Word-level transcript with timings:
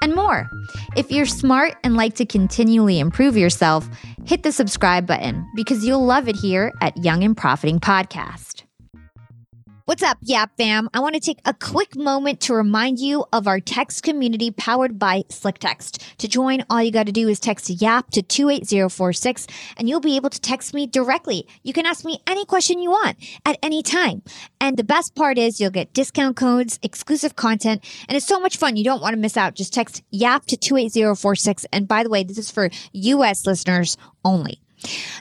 and 0.00 0.14
more. 0.14 0.50
If 0.96 1.10
you're 1.10 1.26
smart 1.26 1.74
and 1.84 1.96
like 1.96 2.14
to 2.16 2.26
continually 2.26 2.98
improve 2.98 3.36
yourself, 3.36 3.88
hit 4.24 4.42
the 4.42 4.52
subscribe 4.52 5.06
button 5.06 5.46
because 5.54 5.84
you'll 5.84 6.04
love 6.04 6.28
it 6.28 6.36
here 6.36 6.72
at 6.80 6.96
Young 6.96 7.24
and 7.24 7.36
Profiting 7.36 7.80
Podcast. 7.80 8.57
What's 9.88 10.02
up, 10.02 10.18
Yap 10.20 10.50
fam? 10.58 10.90
I 10.92 11.00
want 11.00 11.14
to 11.14 11.20
take 11.20 11.38
a 11.46 11.54
quick 11.54 11.96
moment 11.96 12.42
to 12.42 12.52
remind 12.52 12.98
you 12.98 13.24
of 13.32 13.46
our 13.46 13.58
text 13.58 14.02
community 14.02 14.50
powered 14.50 14.98
by 14.98 15.24
Slick 15.30 15.60
Text. 15.60 16.04
To 16.18 16.28
join, 16.28 16.62
all 16.68 16.82
you 16.82 16.92
got 16.92 17.06
to 17.06 17.12
do 17.12 17.26
is 17.26 17.40
text 17.40 17.70
YAP 17.70 18.10
to 18.10 18.20
28046 18.20 19.46
and 19.78 19.88
you'll 19.88 20.00
be 20.00 20.16
able 20.16 20.28
to 20.28 20.38
text 20.38 20.74
me 20.74 20.86
directly. 20.86 21.48
You 21.62 21.72
can 21.72 21.86
ask 21.86 22.04
me 22.04 22.20
any 22.26 22.44
question 22.44 22.82
you 22.82 22.90
want 22.90 23.16
at 23.46 23.56
any 23.62 23.82
time. 23.82 24.20
And 24.60 24.76
the 24.76 24.84
best 24.84 25.14
part 25.14 25.38
is 25.38 25.58
you'll 25.58 25.70
get 25.70 25.94
discount 25.94 26.36
codes, 26.36 26.78
exclusive 26.82 27.36
content, 27.36 27.82
and 28.10 28.14
it's 28.14 28.26
so 28.26 28.38
much 28.38 28.58
fun. 28.58 28.76
You 28.76 28.84
don't 28.84 29.00
want 29.00 29.14
to 29.14 29.18
miss 29.18 29.38
out. 29.38 29.54
Just 29.54 29.72
text 29.72 30.02
YAP 30.10 30.44
to 30.48 30.58
28046. 30.58 31.64
And 31.72 31.88
by 31.88 32.02
the 32.02 32.10
way, 32.10 32.24
this 32.24 32.36
is 32.36 32.50
for 32.50 32.68
US 32.92 33.46
listeners 33.46 33.96
only. 34.22 34.60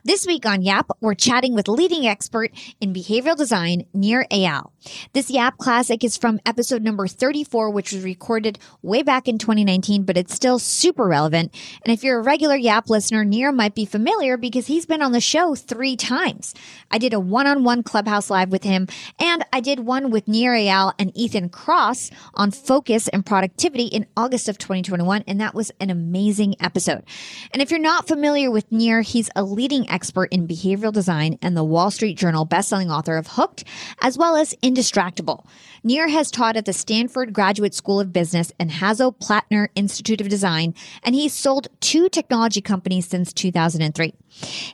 This 0.03 0.27
week 0.27 0.45
on 0.45 0.61
YAP, 0.61 0.91
we're 1.02 1.16
chatting 1.16 1.53
with 1.55 1.67
leading 1.67 2.08
expert 2.08 2.52
in 2.80 2.94
behavioral 2.94 3.36
design, 3.36 3.86
Nir 3.94 4.25
Eyal. 4.31 4.72
This 5.14 5.30
YAP 5.30 5.58
classic 5.58 6.03
is 6.03 6.16
from 6.16 6.39
episode 6.45 6.83
number 6.83 7.08
34, 7.08 7.72
which 7.72 7.91
was 7.91 8.03
recorded 8.03 8.59
way 8.81 9.03
back 9.03 9.27
in 9.27 9.38
2019, 9.38 10.03
but 10.03 10.17
it's 10.17 10.33
still 10.33 10.59
super 10.59 11.05
relevant. 11.05 11.53
And 11.83 11.94
if 11.94 12.03
you're 12.03 12.19
a 12.19 12.23
regular 12.23 12.55
YAP 12.55 12.89
listener, 12.89 13.25
Nir 13.25 13.52
might 13.52 13.75
be 13.75 13.86
familiar 13.86 14.38
because 14.38 14.67
he's 14.67 14.86
been 14.86 15.02
on 15.02 15.11
the 15.11 15.19
show 15.19 15.55
three 15.55 15.95
times. 15.95 16.53
I 16.92 16.99
did 16.99 17.14
a 17.14 17.19
one-on-one 17.19 17.83
Clubhouse 17.83 18.30
Live 18.30 18.49
with 18.49 18.64
him, 18.64 18.88
and 19.19 19.44
I 19.52 19.59
did 19.59 19.80
one 19.80 20.11
with 20.11 20.27
Nir 20.27 20.53
Eyal 20.53 20.94
and 20.99 21.11
Ethan 21.16 21.49
Kross 21.49 22.11
on 22.36 22.52
focus 22.52 23.08
and 23.08 23.25
productivity 23.25 23.86
in 23.86 24.05
August 24.16 24.47
of 24.47 24.58
2021, 24.58 25.23
and 25.27 25.42
that 25.42 25.55
was 25.55 25.71
an 25.80 25.89
amazing 25.89 26.55
episode. 26.59 27.03
And 27.52 27.61
if 27.61 27.71
you're 27.71 27.80
not 27.80 28.08
familiar 28.08 28.52
with 28.52 28.71
Nir, 28.71 29.02
he's 29.02 29.30
a 29.36 29.46
leading 29.47 29.89
expert 29.89 30.31
in 30.31 30.47
behavioral 30.47 30.91
design 30.91 31.37
and 31.41 31.55
the 31.55 31.63
Wall 31.63 31.89
Street 31.91 32.17
Journal 32.17 32.45
bestselling 32.45 32.91
author 32.91 33.17
of 33.17 33.27
Hooked, 33.27 33.63
as 34.01 34.17
well 34.17 34.35
as 34.35 34.53
Indistractable. 34.63 35.45
Nir 35.83 36.07
has 36.07 36.29
taught 36.31 36.57
at 36.57 36.65
the 36.65 36.73
Stanford 36.73 37.33
Graduate 37.33 37.73
School 37.73 37.99
of 37.99 38.13
Business 38.13 38.52
and 38.59 38.69
Hasso-Plattner 38.69 39.69
Institute 39.75 40.21
of 40.21 40.30
Design, 40.30 40.73
and 41.03 41.15
he's 41.15 41.33
sold 41.33 41.67
two 41.80 42.09
technology 42.09 42.61
companies 42.61 43.07
since 43.07 43.33
2003. 43.33 44.13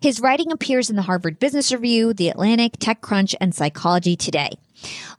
His 0.01 0.19
writing 0.19 0.51
appears 0.51 0.89
in 0.89 0.95
the 0.95 1.03
Harvard 1.03 1.39
Business 1.39 1.71
Review, 1.71 2.13
The 2.13 2.29
Atlantic, 2.29 2.73
TechCrunch, 2.73 3.35
and 3.39 3.53
Psychology 3.53 4.15
Today. 4.15 4.51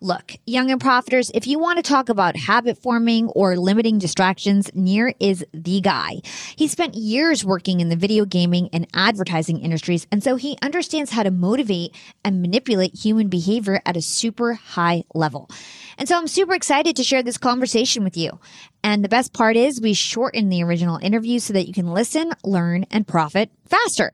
Look, 0.00 0.32
young 0.46 0.70
and 0.70 0.80
profiters, 0.80 1.30
if 1.34 1.46
you 1.46 1.58
want 1.58 1.76
to 1.78 1.82
talk 1.82 2.08
about 2.08 2.36
habit 2.36 2.78
forming 2.78 3.28
or 3.28 3.56
limiting 3.56 3.98
distractions, 3.98 4.70
Nir 4.74 5.14
is 5.20 5.44
the 5.52 5.80
guy. 5.80 6.20
He 6.56 6.68
spent 6.68 6.94
years 6.94 7.44
working 7.44 7.80
in 7.80 7.88
the 7.88 7.96
video 7.96 8.24
gaming 8.24 8.68
and 8.72 8.86
advertising 8.94 9.60
industries, 9.60 10.06
and 10.10 10.22
so 10.22 10.36
he 10.36 10.58
understands 10.62 11.10
how 11.10 11.22
to 11.22 11.30
motivate 11.30 11.94
and 12.24 12.42
manipulate 12.42 12.94
human 12.94 13.28
behavior 13.28 13.80
at 13.86 13.96
a 13.96 14.02
super 14.02 14.54
high 14.54 15.04
level. 15.14 15.50
And 15.98 16.08
so 16.08 16.16
I'm 16.16 16.28
super 16.28 16.54
excited 16.54 16.96
to 16.96 17.04
share 17.04 17.22
this 17.22 17.38
conversation 17.38 18.04
with 18.04 18.16
you. 18.16 18.38
And 18.82 19.04
the 19.04 19.08
best 19.08 19.32
part 19.32 19.56
is 19.56 19.80
we 19.80 19.94
shorten 19.94 20.48
the 20.48 20.62
original 20.62 20.98
interview 20.98 21.38
so 21.38 21.52
that 21.52 21.66
you 21.66 21.72
can 21.72 21.92
listen, 21.92 22.32
learn, 22.42 22.84
and 22.90 23.06
profit 23.06 23.50
faster. 23.66 24.12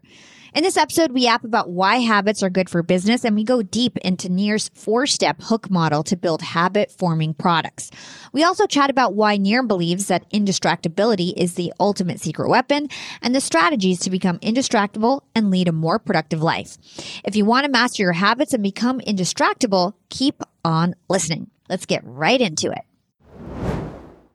In 0.53 0.65
this 0.65 0.77
episode, 0.77 1.13
we 1.13 1.23
yap 1.23 1.45
about 1.45 1.71
why 1.71 1.99
habits 1.99 2.43
are 2.43 2.51
good 2.51 2.69
for 2.69 2.83
business 2.83 3.25
and 3.25 3.37
we 3.37 3.45
go 3.45 3.63
deep 3.63 3.97
into 3.99 4.29
Nir's 4.29 4.69
four 4.75 5.07
step 5.07 5.41
hook 5.41 5.71
model 5.71 6.03
to 6.03 6.17
build 6.17 6.43
habit 6.43 6.91
forming 6.91 7.35
products. 7.35 7.93
We 8.33 8.43
also 8.43 8.67
chat 8.67 8.91
about 8.91 9.15
why 9.15 9.37
Nir 9.37 9.63
believes 9.63 10.07
that 10.07 10.29
indistractability 10.33 11.35
is 11.37 11.55
the 11.55 11.73
ultimate 11.79 12.21
secret 12.21 12.49
weapon 12.49 12.89
and 13.23 13.33
the 13.33 13.41
strategies 13.41 14.01
to 14.01 14.11
become 14.11 14.41
indistractable 14.41 15.21
and 15.37 15.53
lead 15.53 15.69
a 15.69 15.73
more 15.73 16.01
productive 16.01 16.43
life. 16.43 16.77
If 17.25 17.37
you 17.37 17.45
want 17.45 17.65
to 17.65 17.71
master 17.71 18.03
your 18.03 18.13
habits 18.13 18.53
and 18.53 18.63
become 18.63 18.99
indistractable, 19.01 19.95
keep 20.09 20.43
on 20.65 20.97
listening. 21.09 21.49
Let's 21.69 21.87
get 21.87 22.03
right 22.05 22.41
into 22.41 22.73
it. 22.73 22.83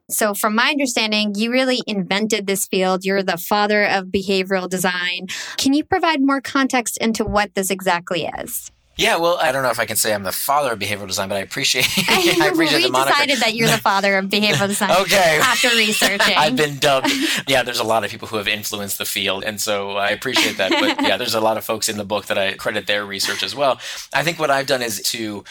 So, 0.09 0.35
from 0.35 0.55
my 0.55 0.69
understanding, 0.69 1.33
you 1.35 1.51
really 1.51 1.81
invented 1.87 2.45
this 2.45 2.67
field. 2.67 3.03
You're 3.03 3.23
the 3.23 3.37
father 3.37 3.83
of 3.83 4.05
behavioral 4.05 4.69
design. 4.69 5.27
Can 5.57 5.73
you 5.73 5.83
provide 5.83 6.21
more 6.21 6.41
context 6.41 6.97
into 6.97 7.25
what 7.25 7.55
this 7.55 7.71
exactly 7.71 8.29
is? 8.39 8.71
Yeah, 8.97 9.17
well, 9.17 9.37
I 9.41 9.51
don't 9.51 9.61
know 9.63 9.69
if 9.69 9.79
I 9.79 9.85
can 9.85 9.97
say 9.97 10.13
I'm 10.13 10.23
the 10.23 10.31
father 10.31 10.71
of 10.71 10.79
behavioral 10.79 11.07
design, 11.07 11.27
but 11.27 11.35
I 11.35 11.41
appreciate 11.41 11.85
I 12.07 12.49
appreciate 12.51 12.83
we 12.83 12.89
decided 12.89 13.39
that 13.39 13.53
you're 13.53 13.67
the 13.67 13.77
father 13.77 14.17
of 14.17 14.25
behavioral 14.25 14.67
design. 14.67 14.91
okay. 15.01 15.39
After 15.41 15.67
researching, 15.69 16.35
I've 16.35 16.55
been 16.55 16.77
dubbed. 16.77 17.11
Yeah, 17.47 17.63
there's 17.63 17.79
a 17.79 17.83
lot 17.83 18.05
of 18.05 18.11
people 18.11 18.27
who 18.29 18.37
have 18.37 18.47
influenced 18.47 18.97
the 18.97 19.05
field, 19.05 19.43
and 19.43 19.59
so 19.59 19.91
I 19.91 20.09
appreciate 20.09 20.57
that. 20.57 20.71
But 20.71 21.05
yeah, 21.05 21.17
there's 21.17 21.35
a 21.35 21.41
lot 21.41 21.57
of 21.57 21.65
folks 21.65 21.89
in 21.89 21.97
the 21.97 22.05
book 22.05 22.27
that 22.27 22.37
I 22.37 22.53
credit 22.53 22.87
their 22.87 23.05
research 23.05 23.43
as 23.43 23.53
well. 23.53 23.79
I 24.13 24.23
think 24.23 24.39
what 24.39 24.49
I've 24.49 24.67
done 24.67 24.81
is 24.81 25.01
to 25.01 25.43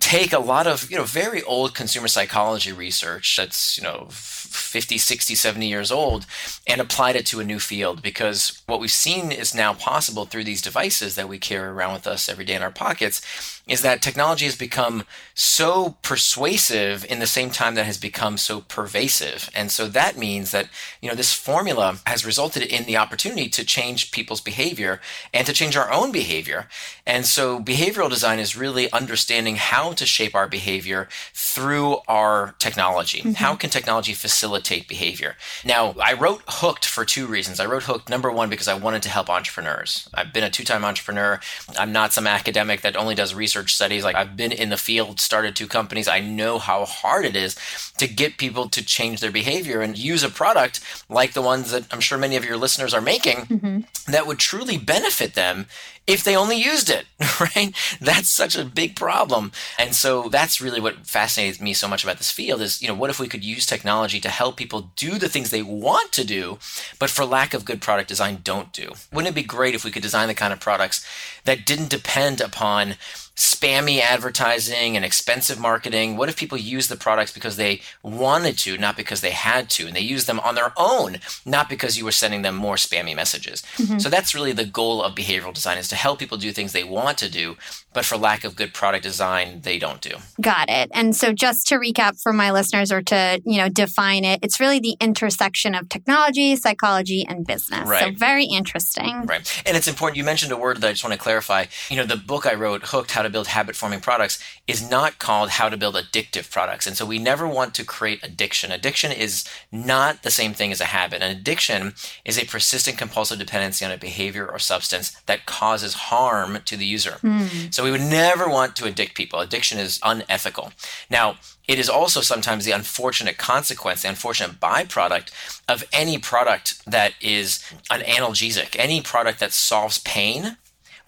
take 0.00 0.32
a 0.32 0.38
lot 0.38 0.66
of 0.66 0.90
you 0.90 0.96
know 0.96 1.04
very 1.04 1.42
old 1.42 1.74
consumer 1.74 2.08
psychology 2.08 2.72
research 2.72 3.36
that's 3.36 3.76
you 3.76 3.84
know 3.84 4.06
50 4.10 4.98
60 4.98 5.34
70 5.34 5.66
years 5.68 5.90
old 5.90 6.26
and 6.66 6.80
applied 6.80 7.16
it 7.16 7.26
to 7.26 7.40
a 7.40 7.44
new 7.44 7.58
field 7.58 8.02
because 8.02 8.62
what 8.66 8.80
we've 8.80 8.90
seen 8.90 9.30
is 9.32 9.54
now 9.54 9.74
possible 9.74 10.24
through 10.24 10.44
these 10.44 10.62
devices 10.62 11.14
that 11.16 11.28
we 11.28 11.38
carry 11.38 11.68
around 11.68 11.94
with 11.94 12.06
us 12.06 12.28
every 12.28 12.44
day 12.44 12.54
in 12.54 12.62
our 12.62 12.70
pockets 12.88 13.57
is 13.68 13.82
that 13.82 14.02
technology 14.02 14.46
has 14.46 14.56
become 14.56 15.04
so 15.34 15.96
persuasive 16.02 17.04
in 17.08 17.18
the 17.20 17.26
same 17.26 17.50
time 17.50 17.74
that 17.74 17.86
has 17.86 17.98
become 17.98 18.36
so 18.38 18.62
pervasive. 18.62 19.50
And 19.54 19.70
so 19.70 19.86
that 19.88 20.16
means 20.16 20.50
that, 20.50 20.68
you 21.00 21.08
know, 21.08 21.14
this 21.14 21.34
formula 21.34 21.98
has 22.06 22.26
resulted 22.26 22.62
in 22.62 22.86
the 22.86 22.96
opportunity 22.96 23.48
to 23.50 23.64
change 23.64 24.10
people's 24.10 24.40
behavior 24.40 25.00
and 25.32 25.46
to 25.46 25.52
change 25.52 25.76
our 25.76 25.92
own 25.92 26.10
behavior. 26.10 26.66
And 27.06 27.26
so 27.26 27.60
behavioral 27.60 28.08
design 28.08 28.38
is 28.38 28.56
really 28.56 28.90
understanding 28.90 29.56
how 29.56 29.92
to 29.92 30.06
shape 30.06 30.34
our 30.34 30.48
behavior 30.48 31.08
through 31.34 31.98
our 32.08 32.54
technology. 32.58 33.18
Mm-hmm. 33.18 33.32
How 33.32 33.54
can 33.54 33.70
technology 33.70 34.14
facilitate 34.14 34.88
behavior? 34.88 35.36
Now, 35.64 35.94
I 36.02 36.14
wrote 36.14 36.42
Hooked 36.48 36.86
for 36.86 37.04
two 37.04 37.26
reasons. 37.26 37.60
I 37.60 37.66
wrote 37.66 37.84
Hooked, 37.84 38.08
number 38.08 38.30
one, 38.30 38.48
because 38.48 38.68
I 38.68 38.74
wanted 38.74 39.02
to 39.02 39.10
help 39.10 39.28
entrepreneurs. 39.28 40.08
I've 40.14 40.32
been 40.32 40.44
a 40.44 40.50
two 40.50 40.64
time 40.64 40.84
entrepreneur. 40.84 41.38
I'm 41.78 41.92
not 41.92 42.12
some 42.12 42.26
academic 42.26 42.80
that 42.80 42.96
only 42.96 43.14
does 43.14 43.34
research 43.34 43.57
research 43.58 43.74
studies. 43.74 44.04
Like 44.04 44.16
I've 44.16 44.36
been 44.36 44.52
in 44.52 44.70
the 44.70 44.76
field, 44.76 45.20
started 45.20 45.56
two 45.56 45.66
companies. 45.66 46.08
I 46.08 46.20
know 46.20 46.58
how 46.58 46.84
hard 46.84 47.24
it 47.24 47.36
is 47.36 47.56
to 47.98 48.06
get 48.06 48.38
people 48.38 48.68
to 48.68 48.84
change 48.84 49.20
their 49.20 49.32
behavior 49.32 49.80
and 49.80 49.98
use 49.98 50.22
a 50.22 50.28
product 50.28 50.80
like 51.08 51.32
the 51.32 51.42
ones 51.42 51.70
that 51.70 51.84
I'm 51.90 52.00
sure 52.00 52.18
many 52.18 52.36
of 52.36 52.44
your 52.44 52.56
listeners 52.56 52.94
are 52.94 53.00
making 53.00 53.36
mm-hmm. 53.36 54.12
that 54.12 54.26
would 54.26 54.38
truly 54.38 54.78
benefit 54.78 55.34
them 55.34 55.66
if 56.06 56.24
they 56.24 56.34
only 56.34 56.56
used 56.56 56.88
it, 56.88 57.04
right? 57.40 57.74
That's 58.00 58.30
such 58.30 58.56
a 58.56 58.64
big 58.64 58.96
problem. 58.96 59.52
And 59.78 59.94
so 59.94 60.30
that's 60.30 60.60
really 60.60 60.80
what 60.80 61.06
fascinates 61.06 61.60
me 61.60 61.74
so 61.74 61.86
much 61.86 62.02
about 62.02 62.16
this 62.16 62.30
field 62.30 62.62
is, 62.62 62.80
you 62.80 62.88
know, 62.88 62.94
what 62.94 63.10
if 63.10 63.20
we 63.20 63.28
could 63.28 63.44
use 63.44 63.66
technology 63.66 64.18
to 64.20 64.30
help 64.30 64.56
people 64.56 64.90
do 64.96 65.18
the 65.18 65.28
things 65.28 65.50
they 65.50 65.62
want 65.62 66.12
to 66.12 66.24
do, 66.24 66.58
but 66.98 67.10
for 67.10 67.26
lack 67.26 67.52
of 67.52 67.66
good 67.66 67.82
product 67.82 68.08
design 68.08 68.40
don't 68.42 68.72
do? 68.72 68.92
Wouldn't 69.12 69.30
it 69.30 69.34
be 69.34 69.42
great 69.42 69.74
if 69.74 69.84
we 69.84 69.90
could 69.90 70.02
design 70.02 70.28
the 70.28 70.34
kind 70.34 70.52
of 70.52 70.60
products 70.60 71.06
that 71.44 71.66
didn't 71.66 71.90
depend 71.90 72.40
upon 72.40 72.94
spammy 73.38 74.00
advertising 74.00 74.96
and 74.96 75.04
expensive 75.04 75.60
marketing? 75.60 76.16
What 76.16 76.28
if 76.28 76.36
people 76.36 76.58
use 76.58 76.88
the 76.88 76.96
products 76.96 77.32
because 77.32 77.56
they 77.56 77.80
wanted 78.02 78.58
to, 78.58 78.76
not 78.76 78.96
because 78.96 79.20
they 79.20 79.30
had 79.30 79.70
to, 79.70 79.86
and 79.86 79.94
they 79.94 80.00
use 80.00 80.26
them 80.26 80.40
on 80.40 80.56
their 80.56 80.72
own, 80.76 81.18
not 81.46 81.68
because 81.68 81.96
you 81.96 82.04
were 82.04 82.10
sending 82.10 82.42
them 82.42 82.56
more 82.56 82.74
spammy 82.74 83.14
messages? 83.14 83.62
Mm-hmm. 83.76 83.98
So 83.98 84.08
that's 84.08 84.34
really 84.34 84.50
the 84.50 84.64
goal 84.64 85.04
of 85.04 85.14
behavioral 85.14 85.54
design 85.54 85.78
is 85.78 85.86
to 85.88 85.94
help 85.94 86.18
people 86.18 86.36
do 86.36 86.50
things 86.50 86.72
they 86.72 86.82
want 86.82 87.16
to 87.18 87.30
do, 87.30 87.56
but 87.92 88.04
for 88.04 88.16
lack 88.16 88.42
of 88.42 88.56
good 88.56 88.74
product 88.74 89.04
design, 89.04 89.60
they 89.62 89.78
don't 89.78 90.00
do. 90.00 90.16
Got 90.40 90.68
it. 90.68 90.90
And 90.92 91.14
so 91.14 91.32
just 91.32 91.68
to 91.68 91.76
recap 91.76 92.20
for 92.20 92.32
my 92.32 92.50
listeners 92.50 92.90
or 92.90 93.02
to, 93.02 93.40
you 93.44 93.58
know, 93.58 93.68
define 93.68 94.24
it, 94.24 94.40
it's 94.42 94.58
really 94.58 94.80
the 94.80 94.96
intersection 95.00 95.76
of 95.76 95.88
technology, 95.88 96.56
psychology, 96.56 97.24
and 97.28 97.46
business. 97.46 97.88
Right. 97.88 98.02
So 98.02 98.10
very 98.18 98.46
interesting. 98.46 99.22
Right. 99.26 99.62
And 99.64 99.76
it's 99.76 99.86
important. 99.86 100.16
You 100.16 100.24
mentioned 100.24 100.50
a 100.50 100.56
word 100.56 100.80
that 100.80 100.88
I 100.88 100.90
just 100.90 101.04
want 101.04 101.14
to 101.14 101.20
clarify. 101.20 101.66
You 101.88 101.98
know, 101.98 102.04
the 102.04 102.16
book 102.16 102.44
I 102.44 102.54
wrote, 102.54 102.82
Hooked, 102.82 103.12
How 103.12 103.22
to 103.22 103.27
To 103.28 103.32
build 103.32 103.48
Habit 103.48 103.76
Forming 103.76 104.00
Products, 104.00 104.42
is 104.66 104.88
not 104.90 105.18
called 105.18 105.50
How 105.50 105.68
to 105.68 105.76
Build 105.76 105.96
Addictive 105.96 106.50
Products. 106.50 106.86
And 106.86 106.96
so 106.96 107.04
we 107.04 107.18
never 107.18 107.46
want 107.46 107.74
to 107.74 107.84
create 107.84 108.24
addiction. 108.24 108.72
Addiction 108.72 109.12
is 109.12 109.44
not 109.70 110.22
the 110.22 110.30
same 110.30 110.54
thing 110.54 110.72
as 110.72 110.80
a 110.80 110.86
habit. 110.86 111.20
An 111.20 111.30
addiction 111.30 111.92
is 112.24 112.38
a 112.38 112.46
persistent 112.46 112.96
compulsive 112.96 113.38
dependency 113.38 113.84
on 113.84 113.92
a 113.92 113.98
behavior 113.98 114.48
or 114.48 114.58
substance 114.58 115.10
that 115.26 115.44
causes 115.44 115.92
harm 115.92 116.60
to 116.64 116.74
the 116.74 116.86
user. 116.86 117.18
Mm. 117.22 117.72
So 117.74 117.84
we 117.84 117.90
would 117.90 118.00
never 118.00 118.48
want 118.48 118.76
to 118.76 118.86
addict 118.86 119.14
people. 119.14 119.40
Addiction 119.40 119.78
is 119.78 120.00
unethical. 120.02 120.72
Now, 121.10 121.36
it 121.66 121.78
is 121.78 121.90
also 121.90 122.22
sometimes 122.22 122.64
the 122.64 122.72
unfortunate 122.72 123.36
consequence, 123.36 124.00
the 124.02 124.08
unfortunate 124.08 124.58
byproduct 124.58 125.30
of 125.68 125.84
any 125.92 126.16
product 126.16 126.82
that 126.86 127.12
is 127.20 127.62
an 127.90 128.00
analgesic, 128.00 128.74
any 128.78 129.02
product 129.02 129.38
that 129.40 129.52
solves 129.52 129.98
pain 129.98 130.56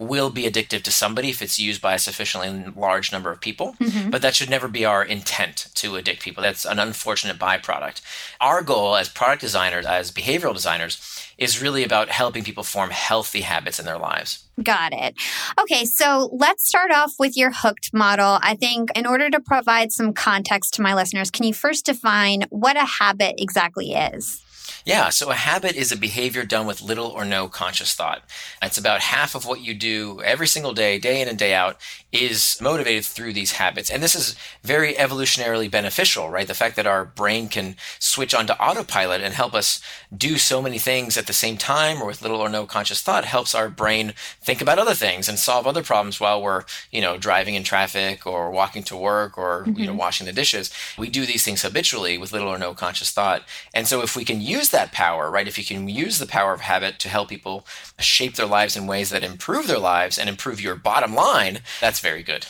will 0.00 0.30
be 0.30 0.44
addictive 0.44 0.82
to 0.82 0.90
somebody 0.90 1.28
if 1.28 1.42
it's 1.42 1.58
used 1.58 1.82
by 1.82 1.94
a 1.94 1.98
sufficiently 1.98 2.72
large 2.74 3.12
number 3.12 3.30
of 3.30 3.40
people. 3.40 3.74
Mm-hmm. 3.78 4.08
But 4.08 4.22
that 4.22 4.34
should 4.34 4.48
never 4.48 4.66
be 4.66 4.84
our 4.84 5.04
intent 5.04 5.68
to 5.74 5.96
addict 5.96 6.22
people. 6.22 6.42
That's 6.42 6.64
an 6.64 6.78
unfortunate 6.78 7.38
byproduct. 7.38 8.00
Our 8.40 8.62
goal 8.62 8.96
as 8.96 9.10
product 9.10 9.42
designers, 9.42 9.84
as 9.84 10.10
behavioral 10.10 10.54
designers, 10.54 11.30
is 11.36 11.60
really 11.60 11.84
about 11.84 12.08
helping 12.08 12.44
people 12.44 12.64
form 12.64 12.90
healthy 12.90 13.42
habits 13.42 13.78
in 13.78 13.84
their 13.84 13.98
lives. 13.98 14.44
Got 14.62 14.94
it. 14.94 15.14
Okay, 15.60 15.84
so 15.84 16.30
let's 16.32 16.66
start 16.66 16.90
off 16.90 17.12
with 17.18 17.36
your 17.36 17.50
hooked 17.52 17.92
model. 17.92 18.38
I 18.42 18.56
think 18.56 18.90
in 18.94 19.06
order 19.06 19.28
to 19.28 19.40
provide 19.40 19.92
some 19.92 20.14
context 20.14 20.74
to 20.74 20.82
my 20.82 20.94
listeners, 20.94 21.30
can 21.30 21.46
you 21.46 21.52
first 21.52 21.84
define 21.84 22.44
what 22.48 22.76
a 22.76 22.86
habit 22.86 23.34
exactly 23.38 23.92
is? 23.92 24.42
Yeah, 24.84 25.10
so 25.10 25.30
a 25.30 25.34
habit 25.34 25.76
is 25.76 25.92
a 25.92 25.96
behavior 25.96 26.44
done 26.44 26.66
with 26.66 26.80
little 26.80 27.06
or 27.06 27.24
no 27.24 27.48
conscious 27.48 27.94
thought. 27.94 28.22
It's 28.62 28.78
about 28.78 29.00
half 29.00 29.34
of 29.34 29.44
what 29.44 29.60
you 29.60 29.74
do 29.74 30.20
every 30.22 30.46
single 30.46 30.72
day, 30.72 30.98
day 30.98 31.20
in 31.20 31.28
and 31.28 31.38
day 31.38 31.54
out, 31.54 31.76
is 32.12 32.58
motivated 32.60 33.04
through 33.04 33.32
these 33.32 33.52
habits. 33.52 33.90
And 33.90 34.02
this 34.02 34.14
is 34.14 34.34
very 34.62 34.94
evolutionarily 34.94 35.70
beneficial, 35.70 36.28
right? 36.28 36.46
The 36.46 36.54
fact 36.54 36.76
that 36.76 36.86
our 36.86 37.04
brain 37.04 37.48
can 37.48 37.76
switch 37.98 38.34
onto 38.34 38.54
autopilot 38.54 39.20
and 39.20 39.34
help 39.34 39.54
us 39.54 39.80
do 40.16 40.36
so 40.36 40.60
many 40.60 40.78
things 40.78 41.16
at 41.16 41.26
the 41.26 41.32
same 41.32 41.56
time 41.56 42.02
or 42.02 42.06
with 42.06 42.22
little 42.22 42.40
or 42.40 42.48
no 42.48 42.66
conscious 42.66 43.00
thought 43.00 43.24
helps 43.24 43.54
our 43.54 43.68
brain 43.68 44.14
think 44.40 44.60
about 44.60 44.78
other 44.78 44.94
things 44.94 45.28
and 45.28 45.38
solve 45.38 45.66
other 45.66 45.82
problems 45.82 46.18
while 46.18 46.42
we're, 46.42 46.64
you 46.90 47.00
know, 47.00 47.16
driving 47.16 47.54
in 47.54 47.62
traffic 47.62 48.26
or 48.26 48.50
walking 48.50 48.82
to 48.82 48.96
work 48.96 49.38
or, 49.38 49.62
mm-hmm. 49.62 49.78
you 49.78 49.86
know, 49.86 49.92
mm-hmm. 49.92 50.00
washing 50.00 50.26
the 50.26 50.32
dishes. 50.32 50.72
We 50.98 51.08
do 51.08 51.26
these 51.26 51.44
things 51.44 51.62
habitually 51.62 52.18
with 52.18 52.32
little 52.32 52.48
or 52.48 52.58
no 52.58 52.74
conscious 52.74 53.12
thought. 53.12 53.44
And 53.72 53.86
so 53.86 54.02
if 54.02 54.16
we 54.16 54.24
can 54.24 54.40
use 54.40 54.69
that 54.70 54.92
power, 54.92 55.30
right? 55.30 55.48
If 55.48 55.58
you 55.58 55.64
can 55.64 55.88
use 55.88 56.18
the 56.18 56.26
power 56.26 56.52
of 56.52 56.60
habit 56.60 56.98
to 57.00 57.08
help 57.08 57.28
people 57.28 57.66
shape 57.98 58.36
their 58.36 58.46
lives 58.46 58.76
in 58.76 58.86
ways 58.86 59.10
that 59.10 59.24
improve 59.24 59.66
their 59.66 59.78
lives 59.78 60.18
and 60.18 60.28
improve 60.28 60.60
your 60.60 60.74
bottom 60.74 61.14
line, 61.14 61.60
that's 61.80 62.00
very 62.00 62.22
good. 62.22 62.46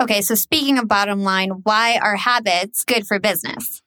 Okay, 0.00 0.20
so 0.20 0.34
speaking 0.34 0.78
of 0.78 0.88
bottom 0.88 1.22
line, 1.22 1.50
why 1.62 1.98
are 2.02 2.16
habits 2.16 2.84
good 2.84 3.06
for 3.06 3.18
business? 3.18 3.83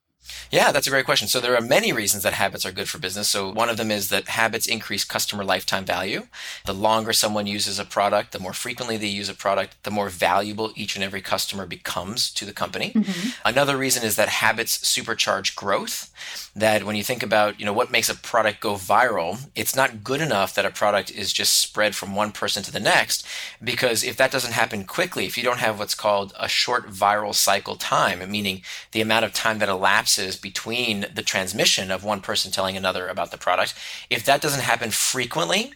Yeah, 0.51 0.71
that's 0.71 0.87
a 0.87 0.89
great 0.89 1.05
question. 1.05 1.27
So 1.27 1.39
there 1.39 1.55
are 1.55 1.61
many 1.61 1.91
reasons 1.91 2.23
that 2.23 2.33
habits 2.33 2.65
are 2.65 2.71
good 2.71 2.89
for 2.89 2.97
business. 2.97 3.27
So 3.27 3.51
one 3.51 3.69
of 3.69 3.77
them 3.77 3.91
is 3.91 4.09
that 4.09 4.29
habits 4.29 4.67
increase 4.67 5.03
customer 5.03 5.43
lifetime 5.43 5.85
value. 5.85 6.27
The 6.65 6.73
longer 6.73 7.13
someone 7.13 7.47
uses 7.47 7.79
a 7.79 7.85
product, 7.85 8.31
the 8.31 8.39
more 8.39 8.53
frequently 8.53 8.97
they 8.97 9.07
use 9.07 9.29
a 9.29 9.33
product, 9.33 9.83
the 9.83 9.91
more 9.91 10.09
valuable 10.09 10.71
each 10.75 10.95
and 10.95 11.03
every 11.03 11.21
customer 11.21 11.65
becomes 11.65 12.31
to 12.31 12.45
the 12.45 12.53
company. 12.53 12.91
Mm-hmm. 12.95 13.29
Another 13.45 13.77
reason 13.77 14.03
is 14.03 14.15
that 14.15 14.29
habits 14.29 14.77
supercharge 14.79 15.55
growth. 15.55 16.13
That 16.55 16.83
when 16.83 16.95
you 16.95 17.03
think 17.03 17.21
about, 17.21 17.59
you 17.59 17.65
know, 17.65 17.73
what 17.73 17.91
makes 17.91 18.09
a 18.09 18.15
product 18.15 18.61
go 18.61 18.73
viral, 18.73 19.47
it's 19.55 19.75
not 19.75 20.03
good 20.03 20.21
enough 20.21 20.55
that 20.55 20.65
a 20.65 20.71
product 20.71 21.11
is 21.11 21.31
just 21.31 21.59
spread 21.59 21.95
from 21.95 22.15
one 22.15 22.31
person 22.31 22.63
to 22.63 22.71
the 22.71 22.79
next 22.79 23.25
because 23.63 24.03
if 24.03 24.17
that 24.17 24.31
doesn't 24.31 24.53
happen 24.53 24.83
quickly, 24.83 25.25
if 25.25 25.37
you 25.37 25.43
don't 25.43 25.59
have 25.59 25.77
what's 25.77 25.93
called 25.93 26.33
a 26.39 26.49
short 26.49 26.89
viral 26.89 27.33
cycle 27.33 27.75
time, 27.75 28.19
meaning 28.31 28.61
the 28.91 29.01
amount 29.01 29.25
of 29.25 29.33
time 29.33 29.59
that 29.59 29.69
elapses 29.69 30.26
between 30.35 31.05
the 31.13 31.21
transmission 31.21 31.91
of 31.91 32.03
one 32.03 32.21
person 32.21 32.51
telling 32.51 32.75
another 32.75 33.07
about 33.07 33.31
the 33.31 33.37
product, 33.37 33.73
if 34.09 34.25
that 34.25 34.41
doesn't 34.41 34.61
happen 34.61 34.91
frequently, 34.91 35.73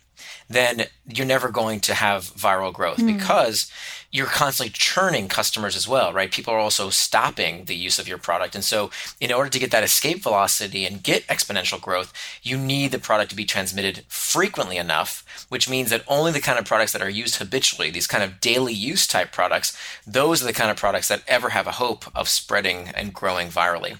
then 0.49 0.85
you're 1.07 1.25
never 1.25 1.49
going 1.49 1.79
to 1.79 1.93
have 1.93 2.23
viral 2.23 2.73
growth 2.73 2.97
mm. 2.97 3.17
because 3.17 3.71
you're 4.11 4.27
constantly 4.27 4.71
churning 4.71 5.27
customers 5.27 5.75
as 5.75 5.87
well, 5.87 6.11
right? 6.11 6.31
People 6.31 6.53
are 6.53 6.59
also 6.59 6.89
stopping 6.89 7.65
the 7.65 7.75
use 7.75 7.97
of 7.97 8.07
your 8.07 8.17
product. 8.17 8.55
And 8.55 8.63
so, 8.63 8.91
in 9.19 9.31
order 9.31 9.49
to 9.49 9.59
get 9.59 9.71
that 9.71 9.83
escape 9.83 10.21
velocity 10.21 10.85
and 10.85 11.01
get 11.01 11.25
exponential 11.27 11.81
growth, 11.81 12.13
you 12.43 12.57
need 12.57 12.91
the 12.91 12.99
product 12.99 13.29
to 13.31 13.35
be 13.35 13.45
transmitted 13.45 14.03
frequently 14.07 14.77
enough, 14.77 15.45
which 15.49 15.69
means 15.69 15.89
that 15.89 16.03
only 16.07 16.31
the 16.31 16.41
kind 16.41 16.59
of 16.59 16.65
products 16.65 16.91
that 16.91 17.01
are 17.01 17.09
used 17.09 17.37
habitually, 17.37 17.89
these 17.89 18.07
kind 18.07 18.23
of 18.23 18.41
daily 18.41 18.73
use 18.73 19.07
type 19.07 19.31
products, 19.31 19.77
those 20.05 20.41
are 20.43 20.47
the 20.47 20.53
kind 20.53 20.69
of 20.69 20.77
products 20.77 21.07
that 21.07 21.23
ever 21.27 21.49
have 21.49 21.67
a 21.67 21.73
hope 21.73 22.05
of 22.15 22.27
spreading 22.27 22.89
and 22.93 23.13
growing 23.13 23.47
virally. 23.47 23.97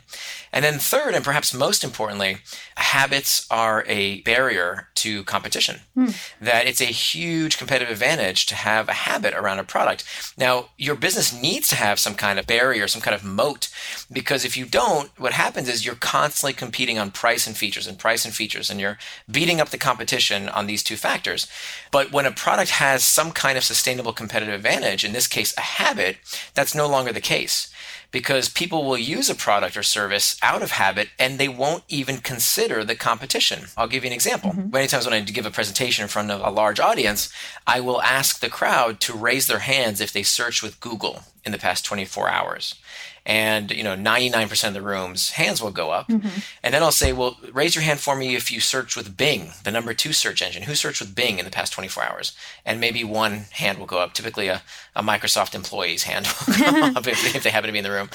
And 0.54 0.66
then, 0.66 0.80
third, 0.80 1.16
and 1.16 1.24
perhaps 1.24 1.54
most 1.54 1.84
importantly, 1.84 2.40
habits 2.75 3.48
are 3.50 3.86
a 3.88 4.22
barrier 4.22 4.90
to 4.96 5.24
competition. 5.24 5.81
Mm. 5.96 6.16
That 6.42 6.68
it's 6.68 6.81
a 6.81 6.86
huge 6.86 7.57
competitive 7.57 7.92
advantage 7.92 8.46
to 8.48 8.56
have 8.56 8.90
a 8.90 8.94
habit 8.94 9.34
around 9.34 9.60
a 9.60 9.64
product. 9.64 10.00
Now, 10.38 10.69
your 10.77 10.95
business 10.95 11.33
needs 11.33 11.68
to 11.69 11.75
have 11.75 12.00
some 12.00 12.15
kind 12.15 12.39
of 12.39 12.48
barrier, 12.48 12.88
some 12.88 13.01
kind 13.01 13.15
of 13.15 13.24
moat, 13.24 13.69
because 14.12 14.45
if 14.45 14.57
you 14.57 14.65
don't, 14.65 15.09
what 15.19 15.33
happens 15.33 15.68
is 15.69 15.86
you're 15.86 15.95
constantly 15.95 16.53
competing 16.53 17.00
on 17.00 17.12
price 17.12 17.48
and 17.48 17.56
features 17.56 17.88
and 17.88 17.98
price 17.98 18.25
and 18.25 18.33
features, 18.33 18.69
and 18.69 18.80
you're 18.80 18.98
beating 19.30 19.62
up 19.62 19.69
the 19.69 19.77
competition 19.77 20.50
on 20.50 20.68
these 20.68 20.83
two 20.83 20.98
factors. 20.98 21.48
But 21.92 22.12
when 22.12 22.25
a 22.25 22.31
product 22.31 22.71
has 22.71 23.03
some 23.03 23.31
kind 23.31 23.57
of 23.57 23.63
sustainable 23.63 24.13
competitive 24.13 24.56
advantage, 24.56 25.03
in 25.03 25.13
this 25.13 25.27
case, 25.27 25.56
a 25.57 25.62
habit, 25.62 26.18
that's 26.54 26.75
no 26.75 26.88
longer 26.88 27.13
the 27.13 27.21
case 27.21 27.70
because 28.12 28.50
people 28.50 28.84
will 28.84 28.98
use 28.98 29.30
a 29.30 29.36
product 29.36 29.78
or 29.78 29.84
service 29.84 30.38
out 30.42 30.62
of 30.62 30.72
habit 30.72 31.10
and 31.18 31.40
they 31.40 31.48
won't 31.48 31.84
even 31.88 32.18
consider 32.18 32.84
the 32.84 32.96
competition. 32.96 33.68
I'll 33.78 33.88
give 33.88 34.04
you 34.04 34.10
an 34.10 34.13
example. 34.13 34.52
Mm-hmm. 34.52 34.72
Many 34.72 34.88
times 34.88 35.06
when 35.06 35.13
I 35.13 35.22
give 35.22 35.46
a 35.46 35.52
presentation 35.52 36.04
in 36.04 36.10
front 36.10 36.31
of 36.31 36.42
a 36.42 36.50
large 36.50 36.80
audience, 36.80 37.31
I 37.66 37.80
will 37.80 38.02
ask 38.02 38.40
the 38.40 38.50
crowd 38.50 39.00
to 39.02 39.13
raise 39.13 39.48
their 39.48 39.60
hands 39.60 40.02
if 40.02 40.12
they 40.12 40.24
searched 40.24 40.62
with 40.62 40.80
Google 40.80 41.24
in 41.45 41.52
the 41.52 41.57
past 41.57 41.85
24 41.85 42.30
hours 42.30 42.76
and 43.25 43.71
you 43.71 43.83
know 43.83 43.95
99% 43.95 44.68
of 44.68 44.73
the 44.73 44.81
rooms 44.81 45.31
hands 45.31 45.61
will 45.61 45.71
go 45.71 45.92
up 45.92 46.07
mm-hmm. 46.07 46.40
and 46.63 46.73
then 46.73 46.81
i'll 46.81 46.92
say 46.92 47.13
well 47.13 47.37
raise 47.54 47.75
your 47.75 47.83
hand 47.83 47.99
for 47.99 48.16
me 48.16 48.35
if 48.35 48.51
you 48.51 48.59
search 48.59 48.95
with 48.95 49.16
bing 49.16 49.51
the 49.63 49.71
number 49.71 49.94
two 49.94 50.13
search 50.13 50.42
engine 50.42 50.63
who 50.63 50.75
searched 50.75 51.01
with 51.01 51.16
bing 51.16 51.40
in 51.40 51.45
the 51.45 51.51
past 51.51 51.73
24 51.73 52.04
hours 52.04 52.35
and 52.66 52.80
maybe 52.80 53.04
one 53.04 53.45
hand 53.51 53.78
will 53.78 53.85
go 53.85 53.99
up 53.99 54.13
typically 54.13 54.47
a, 54.47 54.61
a 54.95 55.04
microsoft 55.04 55.54
employee's 55.54 56.04
hand 56.04 56.28
will 56.47 56.57
go 56.57 56.85
up 56.97 57.07
if, 57.07 57.35
if 57.35 57.44
they 57.44 57.49
happen 57.49 57.68
to 57.68 57.73
be 57.73 57.80
in 57.80 57.83
the 57.83 57.92
room 57.92 58.09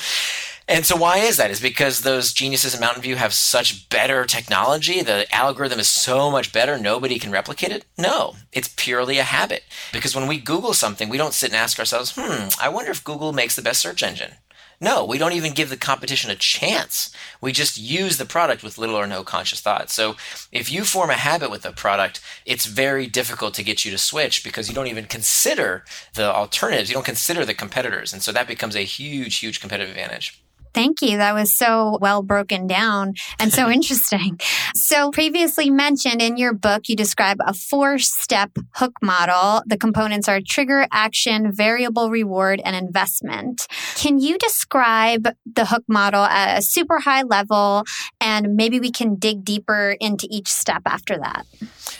and 0.68 0.84
so 0.84 0.96
why 0.96 1.18
is 1.18 1.36
that? 1.36 1.52
Is 1.52 1.60
because 1.60 2.00
those 2.00 2.32
geniuses 2.32 2.74
in 2.74 2.80
Mountain 2.80 3.02
View 3.02 3.14
have 3.16 3.32
such 3.32 3.88
better 3.88 4.24
technology? 4.24 5.00
The 5.00 5.32
algorithm 5.32 5.78
is 5.78 5.88
so 5.88 6.28
much 6.28 6.52
better, 6.52 6.76
nobody 6.76 7.20
can 7.20 7.30
replicate 7.30 7.70
it? 7.70 7.84
No, 7.96 8.34
it's 8.52 8.74
purely 8.76 9.18
a 9.18 9.22
habit. 9.22 9.62
Because 9.92 10.16
when 10.16 10.26
we 10.26 10.40
Google 10.40 10.74
something, 10.74 11.08
we 11.08 11.18
don't 11.18 11.34
sit 11.34 11.50
and 11.50 11.56
ask 11.56 11.78
ourselves, 11.78 12.14
hmm, 12.16 12.48
I 12.60 12.68
wonder 12.68 12.90
if 12.90 13.04
Google 13.04 13.32
makes 13.32 13.54
the 13.54 13.62
best 13.62 13.80
search 13.80 14.02
engine. 14.02 14.32
No, 14.80 15.04
we 15.04 15.16
don't 15.16 15.32
even 15.32 15.54
give 15.54 15.70
the 15.70 15.76
competition 15.76 16.30
a 16.30 16.36
chance. 16.36 17.10
We 17.40 17.52
just 17.52 17.78
use 17.78 18.18
the 18.18 18.26
product 18.26 18.62
with 18.62 18.76
little 18.76 18.96
or 18.96 19.06
no 19.06 19.24
conscious 19.24 19.60
thought. 19.60 19.90
So 19.90 20.16
if 20.52 20.70
you 20.70 20.84
form 20.84 21.10
a 21.10 21.14
habit 21.14 21.50
with 21.50 21.64
a 21.64 21.72
product, 21.72 22.20
it's 22.44 22.66
very 22.66 23.06
difficult 23.06 23.54
to 23.54 23.62
get 23.62 23.84
you 23.84 23.90
to 23.90 23.98
switch 23.98 24.44
because 24.44 24.68
you 24.68 24.74
don't 24.74 24.86
even 24.86 25.06
consider 25.06 25.84
the 26.14 26.32
alternatives. 26.34 26.90
You 26.90 26.94
don't 26.94 27.06
consider 27.06 27.44
the 27.44 27.54
competitors. 27.54 28.12
And 28.12 28.22
so 28.22 28.32
that 28.32 28.46
becomes 28.46 28.76
a 28.76 28.80
huge, 28.80 29.36
huge 29.36 29.60
competitive 29.60 29.90
advantage. 29.90 30.42
Thank 30.76 31.00
you. 31.00 31.16
That 31.16 31.32
was 31.32 31.56
so 31.56 31.96
well 32.02 32.22
broken 32.22 32.66
down 32.66 33.14
and 33.40 33.50
so 33.50 33.70
interesting. 33.76 34.38
So, 34.74 35.10
previously 35.10 35.70
mentioned 35.70 36.20
in 36.20 36.36
your 36.36 36.52
book, 36.52 36.90
you 36.90 36.94
describe 36.94 37.38
a 37.40 37.54
four 37.54 37.98
step 37.98 38.50
hook 38.74 38.92
model. 39.00 39.62
The 39.64 39.78
components 39.78 40.28
are 40.28 40.42
trigger, 40.46 40.86
action, 40.92 41.50
variable 41.50 42.10
reward, 42.10 42.60
and 42.62 42.76
investment. 42.76 43.66
Can 43.94 44.18
you 44.18 44.36
describe 44.36 45.28
the 45.46 45.64
hook 45.64 45.84
model 45.88 46.24
at 46.24 46.58
a 46.58 46.62
super 46.62 46.98
high 46.98 47.22
level 47.22 47.84
and 48.20 48.54
maybe 48.54 48.78
we 48.78 48.90
can 48.90 49.14
dig 49.14 49.44
deeper 49.44 49.96
into 49.98 50.28
each 50.30 50.48
step 50.48 50.82
after 50.84 51.16
that? 51.16 51.46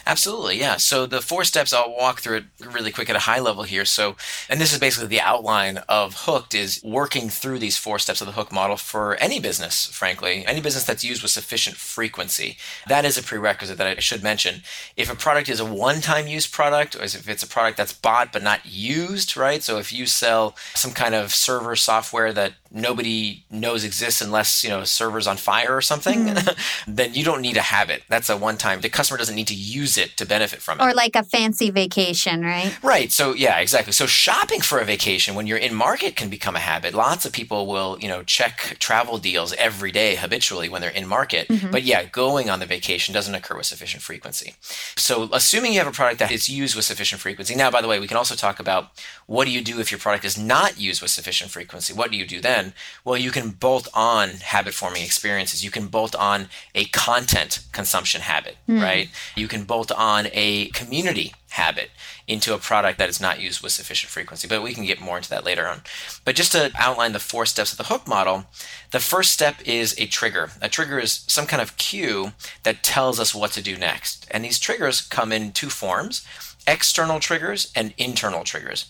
Absolutely, 0.05 0.61
yeah. 0.61 0.77
So 0.77 1.07
the 1.07 1.23
four 1.23 1.45
steps 1.45 1.73
I'll 1.73 1.97
walk 1.97 2.21
through 2.21 2.37
it 2.37 2.45
really 2.73 2.93
quick 2.93 3.09
at 3.09 3.17
a 3.17 3.21
high 3.21 3.41
level 3.41 3.63
here. 3.63 3.87
So, 3.87 4.17
and 4.51 4.61
this 4.61 4.75
is 4.75 4.79
basically 4.79 5.09
the 5.09 5.21
outline 5.21 5.79
of 5.89 6.15
Hooked 6.27 6.55
is 6.55 6.83
working 6.85 7.31
through 7.31 7.59
these 7.59 7.79
four 7.79 7.99
steps 7.99 8.21
of 8.21 8.27
the 8.27 8.35
Hook 8.35 8.53
model 8.53 8.66
for 8.75 9.15
any 9.17 9.39
business, 9.39 9.87
frankly, 9.87 10.45
any 10.45 10.61
business 10.61 10.83
that's 10.83 11.05
used 11.05 11.23
with 11.23 11.31
sufficient 11.31 11.77
frequency. 11.77 12.57
That 12.89 13.05
is 13.05 13.17
a 13.17 13.23
prerequisite 13.23 13.79
that 13.79 13.87
I 13.87 14.01
should 14.01 14.25
mention. 14.25 14.63
If 14.97 15.09
a 15.09 15.15
product 15.15 15.49
is 15.49 15.61
a 15.61 15.65
one-time 15.65 16.27
use 16.27 16.49
product, 16.49 16.97
or 16.97 17.05
if 17.05 17.29
it's 17.29 17.45
a 17.45 17.49
product 17.49 17.77
that's 17.77 17.93
bought 17.93 18.33
but 18.33 18.43
not 18.43 18.67
used, 18.67 19.37
right? 19.37 19.63
So 19.63 19.79
if 19.79 19.93
you 19.93 20.07
sell 20.07 20.57
some 20.75 20.91
kind 20.91 21.15
of 21.15 21.33
server 21.33 21.77
software 21.77 22.33
that 22.33 22.55
nobody 22.77 23.43
knows 23.51 23.85
exists 23.85 24.21
unless 24.21 24.63
you 24.63 24.69
know 24.69 24.81
a 24.81 24.87
servers 24.87 25.27
on 25.27 25.37
fire 25.37 25.75
or 25.75 25.81
something 25.81 26.27
mm. 26.27 26.85
then 26.87 27.15
you 27.15 27.25
don't 27.25 27.41
need 27.41 27.55
to 27.55 27.63
have 27.63 27.89
it. 27.89 28.03
that's 28.09 28.29
a 28.29 28.37
one 28.37 28.57
time 28.57 28.81
the 28.83 28.89
customer 28.89 29.17
doesn't 29.17 29.35
need 29.35 29.47
to 29.49 29.55
use 29.55 29.97
it 29.97 30.17
to 30.17 30.27
benefit 30.27 30.61
from 30.61 30.79
it. 30.79 30.85
Or 30.85 30.93
like 30.93 31.17
a 31.17 31.25
fancy 31.25 31.71
vacation 31.71 32.43
right? 32.43 32.77
Right 32.83 33.11
so 33.11 33.33
yeah 33.33 33.59
exactly. 33.59 33.93
So 33.93 34.07
shopping 34.07 34.61
for 34.61 34.79
a 34.79 34.85
vacation 34.85 35.35
when 35.35 35.47
you're 35.47 35.59
in 35.59 35.75
market 35.75 36.17
can 36.17 36.29
become 36.29 36.55
a 36.55 36.61
habit. 36.61 36.93
Lots 36.95 37.25
of 37.25 37.33
people 37.33 37.67
will 37.67 37.99
you 37.99 38.09
know 38.09 38.23
check 38.23 38.77
travel 38.79 39.17
deals 39.19 39.55
every 39.55 39.91
day 39.91 40.17
habitually 40.17 40.69
when 40.69 40.83
they're 40.83 40.91
in 40.91 41.07
market. 41.07 41.49
Mm-hmm. 41.49 41.71
but 41.71 41.83
yeah 41.83 42.05
going 42.05 42.51
on 42.51 42.61
the 42.61 42.67
vacation 42.67 43.15
doesn't 43.15 43.35
occur 43.35 43.57
with 43.57 43.67
sufficient 43.67 44.03
frequency. 44.03 44.55
So 44.97 45.31
assuming 45.33 45.73
you 45.73 45.79
have 45.79 45.89
a 45.89 45.93
product 45.93 46.19
that 46.19 46.31
is 46.31 46.49
used 46.49 46.77
with 46.77 46.85
sufficient 46.85 47.21
frequency 47.23 47.55
now 47.55 47.71
by 47.71 47.81
the 47.81 47.89
way 47.89 47.99
we 47.99 48.07
can 48.07 48.19
also 48.19 48.35
talk 48.35 48.61
about 48.61 48.91
what 49.27 49.47
do 49.47 49.51
you 49.51 49.63
do 49.63 49.81
if 49.81 49.91
your 49.91 49.99
product 49.99 50.25
is 50.25 50.37
not 50.37 50.79
used 50.79 51.01
with 51.01 51.11
sufficient 51.11 51.51
frequency? 51.51 51.95
What 51.95 52.11
do 52.11 52.17
you 52.17 52.27
do 52.27 52.41
then 52.41 52.66
well, 53.05 53.17
you 53.17 53.31
can 53.31 53.51
bolt 53.51 53.89
on 53.95 54.29
habit 54.31 54.75
forming 54.75 55.03
experiences. 55.03 55.65
You 55.65 55.71
can 55.71 55.87
bolt 55.89 56.15
on 56.15 56.49
a 56.75 56.87
content 56.87 57.61
consumption 57.73 58.21
habit, 58.21 58.57
mm. 58.69 58.83
right? 58.83 59.09
You 59.35 59.49
can 59.49 59.65
bolt 59.65 59.93
on 59.93 60.29
a 60.33 60.69
community 60.69 61.35
habit 61.51 61.91
into 62.27 62.55
a 62.55 62.59
product 62.59 62.99
that 62.99 63.09
is 63.09 63.21
not 63.21 63.41
used 63.41 63.63
with 63.63 63.73
sufficient 63.73 64.11
frequency. 64.11 64.47
But 64.47 64.63
we 64.63 64.75
can 64.75 64.85
get 64.85 65.01
more 65.01 65.17
into 65.17 65.31
that 65.31 65.45
later 65.45 65.67
on. 65.67 65.83
But 66.25 66.37
just 66.37 66.53
to 66.53 66.71
outline 66.77 67.13
the 67.13 67.19
four 67.19 67.47
steps 67.47 67.73
of 67.73 67.79
the 67.79 67.85
hook 67.85 68.07
model, 68.07 68.45
the 68.91 69.01
first 69.01 69.31
step 69.31 69.57
is 69.65 69.95
a 69.99 70.07
trigger. 70.07 70.51
A 70.61 70.69
trigger 70.69 70.99
is 70.99 71.25
some 71.27 71.47
kind 71.47 71.63
of 71.63 71.77
cue 71.77 72.33
that 72.63 72.83
tells 72.83 73.19
us 73.19 73.35
what 73.35 73.53
to 73.53 73.63
do 73.63 73.77
next. 73.77 74.27
And 74.31 74.45
these 74.45 74.59
triggers 74.59 75.01
come 75.01 75.33
in 75.33 75.53
two 75.53 75.71
forms 75.71 76.27
external 76.69 77.21
triggers 77.21 77.71
and 77.77 77.95
internal 77.97 78.43
triggers. 78.43 78.87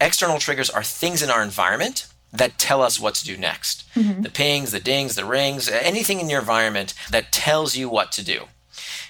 External 0.00 0.38
triggers 0.38 0.68
are 0.68 0.82
things 0.82 1.22
in 1.22 1.30
our 1.30 1.42
environment 1.42 2.11
that 2.32 2.58
tell 2.58 2.82
us 2.82 2.98
what 2.98 3.14
to 3.16 3.24
do 3.24 3.36
next. 3.36 3.84
Mm-hmm. 3.94 4.22
The 4.22 4.30
pings, 4.30 4.72
the 4.72 4.80
dings, 4.80 5.14
the 5.14 5.24
rings, 5.24 5.68
anything 5.68 6.20
in 6.20 6.30
your 6.30 6.40
environment 6.40 6.94
that 7.10 7.32
tells 7.32 7.76
you 7.76 7.88
what 7.88 8.12
to 8.12 8.24
do. 8.24 8.44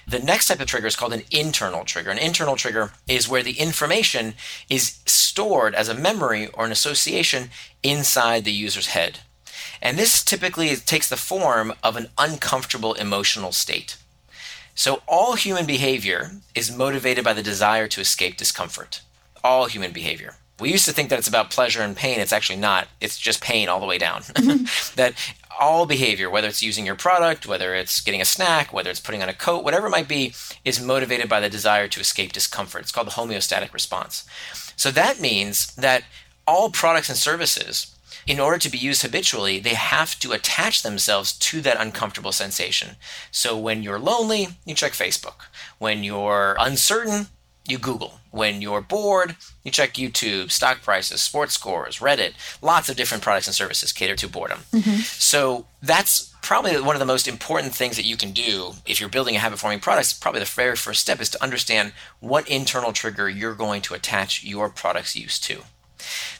The 0.07 0.19
next 0.19 0.49
type 0.49 0.61
of 0.61 0.67
trigger 0.67 0.89
is 0.89 0.97
called 0.97 1.13
an 1.13 1.23
internal 1.31 1.85
trigger. 1.85 2.11
An 2.11 2.19
internal 2.19 2.57
trigger 2.57 2.93
is 3.07 3.29
where 3.29 3.43
the 3.43 3.61
information 3.61 4.35
is 4.69 4.99
stored 5.07 5.75
as 5.75 5.89
a 5.89 5.95
memory 5.95 6.49
or 6.49 6.67
an 6.67 6.73
association 6.73 7.51
inside 7.83 8.45
the 8.45 8.53
user's 8.53 8.89
head. 8.89 9.21
And 9.81 9.97
this 9.97 10.25
typically 10.25 10.75
takes 10.77 11.09
the 11.09 11.17
form 11.17 11.73
of 11.83 11.97
an 11.97 12.09
uncomfortable 12.19 12.95
emotional 12.95 13.53
state. 13.53 13.97
So, 14.75 15.03
all 15.07 15.35
human 15.35 15.67
behavior 15.67 16.31
is 16.55 16.75
motivated 16.75 17.25
by 17.25 17.35
the 17.35 17.43
desire 17.43 17.89
to 17.89 18.01
escape 18.01 18.37
discomfort. 18.37 19.03
All 19.45 19.67
human 19.67 19.93
behavior 19.93 20.37
we 20.63 20.71
used 20.71 20.85
to 20.87 20.93
think 20.93 21.11
that 21.11 21.19
it's 21.19 21.29
about 21.29 21.51
pleasure 21.51 21.83
and 21.83 21.97
pain. 21.97 22.21
It's 22.21 22.33
actually 22.33 22.59
not. 22.59 22.89
It's 23.01 23.19
just 23.19 23.43
pain 23.43 23.69
all 23.69 23.81
the 23.81 23.87
way 23.87 23.99
down. 23.99 24.23
That 24.97 25.15
all 25.61 25.87
behavior, 25.87 26.31
whether 26.31 26.49
it's 26.49 26.63
using 26.63 26.87
your 26.87 26.95
product, 26.95 27.47
whether 27.47 27.75
it's 27.75 28.01
getting 28.01 28.21
a 28.21 28.27
snack, 28.27 28.73
whether 28.73 28.91
it's 28.91 29.01
putting 29.01 29.23
on 29.23 29.29
a 29.29 29.35
coat, 29.35 29.65
whatever 29.65 29.87
it 29.87 29.91
might 29.91 30.09
be, 30.09 30.35
is 30.65 30.81
motivated 30.81 31.29
by 31.29 31.41
the 31.41 31.51
desire 31.51 31.89
to 31.89 32.01
escape 32.01 32.33
discomfort. 32.33 32.83
It's 32.83 32.93
called 32.93 33.07
the 33.07 33.13
homeostatic 33.13 33.73
response. 33.73 34.27
So 34.77 34.91
that 34.91 35.21
means 35.21 35.75
that 35.77 36.05
all 36.47 36.71
products 36.71 37.09
and 37.09 37.19
services, 37.19 37.97
in 38.27 38.41
order 38.41 38.59
to 38.59 38.71
be 38.71 38.79
used 38.79 39.03
habitually, 39.03 39.59
they 39.59 39.75
have 39.75 40.19
to 40.21 40.33
attach 40.33 40.83
themselves 40.83 41.33
to 41.33 41.61
that 41.63 41.81
uncomfortable 41.81 42.33
sensation. 42.33 42.97
So 43.31 43.57
when 43.57 43.83
you're 43.83 43.99
lonely, 43.99 44.49
you 44.65 44.75
check 44.75 44.93
Facebook. 44.93 45.47
When 45.79 46.03
you're 46.05 46.57
uncertain, 46.59 47.27
you 47.67 47.79
Google. 47.79 48.21
When 48.33 48.63
you're 48.63 48.81
bored, 48.81 49.37
you 49.63 49.71
check 49.71 49.93
YouTube, 49.93 50.51
stock 50.51 50.83
prices, 50.83 51.21
sports 51.21 51.53
scores, 51.53 51.99
Reddit. 51.99 52.33
Lots 52.63 52.89
of 52.89 52.97
different 52.97 53.23
products 53.23 53.47
and 53.47 53.55
services 53.55 53.93
cater 53.93 54.17
to 54.17 54.29
boredom. 54.29 54.61
Mm-hmm. 54.73 55.01
So 55.01 55.67
that's 55.83 56.35
probably 56.41 56.81
one 56.81 56.97
of 56.97 57.01
the 57.01 57.07
most 57.07 57.29
important 57.29 57.75
things 57.75 57.97
that 57.97 58.07
you 58.07 58.17
can 58.17 58.33
do 58.33 58.73
if 58.87 59.01
you're 59.01 59.11
building 59.11 59.37
a 59.37 59.39
habit 59.39 59.59
forming 59.59 59.81
product. 59.81 60.19
Probably 60.21 60.41
the 60.41 60.47
very 60.47 60.77
first 60.77 61.03
step 61.03 61.21
is 61.21 61.29
to 61.29 61.43
understand 61.43 61.93
what 62.21 62.49
internal 62.49 62.93
trigger 62.93 63.29
you're 63.29 63.55
going 63.55 63.83
to 63.83 63.95
attach 63.95 64.43
your 64.43 64.71
product's 64.71 65.15
use 65.15 65.39
to. 65.41 65.63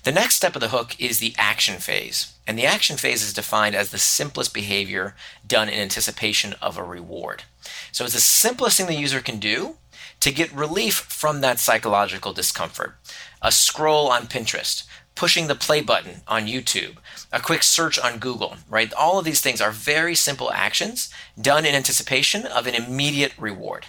The 0.03 0.13
next 0.13 0.37
step 0.37 0.57
of 0.57 0.63
the 0.63 0.71
hook 0.71 0.97
is 0.99 1.19
the 1.19 1.35
action 1.37 1.79
phase. 1.79 2.35
And 2.47 2.59
the 2.59 2.67
action 2.67 2.97
phase 2.97 3.23
is 3.23 3.33
defined 3.33 3.77
as 3.77 3.91
the 3.91 3.99
simplest 3.99 4.53
behavior 4.55 5.15
done 5.47 5.69
in 5.69 5.79
anticipation 5.79 6.55
of 6.61 6.77
a 6.77 6.83
reward. 6.83 7.45
So 7.93 8.05
it's 8.05 8.15
the 8.15 8.21
simplest 8.21 8.79
thing 8.79 8.87
the 8.87 8.95
user 8.95 9.21
can 9.21 9.39
do 9.39 9.77
to 10.23 10.31
get 10.31 10.53
relief 10.53 10.95
from 10.95 11.41
that 11.41 11.59
psychological 11.59 12.33
discomfort. 12.33 12.95
A 13.43 13.51
scroll 13.51 14.07
on 14.07 14.29
Pinterest, 14.29 14.85
pushing 15.17 15.49
the 15.49 15.57
play 15.57 15.81
button 15.81 16.21
on 16.29 16.47
YouTube, 16.47 16.99
a 17.33 17.41
quick 17.41 17.65
search 17.65 17.99
on 17.99 18.21
Google, 18.21 18.55
right? 18.71 18.93
All 18.95 19.19
of 19.19 19.25
these 19.25 19.41
things 19.41 19.61
are 19.61 19.73
very 19.73 20.15
simple 20.15 20.53
actions 20.53 21.13
done 21.41 21.67
in 21.67 21.75
anticipation 21.75 22.47
of 22.47 22.69
an 22.69 22.77
immediate 22.77 23.33
reward. 23.37 23.87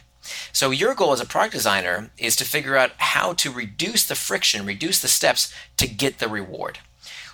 So, 0.52 0.72
your 0.72 0.96
goal 0.96 1.12
as 1.12 1.22
a 1.22 1.25
product 1.25 1.54
designer 1.54 2.10
is 2.18 2.36
to 2.38 2.46
figure 2.46 2.78
out 2.78 2.94
how 2.98 3.34
to 3.34 3.52
reduce 3.52 4.04
the 4.04 4.16
friction, 4.16 4.66
reduce 4.66 5.00
the 5.00 5.08
steps 5.10 5.54
to 5.78 5.88
get 5.88 6.18
the 6.18 6.28
reward. 6.28 6.80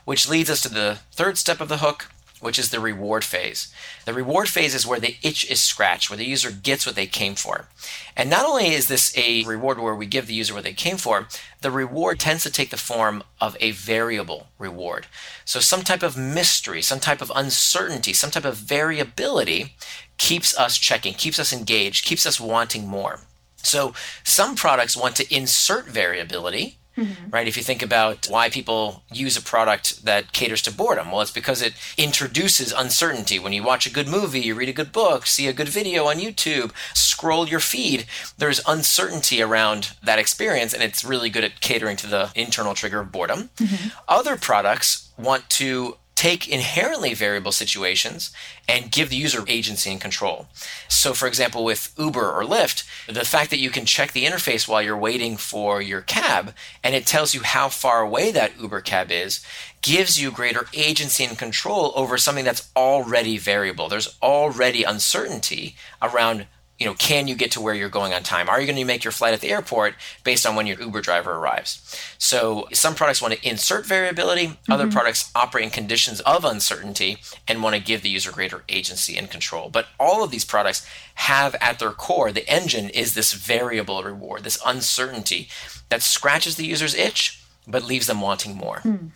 Which 0.04 0.28
leads 0.28 0.50
us 0.50 0.62
to 0.64 0.70
the 0.70 1.00
third 1.14 1.38
step 1.38 1.62
of 1.62 1.70
the 1.70 1.78
hook, 1.78 2.10
which 2.40 2.58
is 2.58 2.70
the 2.70 2.80
reward 2.80 3.24
phase. 3.24 3.74
The 4.06 4.14
reward 4.14 4.50
phase 4.50 4.74
is 4.74 4.88
where 4.88 5.00
the 5.00 5.18
itch 5.22 5.50
is 5.50 5.62
scratched, 5.62 6.10
where 6.10 6.18
the 6.18 6.26
user 6.26 6.52
gets 6.52 6.86
what 6.86 6.96
they 6.96 7.06
came 7.06 7.36
for. 7.36 7.68
And 8.16 8.30
not 8.30 8.46
only 8.46 8.70
is 8.70 8.88
this 8.88 9.16
a 9.18 9.44
reward 9.44 9.80
where 9.80 9.96
we 9.96 10.06
give 10.06 10.28
the 10.28 10.34
user 10.34 10.54
what 10.54 10.64
they 10.64 10.74
came 10.74 10.98
for, 10.98 11.28
the 11.62 11.72
reward 11.72 12.20
tends 12.20 12.44
to 12.44 12.52
take 12.52 12.70
the 12.70 12.78
form 12.78 13.24
of 13.40 13.56
a 13.60 13.72
variable 13.72 14.48
reward. 14.58 15.08
So 15.46 15.60
some 15.60 15.84
type 15.84 16.04
of 16.04 16.18
mystery, 16.18 16.82
some 16.82 17.00
type 17.00 17.22
of 17.22 17.32
uncertainty, 17.36 18.14
some 18.14 18.32
type 18.32 18.46
of 18.46 18.56
variability 18.56 19.76
keeps 20.18 20.58
us 20.58 20.78
checking, 20.78 21.14
keeps 21.14 21.40
us 21.40 21.54
engaged, 21.54 22.06
keeps 22.06 22.26
us 22.26 22.40
wanting 22.40 22.88
more. 22.88 23.22
So 23.58 23.94
some 24.24 24.56
products 24.56 24.96
want 24.96 25.16
to 25.18 25.36
insert 25.36 25.88
variability 25.88 26.79
Mm-hmm. 27.00 27.30
Right? 27.30 27.48
If 27.48 27.58
you 27.58 27.64
think 27.64 27.82
about 27.82 28.28
why 28.30 28.50
people 28.50 29.04
use 29.12 29.38
a 29.38 29.42
product 29.42 30.06
that 30.06 30.32
caters 30.32 30.62
to 30.64 30.72
boredom, 30.72 31.12
well, 31.12 31.22
it's 31.22 31.32
because 31.32 31.62
it 31.62 31.74
introduces 31.98 32.72
uncertainty. 32.72 33.40
When 33.40 33.54
you 33.54 33.64
watch 33.64 33.86
a 33.86 33.94
good 33.94 34.08
movie, 34.08 34.42
you 34.42 34.56
read 34.56 34.70
a 34.70 34.74
good 34.74 34.92
book, 34.92 35.26
see 35.26 35.48
a 35.48 35.54
good 35.54 35.70
video 35.70 36.06
on 36.06 36.18
YouTube, 36.18 36.72
scroll 36.94 37.48
your 37.48 37.60
feed, 37.60 38.06
there's 38.38 38.62
uncertainty 38.68 39.42
around 39.42 39.92
that 40.04 40.20
experience, 40.20 40.74
and 40.74 40.84
it's 40.84 41.04
really 41.04 41.30
good 41.30 41.44
at 41.44 41.62
catering 41.62 41.98
to 41.98 42.08
the 42.08 42.32
internal 42.36 42.74
trigger 42.74 43.00
of 43.00 43.12
boredom. 43.12 43.50
Mm-hmm. 43.58 43.90
Other 44.08 44.36
products 44.38 45.10
want 45.18 45.50
to 45.52 45.98
take 46.20 46.50
inherently 46.50 47.14
variable 47.14 47.54
situations 47.54 48.30
and 48.68 48.92
give 48.92 49.10
the 49.10 49.16
user 49.16 49.46
agency 49.48 49.90
and 49.90 50.02
control. 50.02 50.48
So, 50.90 51.14
for 51.14 51.30
example, 51.30 51.64
with 51.64 51.94
Uber 51.98 52.30
or 52.30 52.44
Lyft, 52.44 52.84
the 53.08 53.24
fact 53.24 53.52
that 53.52 53.60
you 53.60 53.70
can 53.70 53.86
check 53.86 54.12
the 54.12 54.26
interface 54.26 54.68
while 54.68 54.82
you're 54.82 54.98
waiting 54.98 55.38
for 55.38 55.82
your 55.82 56.02
cab 56.02 56.54
and 56.84 56.94
it 56.94 57.06
tells 57.06 57.34
you 57.34 57.44
how 57.44 57.70
far 57.70 58.02
away 58.02 58.34
that 58.34 58.60
Uber 58.60 58.82
cab 58.82 59.12
is 59.12 59.40
gives 59.82 60.22
you 60.22 60.30
greater 60.30 60.66
agency 60.74 61.24
and 61.24 61.38
control 61.38 61.94
over 61.96 62.18
something 62.18 62.44
that's 62.44 62.70
already 62.76 63.38
variable. 63.38 63.88
There's 63.88 64.18
already 64.22 64.84
uncertainty 64.84 65.78
around 66.02 66.48
you 66.80 66.86
know, 66.86 66.94
can 66.94 67.28
you 67.28 67.36
get 67.36 67.52
to 67.52 67.62
where 67.62 67.74
you're 67.74 67.90
going 67.90 68.14
on 68.14 68.24
time? 68.24 68.48
Are 68.50 68.60
you 68.60 68.66
going 68.66 68.80
to 68.80 68.86
make 68.86 69.04
your 69.04 69.12
flight 69.12 69.34
at 69.34 69.42
the 69.42 69.50
airport 69.50 69.96
based 70.24 70.46
on 70.46 70.56
when 70.56 70.66
your 70.66 70.80
Uber 70.80 71.02
driver 71.02 71.34
arrives? 71.34 72.00
So 72.18 72.68
some 72.72 72.96
products 72.96 73.22
want 73.22 73.34
to 73.34 73.48
insert 73.48 73.86
variability, 73.86 74.48
mm-hmm. 74.48 74.72
other 74.72 74.90
products 74.90 75.30
operate 75.36 75.66
in 75.66 75.70
conditions 75.72 76.22
of 76.22 76.46
uncertainty 76.46 77.18
and 77.48 77.62
want 77.62 77.76
to 77.76 77.82
give 77.82 78.02
the 78.02 78.10
user 78.10 78.32
greater 78.32 78.64
agency 78.70 79.18
and 79.18 79.30
control. 79.30 79.70
But 79.70 79.88
all 80.00 80.24
of 80.24 80.32
these 80.32 80.46
products 80.46 80.88
have 81.16 81.54
at 81.60 81.80
their 81.80 81.92
core, 81.92 82.32
the 82.32 82.48
engine 82.50 82.90
is 82.90 83.14
this 83.14 83.34
variable 83.34 84.02
reward, 84.02 84.44
this 84.44 84.62
uncertainty 84.66 85.50
that 85.90 86.02
scratches 86.02 86.56
the 86.56 86.66
user's 86.66 86.96
itch 86.96 87.44
but 87.68 87.84
leaves 87.84 88.08
them 88.08 88.22
wanting 88.22 88.56
more. 88.56 88.80
Hmm. 88.80 89.08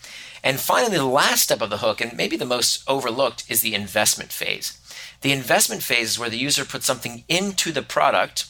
And 0.43 0.60
finally, 0.60 0.98
the 0.98 1.05
last 1.05 1.43
step 1.43 1.62
of 1.62 1.70
the 1.70 1.77
hook, 1.77 2.01
and 2.01 2.15
maybe 2.15 2.36
the 2.36 2.46
most 2.46 2.84
overlooked, 2.88 3.50
is 3.50 3.62
the 3.62 3.74
investment 3.74 4.32
phase. 4.32 4.77
The 5.24 5.32
investment 5.32 5.82
phase 5.82 6.12
is 6.12 6.20
where 6.20 6.30
the 6.30 6.38
user 6.38 6.65
puts 6.65 6.86
something 6.86 7.24
into 7.30 7.72
the 7.72 7.82
product 7.82 8.46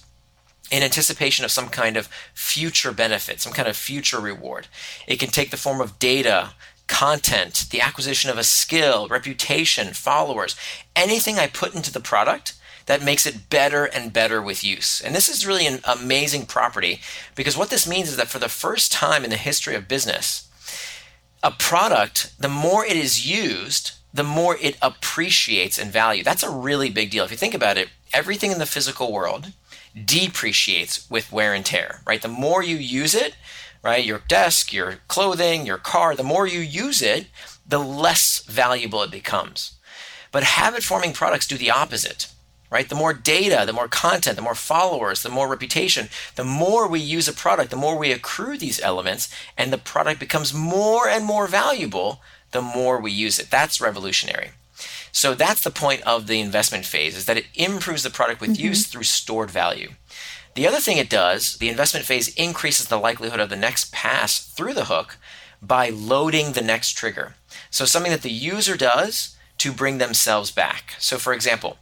in 0.71 0.81
anticipation 0.81 1.45
of 1.45 1.51
some 1.51 1.69
kind 1.69 1.95
of 1.97 2.09
future 2.33 2.91
benefit, 2.91 3.39
some 3.39 3.53
kind 3.53 3.67
of 3.67 3.77
future 3.77 4.19
reward. 4.19 4.67
It 5.05 5.19
can 5.19 5.29
take 5.29 5.51
the 5.51 5.57
form 5.57 5.81
of 5.81 5.99
data, 5.99 6.53
content, 6.87 7.67
the 7.69 7.79
acquisition 7.79 8.31
of 8.31 8.39
a 8.39 8.43
skill, 8.43 9.07
reputation, 9.07 9.93
followers, 9.93 10.55
anything 10.95 11.37
I 11.37 11.45
put 11.45 11.75
into 11.75 11.93
the 11.93 11.99
product 11.99 12.55
that 12.87 13.03
makes 13.03 13.27
it 13.27 13.51
better 13.51 13.85
and 13.85 14.11
better 14.11 14.41
with 14.41 14.63
use. 14.63 14.99
And 14.99 15.13
this 15.13 15.29
is 15.29 15.45
really 15.45 15.67
an 15.67 15.79
amazing 15.83 16.47
property 16.47 17.01
because 17.35 17.55
what 17.55 17.69
this 17.69 17.87
means 17.87 18.09
is 18.09 18.17
that 18.17 18.29
for 18.29 18.39
the 18.39 18.49
first 18.49 18.91
time 18.91 19.23
in 19.23 19.29
the 19.29 19.37
history 19.37 19.75
of 19.75 19.87
business, 19.87 20.49
a 21.43 21.51
product, 21.51 22.33
the 22.39 22.49
more 22.49 22.83
it 22.83 22.97
is 22.97 23.29
used, 23.29 23.91
the 24.13 24.23
more 24.23 24.57
it 24.61 24.77
appreciates 24.81 25.77
in 25.79 25.89
value. 25.89 26.23
That's 26.23 26.43
a 26.43 26.49
really 26.49 26.89
big 26.89 27.09
deal. 27.09 27.23
If 27.25 27.31
you 27.31 27.37
think 27.37 27.55
about 27.55 27.77
it, 27.77 27.89
everything 28.13 28.51
in 28.51 28.59
the 28.59 28.65
physical 28.65 29.11
world 29.11 29.53
depreciates 30.05 31.09
with 31.09 31.31
wear 31.31 31.53
and 31.53 31.65
tear, 31.65 32.01
right? 32.05 32.21
The 32.21 32.27
more 32.27 32.63
you 32.63 32.77
use 32.77 33.15
it, 33.15 33.35
right, 33.81 34.05
your 34.05 34.21
desk, 34.27 34.71
your 34.71 34.99
clothing, 35.07 35.65
your 35.65 35.77
car, 35.77 36.15
the 36.15 36.23
more 36.23 36.45
you 36.45 36.59
use 36.59 37.01
it, 37.01 37.27
the 37.67 37.79
less 37.79 38.43
valuable 38.43 39.01
it 39.01 39.11
becomes. 39.11 39.73
But 40.31 40.43
habit 40.43 40.83
forming 40.83 41.13
products 41.13 41.47
do 41.47 41.57
the 41.57 41.71
opposite. 41.71 42.27
Right? 42.69 42.89
The 42.89 42.95
more 42.95 43.13
data, 43.13 43.67
the 43.67 43.71
more 43.71 43.87
content, 43.87 44.35
the 44.35 44.41
more 44.41 44.55
followers, 44.55 45.21
the 45.21 45.29
more 45.29 45.47
reputation, 45.47 46.09
the 46.33 46.43
more 46.43 46.87
we 46.87 46.99
use 46.99 47.27
a 47.27 47.33
product, 47.33 47.69
the 47.69 47.75
more 47.75 47.95
we 47.95 48.11
accrue 48.11 48.57
these 48.57 48.81
elements, 48.81 49.29
and 49.55 49.71
the 49.71 49.77
product 49.77 50.19
becomes 50.19 50.55
more 50.55 51.07
and 51.07 51.23
more 51.23 51.45
valuable 51.45 52.19
the 52.53 52.61
more 52.61 52.99
we 52.99 53.11
use 53.11 53.39
it. 53.39 53.49
That's 53.49 53.81
revolutionary. 53.81 54.51
So 55.11 55.35
that's 55.35 55.63
the 55.63 55.69
point 55.69 56.01
of 56.03 56.27
the 56.27 56.39
investment 56.39 56.85
phase 56.85 57.15
is 57.15 57.25
that 57.25 57.37
it 57.37 57.45
improves 57.53 58.03
the 58.03 58.09
product 58.09 58.41
with 58.41 58.51
mm-hmm. 58.51 58.67
use 58.67 58.87
through 58.87 59.03
stored 59.03 59.51
value. 59.51 59.91
The 60.55 60.67
other 60.67 60.79
thing 60.79 60.97
it 60.97 61.09
does, 61.09 61.57
the 61.57 61.69
investment 61.69 62.05
phase 62.05 62.33
increases 62.35 62.87
the 62.87 62.99
likelihood 62.99 63.39
of 63.39 63.49
the 63.49 63.55
next 63.55 63.91
pass 63.91 64.39
through 64.39 64.73
the 64.73 64.85
hook 64.85 65.17
by 65.61 65.89
loading 65.89 66.51
the 66.51 66.61
next 66.61 66.91
trigger. 66.91 67.35
So 67.69 67.85
something 67.85 68.11
that 68.11 68.21
the 68.21 68.31
user 68.31 68.75
does 68.75 69.35
to 69.59 69.71
bring 69.71 69.97
themselves 69.97 70.51
back. 70.51 70.95
So 70.99 71.17
for 71.17 71.33
example, 71.33 71.77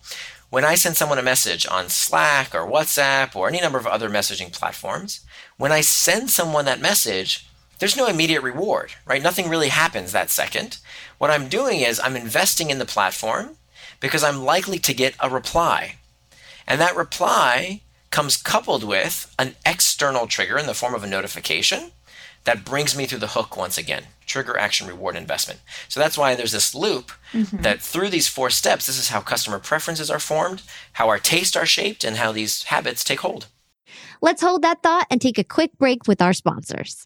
when 0.50 0.66
I 0.66 0.76
send 0.76 0.98
someone 0.98 1.18
a 1.18 1.24
message 1.24 1.66
on 1.66 1.90
Slack 1.90 2.54
or 2.54 2.70
WhatsApp 2.70 3.36
or 3.36 3.48
any 3.48 3.62
number 3.62 3.80
of 3.80 3.88
other 3.88 4.10
messaging 4.10 4.52
platforms, 4.52 5.22
when 5.58 5.72
I 5.72 5.82
send 5.82 6.30
someone 6.30 6.66
that 6.66 6.82
message, 6.82 7.48
there's 7.82 7.98
no 7.98 8.06
immediate 8.06 8.44
reward, 8.44 8.94
right? 9.08 9.24
Nothing 9.24 9.50
really 9.50 9.70
happens 9.70 10.12
that 10.12 10.30
second. 10.30 10.78
What 11.18 11.32
I'm 11.32 11.50
doing 11.50 11.80
is 11.80 12.00
I'm 12.00 12.16
investing 12.16 12.70
in 12.70 12.78
the 12.78 12.86
platform 12.86 13.58
because 14.00 14.24
I'm 14.24 14.46
likely 14.46 14.78
to 14.78 14.94
get 14.94 15.16
a 15.20 15.32
reply. 15.32 15.96
And 16.68 16.80
that 16.80 16.96
reply 16.96 17.82
comes 18.12 18.38
coupled 18.38 18.84
with 18.84 19.34
an 19.40 19.56
external 19.66 20.28
trigger 20.28 20.60
in 20.60 20.68
the 20.68 20.76
form 20.76 20.94
of 20.94 21.04
a 21.04 21.08
notification 21.08 21.92
that 22.44 22.64
brings 22.64 22.96
me 22.96 23.08
through 23.08 23.20
the 23.20 23.30
hook 23.30 23.58
once 23.58 23.80
again 23.80 24.04
trigger 24.26 24.58
action 24.58 24.88
reward 24.88 25.16
investment 25.16 25.60
so 25.88 26.00
that's 26.00 26.18
why 26.18 26.34
there's 26.34 26.54
this 26.54 26.74
loop 26.74 27.12
mm-hmm. 27.34 27.62
that 27.62 27.82
through 27.82 28.10
these 28.10 28.28
four 28.28 28.50
steps 28.50 28.88
this 28.88 28.98
is 28.98 29.10
how 29.10 29.20
customer 29.20 29.60
preferences 29.60 30.10
are 30.10 30.20
formed 30.20 30.64
how 30.94 31.08
our 31.08 31.20
tastes 31.20 31.56
are 31.56 31.66
shaped 31.66 32.04
and 32.04 32.18
how 32.18 32.32
these 32.32 32.64
habits 32.64 33.04
take 33.04 33.20
hold 33.20 33.46
let's 34.22 34.42
hold 34.42 34.64
that 34.64 34.82
thought 34.82 35.06
and 35.12 35.22
take 35.22 35.38
a 35.38 35.44
quick 35.44 35.78
break 35.78 36.08
with 36.08 36.22
our 36.22 36.34
sponsors 36.34 37.06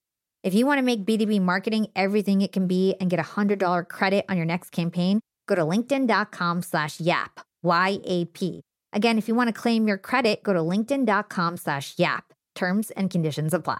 if 0.43 0.53
you 0.53 0.65
want 0.65 0.79
to 0.79 0.83
make 0.83 1.05
B2B 1.05 1.39
marketing 1.41 1.87
everything 1.95 2.41
it 2.41 2.51
can 2.51 2.65
be 2.65 2.95
and 2.99 3.09
get 3.09 3.19
a 3.19 3.23
$100 3.23 3.87
credit 3.87 4.25
on 4.27 4.37
your 4.37 4.45
next 4.45 4.71
campaign, 4.71 5.19
go 5.47 5.55
to 5.55 5.61
linkedin.com 5.61 6.63
slash 6.63 6.99
yap, 6.99 7.41
Y-A-P. 7.61 8.61
Again, 8.93 9.17
if 9.17 9.27
you 9.27 9.35
want 9.35 9.47
to 9.47 9.53
claim 9.53 9.87
your 9.87 9.97
credit, 9.97 10.43
go 10.43 10.53
to 10.53 10.59
linkedin.com 10.59 11.57
slash 11.57 11.93
yap. 11.97 12.33
Terms 12.55 12.91
and 12.91 13.09
conditions 13.09 13.53
apply. 13.53 13.79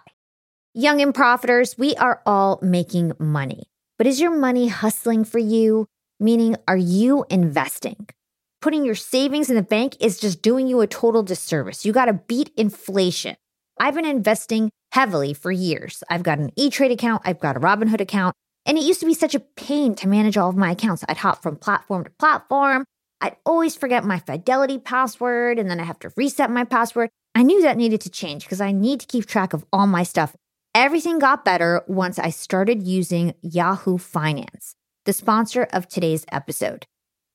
Young 0.72 1.02
and 1.02 1.12
profiters, 1.12 1.76
we 1.76 1.94
are 1.96 2.22
all 2.24 2.58
making 2.62 3.12
money. 3.18 3.64
But 3.98 4.06
is 4.06 4.20
your 4.20 4.30
money 4.30 4.68
hustling 4.68 5.24
for 5.24 5.38
you? 5.38 5.86
Meaning, 6.18 6.56
are 6.66 6.76
you 6.76 7.26
investing? 7.28 8.08
Putting 8.62 8.84
your 8.84 8.94
savings 8.94 9.50
in 9.50 9.56
the 9.56 9.62
bank 9.62 9.96
is 10.00 10.20
just 10.20 10.40
doing 10.40 10.68
you 10.68 10.80
a 10.80 10.86
total 10.86 11.24
disservice. 11.24 11.84
You 11.84 11.92
got 11.92 12.04
to 12.04 12.12
beat 12.12 12.52
inflation. 12.56 13.36
I've 13.78 13.96
been 13.96 14.06
investing 14.06 14.70
heavily 14.92 15.34
for 15.34 15.50
years. 15.50 16.02
I've 16.08 16.22
got 16.22 16.38
an 16.38 16.52
E 16.56 16.70
Trade 16.70 16.92
account, 16.92 17.22
I've 17.24 17.40
got 17.40 17.56
a 17.56 17.60
Robinhood 17.60 18.00
account, 18.00 18.34
and 18.64 18.78
it 18.78 18.84
used 18.84 19.00
to 19.00 19.06
be 19.06 19.14
such 19.14 19.34
a 19.34 19.40
pain 19.40 19.94
to 19.96 20.08
manage 20.08 20.36
all 20.36 20.50
of 20.50 20.56
my 20.56 20.70
accounts. 20.70 21.04
I'd 21.08 21.16
hop 21.16 21.42
from 21.42 21.56
platform 21.56 22.04
to 22.04 22.10
platform. 22.10 22.84
I'd 23.20 23.36
always 23.46 23.76
forget 23.76 24.04
my 24.04 24.18
Fidelity 24.18 24.78
password, 24.78 25.58
and 25.58 25.70
then 25.70 25.80
I 25.80 25.84
have 25.84 25.98
to 26.00 26.12
reset 26.16 26.50
my 26.50 26.64
password. 26.64 27.08
I 27.34 27.42
knew 27.42 27.62
that 27.62 27.76
needed 27.76 28.00
to 28.02 28.10
change 28.10 28.44
because 28.44 28.60
I 28.60 28.72
need 28.72 29.00
to 29.00 29.06
keep 29.06 29.26
track 29.26 29.52
of 29.52 29.64
all 29.72 29.86
my 29.86 30.02
stuff. 30.02 30.36
Everything 30.74 31.18
got 31.18 31.44
better 31.44 31.82
once 31.86 32.18
I 32.18 32.30
started 32.30 32.82
using 32.82 33.34
Yahoo 33.40 33.98
Finance, 33.98 34.74
the 35.04 35.12
sponsor 35.12 35.68
of 35.72 35.88
today's 35.88 36.26
episode. 36.32 36.84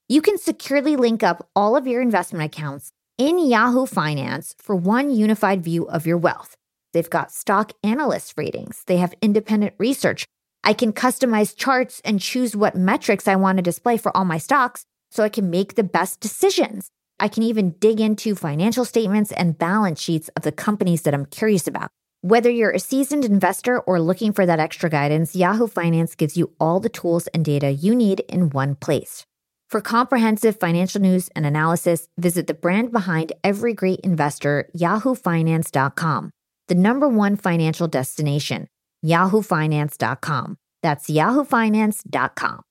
You 0.09 0.21
can 0.21 0.37
securely 0.37 0.95
link 0.95 1.23
up 1.23 1.49
all 1.55 1.75
of 1.75 1.87
your 1.87 2.01
investment 2.01 2.45
accounts 2.45 2.91
in 3.17 3.39
Yahoo 3.39 3.85
Finance 3.85 4.55
for 4.59 4.75
one 4.75 5.09
unified 5.09 5.63
view 5.63 5.87
of 5.87 6.05
your 6.05 6.17
wealth. 6.17 6.56
They've 6.97 7.07
got 7.07 7.31
stock 7.31 7.73
analyst 7.83 8.33
ratings, 8.37 8.81
they 8.87 8.97
have 8.97 9.13
independent 9.21 9.75
research. 9.77 10.25
I 10.63 10.73
can 10.73 10.93
customize 10.93 11.55
charts 11.55 12.01
and 12.03 12.19
choose 12.19 12.55
what 12.55 12.75
metrics 12.75 13.27
I 13.27 13.35
want 13.35 13.59
to 13.59 13.61
display 13.61 13.97
for 13.97 14.17
all 14.17 14.25
my 14.25 14.39
stocks 14.39 14.83
so 15.11 15.23
I 15.23 15.29
can 15.29 15.51
make 15.51 15.75
the 15.75 15.83
best 15.83 16.21
decisions. 16.21 16.89
I 17.19 17.27
can 17.27 17.43
even 17.43 17.75
dig 17.77 18.01
into 18.01 18.33
financial 18.33 18.83
statements 18.83 19.31
and 19.31 19.59
balance 19.59 20.01
sheets 20.01 20.31
of 20.35 20.41
the 20.41 20.51
companies 20.51 21.03
that 21.03 21.13
I'm 21.13 21.27
curious 21.27 21.67
about. 21.67 21.91
Whether 22.21 22.49
you're 22.49 22.71
a 22.71 22.79
seasoned 22.79 23.25
investor 23.25 23.79
or 23.81 24.01
looking 24.01 24.33
for 24.33 24.47
that 24.47 24.59
extra 24.59 24.89
guidance, 24.89 25.35
Yahoo 25.35 25.67
Finance 25.67 26.15
gives 26.15 26.35
you 26.35 26.51
all 26.59 26.79
the 26.79 26.89
tools 26.89 27.27
and 27.27 27.45
data 27.45 27.69
you 27.71 27.93
need 27.93 28.21
in 28.21 28.49
one 28.49 28.73
place. 28.73 29.23
For 29.69 29.81
comprehensive 29.81 30.59
financial 30.59 30.99
news 30.99 31.29
and 31.35 31.45
analysis, 31.45 32.07
visit 32.17 32.47
the 32.47 32.55
brand 32.55 32.91
behind 32.91 33.33
every 33.43 33.75
great 33.75 33.99
investor, 33.99 34.67
yahoofinance.com, 34.75 36.31
the 36.67 36.75
number 36.75 37.07
one 37.07 37.35
financial 37.35 37.87
destination, 37.87 38.67
yahoofinance.com. 39.05 40.57
That's 40.83 41.09
yahoofinance.com. 41.09 42.61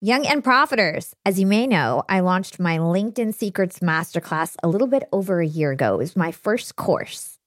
Young 0.00 0.26
and 0.26 0.44
Profiters. 0.44 1.12
As 1.24 1.40
you 1.40 1.46
may 1.46 1.66
know, 1.66 2.02
I 2.10 2.20
launched 2.20 2.60
my 2.60 2.76
LinkedIn 2.76 3.32
Secrets 3.32 3.78
Masterclass 3.78 4.54
a 4.62 4.68
little 4.68 4.86
bit 4.86 5.04
over 5.12 5.40
a 5.40 5.46
year 5.46 5.70
ago. 5.70 5.94
It 5.94 5.98
was 5.98 6.16
my 6.16 6.30
first 6.30 6.76
course. 6.76 7.38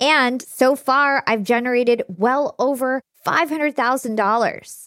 And 0.00 0.42
so 0.42 0.74
far, 0.74 1.22
I've 1.26 1.44
generated 1.44 2.02
well 2.08 2.56
over 2.58 3.00
$500,000. 3.24 4.86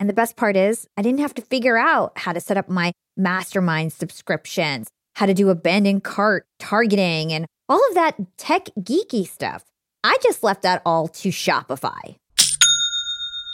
And 0.00 0.08
the 0.08 0.14
best 0.14 0.36
part 0.36 0.56
is, 0.56 0.88
I 0.96 1.02
didn't 1.02 1.20
have 1.20 1.34
to 1.34 1.42
figure 1.42 1.78
out 1.78 2.18
how 2.18 2.32
to 2.32 2.40
set 2.40 2.56
up 2.56 2.68
my 2.68 2.90
mastermind 3.16 3.92
subscriptions, 3.92 4.88
how 5.14 5.26
to 5.26 5.34
do 5.34 5.50
abandoned 5.50 6.02
cart 6.02 6.46
targeting, 6.58 7.32
and 7.32 7.46
all 7.68 7.80
of 7.88 7.94
that 7.94 8.16
tech 8.36 8.66
geeky 8.78 9.26
stuff. 9.26 9.64
I 10.02 10.18
just 10.22 10.42
left 10.42 10.62
that 10.62 10.82
all 10.84 11.08
to 11.08 11.30
Shopify. 11.30 12.16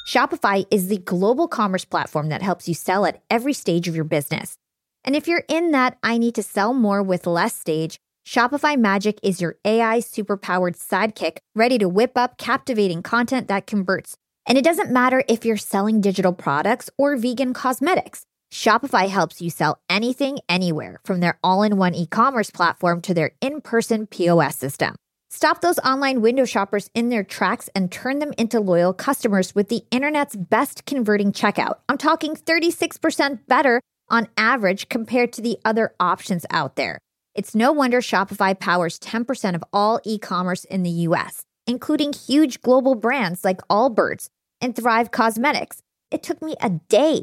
Shopify 0.07 0.67
is 0.71 0.89
the 0.89 0.99
global 0.99 1.47
commerce 1.47 1.85
platform 1.85 2.31
that 2.31 2.43
helps 2.43 2.69
you 2.69 2.75
sell 2.75 3.07
at 3.07 3.23
every 3.31 3.53
stage 3.53 3.87
of 3.87 3.95
your 3.95 4.05
business. 4.05 4.57
And 5.05 5.15
if 5.15 5.29
you're 5.29 5.45
in 5.49 5.71
that 5.71 5.99
I 6.03 6.19
need 6.19 6.35
to 6.35 6.43
sell 6.43 6.75
more 6.75 7.03
with 7.03 7.27
less 7.27 7.55
stage, 7.55 7.99
Shopify 8.27 8.77
Magic 8.77 9.19
is 9.23 9.41
your 9.41 9.57
AI 9.65 9.99
superpowered 9.99 10.77
sidekick 10.77 11.39
ready 11.55 11.79
to 11.79 11.89
whip 11.89 12.13
up 12.17 12.39
captivating 12.39 13.03
content 13.03 13.49
that 13.49 13.67
converts. 13.67 14.17
And 14.47 14.59
it 14.59 14.65
doesn't 14.65 14.91
matter 14.91 15.23
if 15.29 15.45
you're 15.45 15.57
selling 15.57 16.01
digital 16.01 16.33
products 16.33 16.91
or 16.99 17.17
vegan 17.17 17.55
cosmetics. 17.55 18.27
Shopify 18.53 19.09
helps 19.09 19.41
you 19.41 19.49
sell 19.49 19.81
anything, 19.89 20.39
anywhere, 20.49 21.01
from 21.05 21.21
their 21.21 21.39
all 21.43 21.63
in 21.63 21.77
one 21.77 21.95
e 21.95 22.07
commerce 22.07 22.51
platform 22.51 23.01
to 23.03 23.15
their 23.15 23.31
in 23.41 23.61
person 23.61 24.07
POS 24.07 24.57
system. 24.57 24.97
Stop 25.31 25.61
those 25.61 25.79
online 25.81 26.21
window 26.21 26.45
shoppers 26.45 26.91
in 26.93 27.09
their 27.09 27.23
tracks 27.23 27.71
and 27.77 27.93
turn 27.93 28.19
them 28.19 28.33
into 28.37 28.59
loyal 28.59 28.93
customers 28.93 29.55
with 29.55 29.69
the 29.69 29.85
internet's 29.93 30.35
best 30.35 30.85
converting 30.87 31.31
checkout. 31.31 31.75
I'm 31.89 31.99
talking 31.99 32.35
36% 32.35 33.39
better 33.47 33.81
on 34.09 34.27
average 34.37 34.89
compared 34.89 35.33
to 35.35 35.43
the 35.43 35.57
other 35.65 35.95
options 36.01 36.45
out 36.51 36.75
there. 36.75 36.99
It's 37.37 37.55
no 37.55 37.71
wonder 37.71 38.01
Shopify 38.01 38.59
powers 38.59 38.99
10% 38.99 39.55
of 39.55 39.63
all 39.73 40.01
e 40.05 40.19
commerce 40.19 40.65
in 40.65 40.83
the 40.83 41.07
US, 41.09 41.45
including 41.69 42.13
huge 42.13 42.61
global 42.61 42.97
brands 42.97 43.45
like 43.45 43.61
Allbirds 43.69 44.27
and 44.61 44.75
Thrive 44.75 45.13
Cosmetics. 45.13 45.81
It 46.11 46.25
took 46.25 46.43
me 46.43 46.57
a 46.61 46.71
day 46.71 47.23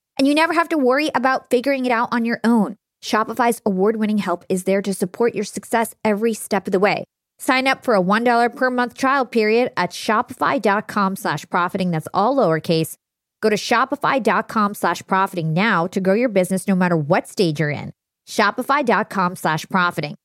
And 0.21 0.27
you 0.27 0.35
never 0.35 0.53
have 0.53 0.69
to 0.69 0.77
worry 0.77 1.09
about 1.15 1.49
figuring 1.49 1.87
it 1.87 1.91
out 1.91 2.09
on 2.11 2.25
your 2.25 2.39
own. 2.43 2.75
Shopify's 3.03 3.59
award 3.65 3.95
winning 3.95 4.19
help 4.19 4.45
is 4.49 4.65
there 4.65 4.83
to 4.83 4.93
support 4.93 5.33
your 5.33 5.43
success 5.43 5.95
every 6.05 6.35
step 6.35 6.67
of 6.67 6.71
the 6.71 6.79
way. 6.79 7.05
Sign 7.39 7.65
up 7.65 7.83
for 7.83 7.95
a 7.95 7.99
$1 8.03 8.55
per 8.55 8.69
month 8.69 8.93
trial 8.93 9.25
period 9.25 9.71
at 9.75 9.89
shopify.com 9.89 11.15
slash 11.15 11.49
profiting. 11.49 11.89
That's 11.89 12.07
all 12.13 12.35
lowercase. 12.35 12.97
Go 13.41 13.49
to 13.49 13.55
shopify.com 13.55 14.75
slash 14.75 15.01
profiting 15.07 15.53
now 15.53 15.87
to 15.87 15.99
grow 15.99 16.13
your 16.13 16.29
business 16.29 16.67
no 16.67 16.75
matter 16.75 16.95
what 16.95 17.27
stage 17.27 17.59
you're 17.59 17.71
in. 17.71 17.91
Shopify.com 18.29 19.35
slash 19.35 19.65
profiting. 19.69 20.17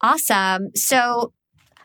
Awesome. 0.00 0.70
So 0.74 1.34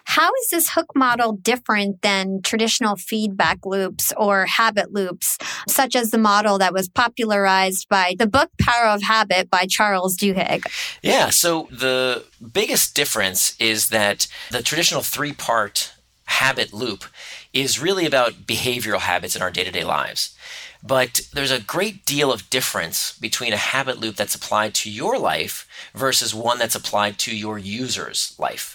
how 0.05 0.31
is 0.41 0.49
this 0.49 0.69
hook 0.69 0.95
model 0.95 1.33
different 1.33 2.01
than 2.01 2.41
traditional 2.41 2.95
feedback 2.95 3.65
loops 3.65 4.13
or 4.17 4.45
habit 4.45 4.93
loops, 4.93 5.37
such 5.67 5.95
as 5.95 6.11
the 6.11 6.17
model 6.17 6.57
that 6.59 6.73
was 6.73 6.87
popularized 6.87 7.89
by 7.89 8.15
the 8.17 8.27
book 8.27 8.49
Power 8.59 8.87
of 8.87 9.01
Habit 9.01 9.49
by 9.49 9.65
Charles 9.65 10.15
Duhigg? 10.15 10.65
Yeah, 11.01 11.29
so 11.29 11.67
the 11.71 12.23
biggest 12.53 12.95
difference 12.95 13.55
is 13.59 13.89
that 13.89 14.27
the 14.51 14.61
traditional 14.61 15.01
three 15.01 15.33
part 15.33 15.91
habit 16.25 16.73
loop 16.73 17.05
is 17.53 17.81
really 17.81 18.05
about 18.05 18.45
behavioral 18.45 18.99
habits 18.99 19.35
in 19.35 19.41
our 19.41 19.51
day 19.51 19.63
to 19.63 19.71
day 19.71 19.83
lives. 19.83 20.35
But 20.83 21.21
there's 21.33 21.51
a 21.51 21.59
great 21.59 22.05
deal 22.05 22.31
of 22.31 22.49
difference 22.49 23.17
between 23.17 23.53
a 23.53 23.57
habit 23.57 23.99
loop 23.99 24.15
that's 24.15 24.35
applied 24.35 24.75
to 24.75 24.91
your 24.91 25.17
life 25.17 25.67
versus 25.95 26.35
one 26.35 26.59
that's 26.59 26.75
applied 26.75 27.17
to 27.19 27.35
your 27.35 27.57
user's 27.57 28.35
life. 28.37 28.74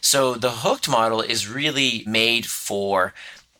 So 0.00 0.34
the 0.34 0.50
hooked 0.50 0.88
model 0.88 1.20
is 1.20 1.48
really 1.48 2.02
made 2.06 2.46
for 2.46 3.14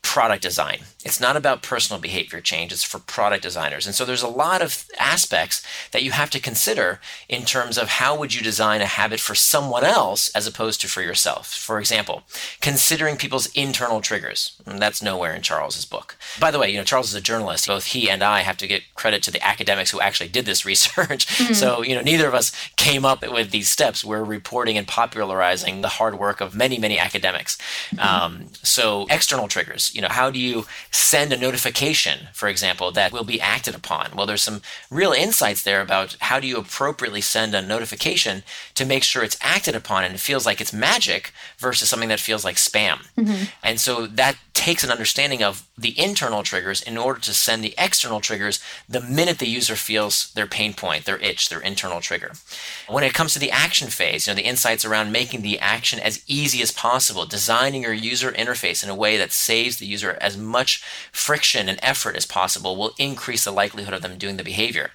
product 0.09 0.43
design. 0.43 0.79
It's 1.05 1.21
not 1.21 1.37
about 1.37 1.63
personal 1.63 2.01
behavior 2.01 2.41
change, 2.41 2.73
it's 2.73 2.83
for 2.83 2.99
product 2.99 3.43
designers. 3.43 3.85
And 3.85 3.95
so 3.95 4.07
there's 4.07 4.23
a 4.23 4.27
lot 4.27 4.63
of 4.63 4.87
aspects 4.99 5.63
that 5.93 6.03
you 6.03 6.13
have 6.13 6.31
to 6.31 6.41
consider 6.41 6.99
in 7.29 7.45
terms 7.45 7.77
of 7.77 7.89
how 7.89 8.17
would 8.17 8.35
you 8.35 8.41
design 8.41 8.81
a 8.81 8.87
habit 8.87 9.21
for 9.21 9.35
someone 9.35 9.85
else 9.85 10.31
as 10.35 10.47
opposed 10.47 10.81
to 10.81 10.89
for 10.89 11.03
yourself. 11.03 11.53
For 11.53 11.79
example, 11.79 12.23
considering 12.63 13.19
people's 13.19 13.49
internal 13.49 14.01
triggers. 14.01 14.59
And 14.65 14.81
that's 14.81 15.03
nowhere 15.03 15.35
in 15.35 15.43
Charles's 15.43 15.85
book. 15.85 16.17
By 16.41 16.51
the 16.51 16.59
way, 16.59 16.71
you 16.71 16.79
know, 16.79 16.85
Charles 16.85 17.09
is 17.09 17.15
a 17.15 17.21
journalist. 17.21 17.67
Both 17.67 17.85
he 17.85 18.09
and 18.09 18.23
I 18.23 18.41
have 18.41 18.57
to 18.57 18.67
get 18.67 18.95
credit 18.95 19.23
to 19.25 19.31
the 19.31 19.47
academics 19.47 19.91
who 19.91 20.01
actually 20.01 20.31
did 20.31 20.47
this 20.47 20.65
research. 20.73 21.27
Mm-hmm. 21.27 21.53
So, 21.53 21.83
you 21.83 21.95
know, 21.95 22.01
neither 22.01 22.27
of 22.27 22.35
us 22.35 22.51
came 22.77 23.05
up 23.05 23.21
with 23.31 23.51
these 23.51 23.69
steps. 23.69 24.07
We're 24.07 24.25
reporting 24.25 24.79
and 24.79 24.89
popularizing 24.89 25.83
the 25.83 25.89
hard 25.89 26.19
work 26.19 26.41
of 26.41 26.55
many, 26.55 26.79
many 26.79 26.99
academics. 26.99 27.59
Mm-hmm. 27.91 28.01
Um, 28.01 28.47
so 28.63 29.07
external 29.11 29.49
triggers, 29.49 29.95
you 29.99 30.03
know, 30.03 30.09
how 30.09 30.31
do 30.31 30.39
you 30.39 30.65
send 30.93 31.33
a 31.33 31.37
notification, 31.37 32.29
for 32.33 32.49
example, 32.49 32.93
that 32.93 33.11
will 33.13 33.25
be 33.25 33.41
acted 33.41 33.75
upon? 33.75 34.15
Well, 34.15 34.27
there's 34.27 34.45
some 34.45 34.63
real 34.93 35.11
insights 35.11 35.65
there 35.65 35.81
about 35.81 36.17
how 36.21 36.39
do 36.39 36.47
you 36.47 36.57
appropriately 36.57 37.21
send 37.21 37.53
a 37.53 37.61
notification 37.61 38.45
to 38.77 38.85
make 38.85 39.03
sure 39.03 39.25
it's 39.25 39.37
acted 39.41 39.75
upon 39.75 40.05
and 40.05 40.15
it 40.15 40.21
feels 40.21 40.47
like 40.47 40.61
it's 40.61 40.73
magic 40.73 41.33
versus 41.59 41.89
something 41.89 42.11
that 42.11 42.21
feels 42.21 42.45
like 42.45 42.55
spam. 42.55 43.09
Mm-hmm. 43.17 43.47
And 43.65 43.81
so 43.81 44.07
that 44.07 44.37
takes 44.59 44.83
an 44.83 44.91
understanding 44.91 45.43
of 45.43 45.67
the 45.79 45.99
internal 45.99 46.43
triggers 46.43 46.83
in 46.83 46.99
order 46.99 47.21
to 47.21 47.33
send 47.33 47.63
the 47.63 47.75
external 47.79 48.21
triggers 48.21 48.61
the 48.89 49.01
minute 49.01 49.39
the 49.39 49.49
user 49.49 49.77
feels 49.77 50.33
their 50.35 50.49
pain 50.49 50.75
point, 50.75 51.05
their 51.05 51.19
itch, 51.19 51.49
their 51.49 51.61
internal 51.61 52.01
trigger. 52.01 52.33
When 52.89 53.05
it 53.05 53.15
comes 53.15 53.33
to 53.33 53.39
the 53.39 53.53
action 53.53 53.89
phase, 53.89 54.27
you 54.27 54.33
know, 54.33 54.35
the 54.35 54.43
insights 54.43 54.85
around 54.85 55.13
making 55.13 55.43
the 55.43 55.61
action 55.61 56.01
as 56.01 56.25
easy 56.27 56.61
as 56.61 56.73
possible, 56.73 57.25
designing 57.25 57.83
your 57.83 57.93
user 57.93 58.33
interface 58.33 58.83
in 58.83 58.91
a 58.91 58.97
way 58.97 59.17
that 59.17 59.31
saves 59.33 59.78
the 59.79 59.87
user 59.87 60.19
as 60.21 60.37
much 60.37 60.83
friction 61.13 61.69
and 61.69 61.79
effort 61.83 62.17
as 62.17 62.27
possible 62.27 62.77
will 62.77 62.95
increase 62.99 63.45
the 63.45 63.51
likelihood 63.51 63.95
of 63.95 64.03
them 64.03 64.19
doing 64.19 64.37
the 64.37 64.45
behavior. 64.45 64.91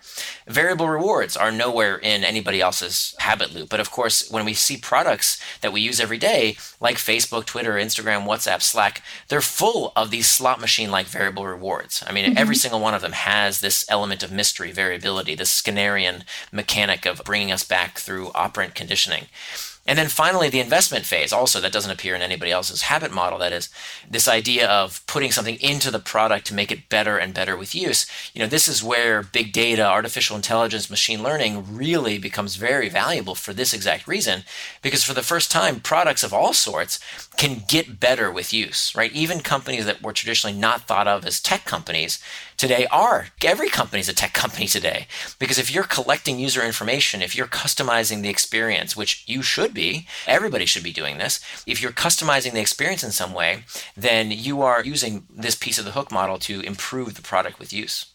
Variable 0.47 0.89
rewards 0.89 1.35
are 1.37 1.51
nowhere 1.51 1.97
in 1.97 2.23
anybody 2.23 2.61
else's 2.61 3.15
habit 3.19 3.53
loop, 3.53 3.69
but 3.69 3.79
of 3.79 3.91
course, 3.91 4.29
when 4.29 4.45
we 4.45 4.53
see 4.53 4.77
products 4.77 5.41
that 5.61 5.73
we 5.73 5.81
use 5.81 5.99
every 5.99 6.17
day, 6.17 6.57
like 6.79 6.97
Facebook, 6.97 7.45
Twitter, 7.45 7.73
Instagram, 7.73 8.25
WhatsApp, 8.25 8.61
Slack, 8.61 9.01
they're 9.27 9.41
full 9.41 9.93
of 9.95 10.11
these 10.11 10.27
slot 10.27 10.59
machine 10.59 10.91
like 10.91 11.07
variable 11.07 11.45
rewards. 11.45 12.03
I 12.05 12.11
mean, 12.11 12.25
mm-hmm. 12.25 12.37
every 12.37 12.55
single 12.55 12.79
one 12.79 12.93
of 12.93 13.01
them 13.01 13.13
has 13.13 13.59
this 13.59 13.85
element 13.89 14.23
of 14.23 14.31
mystery, 14.31 14.71
variability, 14.71 15.35
this 15.35 15.61
Skinnerian 15.61 16.23
mechanic 16.51 17.05
of 17.05 17.21
bringing 17.23 17.51
us 17.51 17.63
back 17.63 17.97
through 17.97 18.31
operant 18.33 18.75
conditioning. 18.75 19.25
And 19.85 19.99
then 19.99 20.07
finally, 20.07 20.47
the 20.47 20.61
investment 20.61 21.05
phase, 21.05 21.33
also 21.33 21.59
that 21.59 21.73
doesn't 21.73 21.91
appear 21.91 22.15
in 22.15 22.21
anybody 22.21 22.51
else's 22.51 22.83
habit 22.83 23.11
model. 23.11 23.37
That 23.39 23.51
is 23.51 23.69
this 24.09 24.29
idea 24.29 24.65
of 24.65 25.05
putting 25.07 25.31
something 25.31 25.57
into 25.59 25.91
the 25.91 25.99
product 25.99 26.47
to 26.47 26.53
make 26.53 26.71
it 26.71 26.87
better 26.87 27.17
and 27.17 27.33
better 27.33 27.57
with 27.57 27.75
use. 27.75 28.05
You 28.33 28.39
know, 28.39 28.47
this 28.47 28.69
is 28.69 28.81
where 28.81 29.23
big 29.23 29.51
data, 29.51 29.85
artificial 29.85 30.37
intelligence, 30.37 30.89
machine 30.89 31.21
learning 31.21 31.75
really 31.75 32.17
becomes 32.17 32.55
very 32.55 32.87
valuable 32.87 33.35
for 33.35 33.51
this 33.51 33.73
exact 33.73 34.07
reason. 34.07 34.43
Because 34.81 35.03
for 35.03 35.13
the 35.13 35.21
first 35.21 35.51
time, 35.51 35.81
products 35.81 36.23
of 36.23 36.33
all 36.33 36.53
sorts 36.53 36.99
can 37.35 37.63
get 37.67 37.99
better 37.99 38.31
with 38.31 38.53
use, 38.53 38.95
right? 38.95 39.11
Even 39.11 39.41
companies 39.41 39.85
that 39.85 40.01
were 40.01 40.13
traditionally 40.13 40.57
not 40.57 40.83
thought 40.83 41.09
of 41.09 41.25
as 41.25 41.41
tech 41.41 41.65
companies 41.65 42.23
today 42.55 42.85
are. 42.91 43.27
Every 43.43 43.69
company 43.69 43.99
is 43.99 44.07
a 44.07 44.13
tech 44.13 44.33
company 44.33 44.67
today. 44.67 45.07
Because 45.39 45.57
if 45.57 45.73
you're 45.73 45.83
collecting 45.83 46.39
user 46.39 46.63
information, 46.63 47.21
if 47.21 47.35
you're 47.35 47.47
customizing 47.47 48.21
the 48.21 48.29
experience, 48.29 48.95
which 48.95 49.23
you 49.27 49.41
should 49.41 49.72
be, 49.73 50.07
everybody 50.27 50.65
should 50.65 50.83
be 50.83 50.93
doing 50.93 51.17
this. 51.17 51.39
If 51.65 51.81
you're 51.81 51.91
customizing 51.91 52.53
the 52.53 52.61
experience 52.61 53.03
in 53.03 53.11
some 53.11 53.33
way, 53.33 53.63
then 53.95 54.31
you 54.31 54.61
are 54.61 54.83
using 54.83 55.25
this 55.29 55.55
piece 55.55 55.77
of 55.77 55.85
the 55.85 55.91
hook 55.91 56.11
model 56.11 56.37
to 56.39 56.61
improve 56.61 57.15
the 57.15 57.21
product 57.21 57.59
with 57.59 57.73
use. 57.73 58.13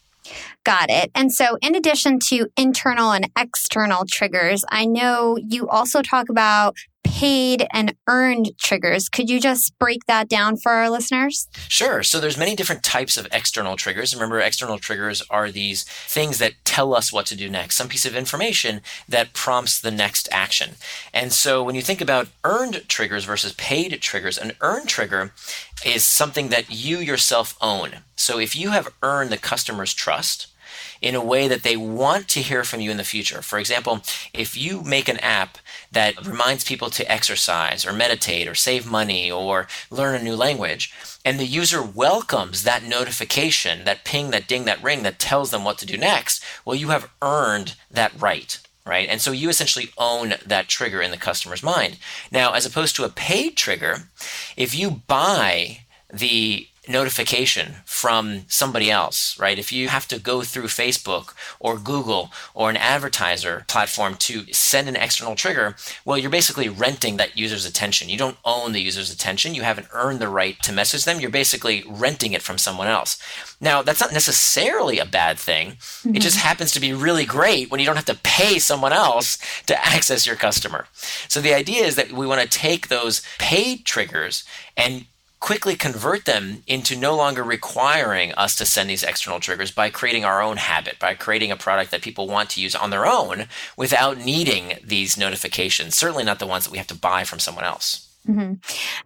Got 0.65 0.91
it. 0.91 1.11
And 1.15 1.33
so, 1.33 1.57
in 1.63 1.75
addition 1.75 2.19
to 2.29 2.49
internal 2.57 3.13
and 3.13 3.31
external 3.39 4.05
triggers, 4.07 4.65
I 4.71 4.85
know 4.85 5.39
you 5.39 5.69
also 5.69 6.03
talk 6.03 6.29
about 6.29 6.77
paid 7.09 7.67
and 7.73 7.95
earned 8.07 8.53
triggers. 8.59 9.09
Could 9.09 9.29
you 9.29 9.41
just 9.41 9.77
break 9.79 10.07
that 10.07 10.29
down 10.29 10.57
for 10.57 10.73
our 10.73 10.91
listeners? 10.91 11.49
Sure. 11.69 12.03
So 12.03 12.21
there's 12.21 12.37
many 12.37 12.55
different 12.55 12.83
types 12.83 13.17
of 13.17 13.27
external 13.33 13.77
triggers. 13.77 14.15
Remember, 14.15 14.39
external 14.41 14.79
triggers 14.79 15.23
are 15.31 15.51
these 15.51 15.85
things 15.85 16.39
that 16.39 16.53
tell 16.65 16.95
us 16.95 17.13
what 17.13 17.27
to 17.27 17.37
do 17.37 17.49
next, 17.49 17.77
some 17.77 17.89
piece 17.89 18.07
of 18.07 18.15
information 18.15 18.81
that 19.09 19.33
prompts 19.33 19.81
the 19.81 19.91
next 19.91 20.29
action. 20.31 20.77
And 21.13 21.33
so 21.33 21.63
when 21.63 21.75
you 21.75 21.83
think 21.83 22.01
about 22.01 22.29
earned 22.45 22.85
triggers 22.89 23.25
versus 23.25 23.53
paid 23.55 24.01
triggers, 24.01 24.39
an 24.39 24.53
earned 24.61 24.89
trigger 24.89 25.33
is 25.85 26.05
something 26.05 26.49
that 26.49 26.71
you 26.71 26.99
yourself 26.99 27.57
own. 27.61 27.91
So 28.17 28.39
if 28.39 28.55
you 28.55 28.71
have 28.71 28.93
earned 29.03 29.31
the 29.31 29.39
customer's 29.39 29.95
trust, 29.95 30.49
in 31.01 31.15
a 31.15 31.25
way 31.25 31.49
that 31.49 31.63
they 31.63 31.77
want 31.77 32.29
to 32.29 32.41
hear 32.41 32.65
from 32.65 32.81
you 32.81 32.91
in 32.91 32.97
the 32.97 33.05
future. 33.05 33.43
For 33.43 33.59
example, 33.59 34.03
if 34.33 34.57
you 34.57 34.83
make 34.83 35.09
an 35.09 35.19
app 35.19 35.59
that 35.93 36.27
reminds 36.27 36.65
people 36.65 36.91
to 36.91 37.11
exercise 37.11 37.87
or 37.87 37.93
meditate 37.93 38.49
or 38.49 38.55
save 38.55 38.91
money 38.91 39.31
or 39.31 39.67
learn 39.91 40.15
a 40.15 40.23
new 40.23 40.37
language, 40.37 40.93
and 41.25 41.39
the 41.39 41.47
user 41.47 41.83
welcomes 41.83 42.63
that 42.63 42.83
notification, 42.83 43.85
that 43.85 44.05
ping, 44.05 44.31
that 44.31 44.49
ding, 44.49 44.65
that 44.65 44.83
ring 44.83 45.03
that 45.03 45.19
tells 45.19 45.51
them 45.51 45.65
what 45.65 45.79
to 45.79 45.87
do 45.87 45.97
next, 45.97 46.43
well, 46.65 46.77
you 46.77 46.89
have 46.89 47.11
earned 47.23 47.75
that 47.91 48.13
right 48.21 48.59
right? 48.89 49.09
And 49.11 49.21
so 49.21 49.33
you 49.33 49.51
essentially 49.51 49.91
own 49.99 50.35
that 50.47 50.67
trigger 50.67 51.03
in 51.03 51.11
the 51.11 51.19
customer's 51.19 51.63
mind. 51.63 51.99
Now, 52.33 52.55
as 52.55 52.65
opposed 52.65 52.97
to 52.97 53.05
a 53.05 53.11
paid 53.11 53.55
trigger, 53.55 54.09
if 54.57 54.75
you 54.75 55.03
buy 55.07 55.81
the 56.11 56.67
notification 56.89 57.77
from 57.85 58.45
somebody 58.49 58.91
else, 58.91 59.39
right? 59.39 59.59
If 59.59 59.73
you 59.73 59.89
have 59.89 60.09
to 60.09 60.19
go 60.19 60.43
through 60.43 60.65
Facebook 60.65 61.35
or 61.61 61.79
Google 61.79 62.31
or 62.55 62.71
an 62.71 62.77
advertiser 62.77 63.65
platform 63.69 64.15
to 64.17 64.53
send 64.53 64.89
an 64.89 64.97
external 64.97 65.35
trigger, 65.35 65.77
well, 66.05 66.19
you're 66.19 66.31
basically 66.31 66.69
renting 66.69 67.17
that 67.17 67.37
user's 67.37 67.67
attention. 67.67 68.09
You 68.09 68.19
don't 68.19 68.39
own 68.45 68.73
the 68.73 68.81
user's 68.81 69.13
attention. 69.13 69.55
You 69.55 69.63
haven't 69.63 69.89
earned 69.93 70.19
the 70.19 70.29
right 70.29 70.61
to 70.63 70.73
message 70.73 71.05
them. 71.05 71.21
You're 71.21 71.31
basically 71.31 71.85
renting 71.87 72.33
it 72.33 72.43
from 72.43 72.59
someone 72.59 72.89
else. 72.89 73.19
Now, 73.61 73.83
that's 73.83 74.01
not 74.01 74.13
necessarily 74.13 74.99
a 74.99 75.05
bad 75.05 75.39
thing. 75.39 75.73
Mm-hmm. 75.73 76.17
It 76.17 76.23
just 76.23 76.39
happens 76.39 76.73
to 76.73 76.81
be 76.81 76.93
really 76.93 77.25
great 77.25 77.71
when 77.71 77.81
you 77.81 77.87
don't 77.87 77.97
have 77.97 78.05
to 78.07 78.19
pay 78.23 78.59
someone 78.59 78.93
else 78.93 79.39
to 79.67 79.87
access 79.87 80.27
your 80.27 80.37
customer. 80.37 80.87
So 81.29 81.41
the 81.41 81.55
idea 81.55 81.85
is 81.85 81.97
that 81.97 82.13
we 82.13 82.27
want 82.27 82.41
to 82.41 82.49
take 82.49 82.89
those 82.89 83.23
paid 83.39 83.85
triggers 83.85 84.45
and 84.77 85.07
quickly 85.41 85.77
convert 85.77 86.25
them 86.25 86.63
into 86.67 86.97
no 86.97 87.17
longer 87.17 87.43
requiring 87.43 88.33
us 88.33 88.57
to 88.57 88.67
send 88.67 88.91
these 88.91 89.03
external 89.03 89.41
triggers 89.41 89.71
by 89.71 89.91
creating 89.91 90.25
our 90.25 90.43
own 90.43 90.57
habit, 90.57 90.99
by 90.99 91.15
creating 91.15 91.53
a 91.53 91.57
product 91.57 91.91
that 91.91 92.03
people 92.03 92.27
want 92.27 92.51
to 92.51 92.61
use 92.61 92.75
on 92.75 92.91
their 92.91 93.07
own 93.07 93.47
without 93.77 94.19
needing 94.19 94.79
these 94.83 95.17
notifications, 95.17 95.97
certainly 95.97 96.25
not 96.25 96.39
the 96.39 96.47
ones 96.47 96.65
that 96.65 96.73
we 96.73 96.79
have 96.79 96.87
to 96.89 96.95
buy 96.95 97.25
from 97.25 97.39
someone 97.39 97.65
else. 97.65 98.09
Mm-hmm. 98.29 98.55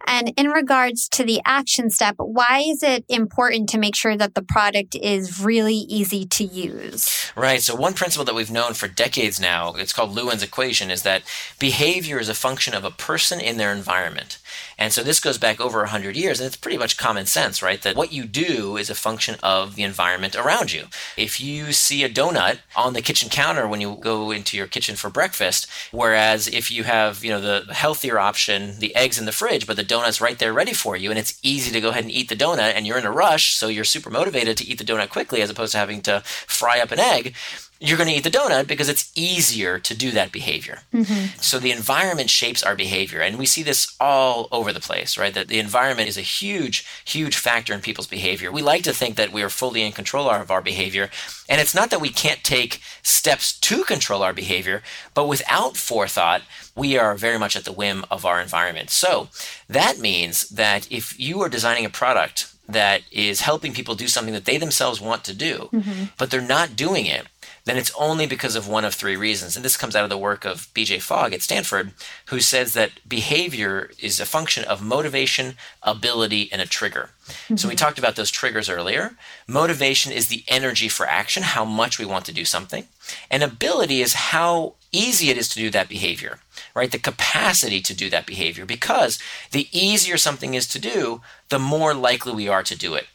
And 0.07 0.33
in 0.35 0.49
regards 0.49 1.07
to 1.09 1.23
the 1.23 1.39
action 1.45 1.89
step, 1.89 2.15
why 2.17 2.63
is 2.67 2.83
it 2.83 3.05
important 3.07 3.69
to 3.69 3.77
make 3.77 3.95
sure 3.95 4.17
that 4.17 4.35
the 4.35 4.41
product 4.41 4.95
is 4.95 5.39
really 5.39 5.75
easy 5.75 6.25
to 6.25 6.43
use? 6.43 7.31
Right. 7.35 7.61
So, 7.61 7.75
one 7.75 7.93
principle 7.93 8.25
that 8.25 8.35
we've 8.35 8.51
known 8.51 8.73
for 8.73 8.87
decades 8.87 9.39
now, 9.39 9.73
it's 9.73 9.93
called 9.93 10.11
Lewin's 10.11 10.43
equation, 10.43 10.91
is 10.91 11.03
that 11.03 11.23
behavior 11.57 12.19
is 12.19 12.27
a 12.27 12.33
function 12.33 12.73
of 12.73 12.83
a 12.83 12.91
person 12.91 13.39
in 13.39 13.57
their 13.57 13.71
environment. 13.71 14.39
And 14.77 14.91
so 14.91 15.03
this 15.03 15.19
goes 15.19 15.37
back 15.37 15.59
over 15.59 15.79
100 15.79 16.15
years, 16.15 16.39
and 16.39 16.47
it's 16.47 16.57
pretty 16.57 16.77
much 16.77 16.97
common 16.97 17.25
sense, 17.25 17.61
right? 17.61 17.81
That 17.81 17.95
what 17.95 18.11
you 18.11 18.25
do 18.25 18.77
is 18.77 18.89
a 18.89 18.95
function 18.95 19.35
of 19.41 19.75
the 19.75 19.83
environment 19.83 20.35
around 20.35 20.71
you. 20.71 20.85
If 21.17 21.39
you 21.39 21.71
see 21.73 22.03
a 22.03 22.09
donut 22.09 22.59
on 22.75 22.93
the 22.93 23.01
kitchen 23.01 23.29
counter 23.29 23.67
when 23.67 23.81
you 23.81 23.97
go 23.99 24.31
into 24.31 24.57
your 24.57 24.67
kitchen 24.67 24.95
for 24.95 25.09
breakfast, 25.09 25.67
whereas 25.91 26.47
if 26.47 26.71
you 26.71 26.83
have, 26.83 27.23
you 27.23 27.29
know, 27.29 27.41
the 27.41 27.73
healthier 27.73 28.19
option, 28.19 28.79
the 28.79 28.95
eggs 28.95 29.19
in 29.19 29.25
the 29.25 29.31
fridge, 29.31 29.67
but 29.67 29.77
the 29.77 29.83
donut's 29.83 30.21
right 30.21 30.39
there 30.39 30.53
ready 30.53 30.73
for 30.73 30.95
you, 30.95 31.09
and 31.09 31.19
it's 31.19 31.39
easy 31.43 31.71
to 31.71 31.81
go 31.81 31.89
ahead 31.89 32.03
and 32.03 32.11
eat 32.11 32.29
the 32.29 32.35
donut, 32.35 32.73
and 32.75 32.85
you're 32.85 32.97
in 32.97 33.05
a 33.05 33.11
rush, 33.11 33.55
so 33.55 33.67
you're 33.67 33.83
super 33.83 34.09
motivated 34.09 34.57
to 34.57 34.67
eat 34.67 34.77
the 34.77 34.83
donut 34.83 35.09
quickly 35.09 35.41
as 35.41 35.49
opposed 35.49 35.71
to 35.71 35.77
having 35.77 36.01
to 36.01 36.21
fry 36.47 36.79
up 36.79 36.91
an 36.91 36.99
egg, 36.99 37.35
you're 37.83 37.97
going 37.97 38.07
to 38.07 38.15
eat 38.15 38.23
the 38.23 38.31
donut 38.31 38.65
because 38.65 38.87
it's 38.87 39.11
easier 39.13 39.77
to 39.77 39.93
do 39.93 40.11
that 40.11 40.31
behavior. 40.31 40.79
Mm-hmm. 40.93 41.37
So 41.41 41.59
the 41.59 41.71
environment 41.71 42.29
shapes 42.29 42.63
our 42.63 42.77
behavior. 42.77 43.19
And 43.19 43.37
we 43.37 43.45
see 43.45 43.61
this 43.61 43.93
all 43.99 44.47
over 44.53 44.71
the 44.71 44.79
place, 44.79 45.17
right? 45.17 45.33
That 45.33 45.49
the 45.49 45.59
environment 45.59 46.07
is 46.07 46.17
a 46.17 46.21
huge, 46.21 46.85
huge 47.03 47.35
factor 47.35 47.73
in 47.73 47.81
people's 47.81 48.07
behavior. 48.07 48.53
We 48.53 48.61
like 48.61 48.83
to 48.83 48.93
think 48.93 49.17
that 49.17 49.33
we 49.33 49.43
are 49.43 49.49
fully 49.49 49.83
in 49.83 49.91
control 49.91 50.29
of 50.29 50.49
our 50.49 50.61
behavior. 50.61 51.09
And 51.49 51.59
it's 51.59 51.75
not 51.75 51.89
that 51.89 51.99
we 51.99 52.07
can't 52.07 52.41
take 52.41 52.81
steps 53.01 53.59
to 53.59 53.83
control 53.83 54.23
our 54.23 54.33
behavior, 54.33 54.81
but 55.13 55.27
without 55.27 55.75
forethought, 55.75 56.43
we 56.77 56.97
are 56.97 57.15
very 57.15 57.37
much 57.37 57.57
at 57.57 57.65
the 57.65 57.73
whim 57.73 58.05
of 58.09 58.25
our 58.25 58.39
environment. 58.39 58.91
So 58.91 59.27
that 59.67 59.99
means 59.99 60.47
that 60.49 60.89
if 60.89 61.19
you 61.19 61.41
are 61.41 61.49
designing 61.49 61.83
a 61.83 61.89
product 61.89 62.47
that 62.69 63.01
is 63.11 63.41
helping 63.41 63.73
people 63.73 63.95
do 63.95 64.07
something 64.07 64.33
that 64.33 64.45
they 64.45 64.57
themselves 64.57 65.01
want 65.01 65.25
to 65.25 65.33
do, 65.33 65.69
mm-hmm. 65.73 66.05
but 66.17 66.31
they're 66.31 66.39
not 66.39 66.77
doing 66.77 67.05
it, 67.05 67.27
then 67.65 67.77
it's 67.77 67.93
only 67.97 68.27
because 68.27 68.55
of 68.55 68.67
one 68.67 68.83
of 68.83 68.93
three 68.93 69.15
reasons. 69.15 69.55
And 69.55 69.63
this 69.63 69.77
comes 69.77 69.95
out 69.95 70.03
of 70.03 70.09
the 70.09 70.17
work 70.17 70.43
of 70.43 70.73
BJ 70.73 71.01
Fogg 71.01 71.33
at 71.33 71.41
Stanford, 71.41 71.91
who 72.25 72.39
says 72.39 72.73
that 72.73 72.91
behavior 73.07 73.91
is 73.99 74.19
a 74.19 74.25
function 74.25 74.65
of 74.65 74.83
motivation, 74.83 75.55
ability, 75.81 76.49
and 76.51 76.61
a 76.61 76.65
trigger. 76.65 77.11
Mm-hmm. 77.25 77.55
So 77.55 77.69
we 77.69 77.75
talked 77.75 77.97
about 77.97 78.17
those 78.17 78.31
triggers 78.31 78.67
earlier. 78.67 79.15
Motivation 79.47 80.11
is 80.11 80.27
the 80.27 80.43
energy 80.47 80.89
for 80.89 81.05
action, 81.05 81.43
how 81.43 81.63
much 81.63 81.97
we 81.97 82.05
want 82.05 82.25
to 82.25 82.33
do 82.33 82.43
something. 82.43 82.85
And 83.31 83.41
ability 83.41 84.01
is 84.01 84.13
how 84.13 84.73
easy 84.91 85.29
it 85.29 85.37
is 85.37 85.47
to 85.49 85.59
do 85.59 85.69
that 85.69 85.87
behavior, 85.87 86.39
right? 86.75 86.91
The 86.91 86.99
capacity 86.99 87.81
to 87.81 87.95
do 87.95 88.09
that 88.09 88.25
behavior. 88.25 88.65
Because 88.65 89.19
the 89.51 89.69
easier 89.71 90.17
something 90.17 90.53
is 90.53 90.67
to 90.67 90.79
do, 90.79 91.21
the 91.47 91.59
more 91.59 91.93
likely 91.93 92.33
we 92.33 92.49
are 92.49 92.63
to 92.63 92.77
do 92.77 92.93
it. 92.95 93.07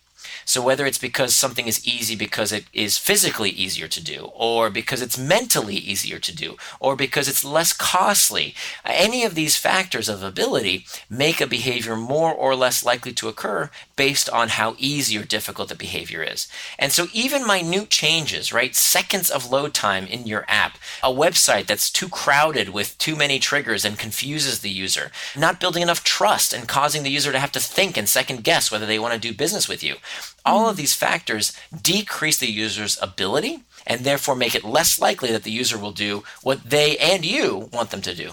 So 0.49 0.63
whether 0.63 0.87
it's 0.87 0.97
because 0.97 1.35
something 1.35 1.67
is 1.67 1.87
easy 1.87 2.17
because 2.17 2.53
it 2.53 2.65
is 2.73 2.97
physically 2.97 3.51
easier 3.51 3.87
to 3.87 4.03
do, 4.03 4.31
or 4.35 4.71
because 4.71 5.03
it's 5.03 5.19
mentally 5.19 5.77
easier 5.77 6.19
to 6.19 6.35
do, 6.35 6.57
or 6.81 6.97
because 6.97 7.29
it's 7.29 7.45
less 7.45 7.75
costly, 7.75 8.55
any 8.83 9.25
of 9.25 9.35
these 9.35 9.59
factors 9.59 10.09
of 10.09 10.23
ability 10.23 10.87
make 11.11 11.43
a 11.43 11.47
behavior 11.47 11.97
more 11.97 12.33
or 12.33 12.57
less 12.57 12.83
likely 12.83 13.13
to 13.13 13.29
occur 13.29 13.69
based 13.95 14.31
on 14.31 14.49
how 14.49 14.75
easy 14.79 15.19
or 15.19 15.23
difficult 15.23 15.69
the 15.69 15.75
behavior 15.75 16.23
is. 16.23 16.49
And 16.79 16.93
so 16.93 17.09
even 17.13 17.47
minute 17.47 17.91
changes, 17.91 18.51
right? 18.51 18.75
Seconds 18.75 19.29
of 19.29 19.51
load 19.51 19.75
time 19.75 20.07
in 20.07 20.27
your 20.27 20.47
app, 20.49 20.79
a 21.03 21.13
website 21.13 21.67
that's 21.67 21.91
too 21.91 22.09
crowded 22.09 22.71
with 22.71 22.97
too 22.97 23.17
many 23.17 23.39
triggers 23.39 23.85
and 23.85 23.99
confuses 23.99 24.61
the 24.61 24.71
user, 24.71 25.11
not 25.37 25.61
building 25.61 25.83
enough 25.83 26.03
trust 26.03 26.55
and 26.55 26.67
causing 26.67 27.03
the 27.03 27.11
user 27.11 27.33
to 27.33 27.39
have 27.39 27.53
to 27.53 27.61
think 27.61 27.99
and 27.99 28.09
second 28.09 28.45
guess 28.45 28.73
whether 28.73 28.87
they 28.87 28.99
want 28.99 29.13
to 29.13 29.21
do 29.21 29.35
business 29.35 29.69
with 29.69 29.85
you. 29.85 29.97
All 30.45 30.69
of 30.69 30.77
hmm. 30.77 30.81
these 30.81 30.95
factors 30.95 31.57
decrease 31.83 32.39
the 32.39 32.51
user's 32.51 32.99
ability 33.03 33.61
and 33.87 34.01
therefore 34.01 34.37
make 34.37 34.55
it 34.55 34.65
less 34.65 35.01
likely 35.01 35.33
that 35.33 35.43
the 35.43 35.51
user 35.51 35.79
will 35.79 35.93
do 35.93 36.23
what 36.43 36.63
they 36.69 36.97
and 36.99 37.25
you 37.25 37.69
want 37.73 37.91
them 37.91 38.03
to 38.03 38.15
do. 38.15 38.33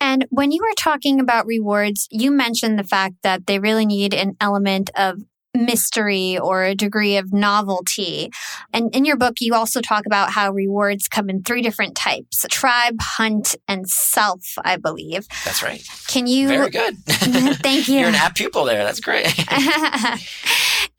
And 0.00 0.26
when 0.30 0.50
you 0.50 0.62
were 0.62 0.74
talking 0.76 1.20
about 1.20 1.46
rewards, 1.46 2.08
you 2.10 2.32
mentioned 2.32 2.78
the 2.78 2.84
fact 2.84 3.14
that 3.22 3.46
they 3.46 3.60
really 3.60 3.86
need 3.86 4.14
an 4.14 4.36
element 4.40 4.90
of 4.96 5.20
mystery 5.54 6.38
or 6.38 6.64
a 6.64 6.74
degree 6.74 7.16
of 7.16 7.32
novelty. 7.32 8.30
And 8.72 8.94
in 8.94 9.04
your 9.04 9.16
book, 9.16 9.34
you 9.40 9.54
also 9.54 9.80
talk 9.80 10.06
about 10.06 10.30
how 10.30 10.50
rewards 10.50 11.08
come 11.08 11.28
in 11.28 11.42
three 11.42 11.62
different 11.62 11.94
types 11.94 12.44
tribe, 12.50 12.96
hunt, 13.00 13.54
and 13.68 13.88
self, 13.88 14.42
I 14.64 14.76
believe. 14.76 15.26
That's 15.44 15.62
right. 15.62 15.86
Can 16.08 16.26
you? 16.26 16.48
Very 16.48 16.70
good. 16.70 16.96
Thank 17.06 17.88
you. 17.88 18.00
You're 18.00 18.08
an 18.08 18.14
app 18.14 18.34
pupil 18.34 18.64
there. 18.64 18.84
That's 18.84 19.00
great. 19.00 19.26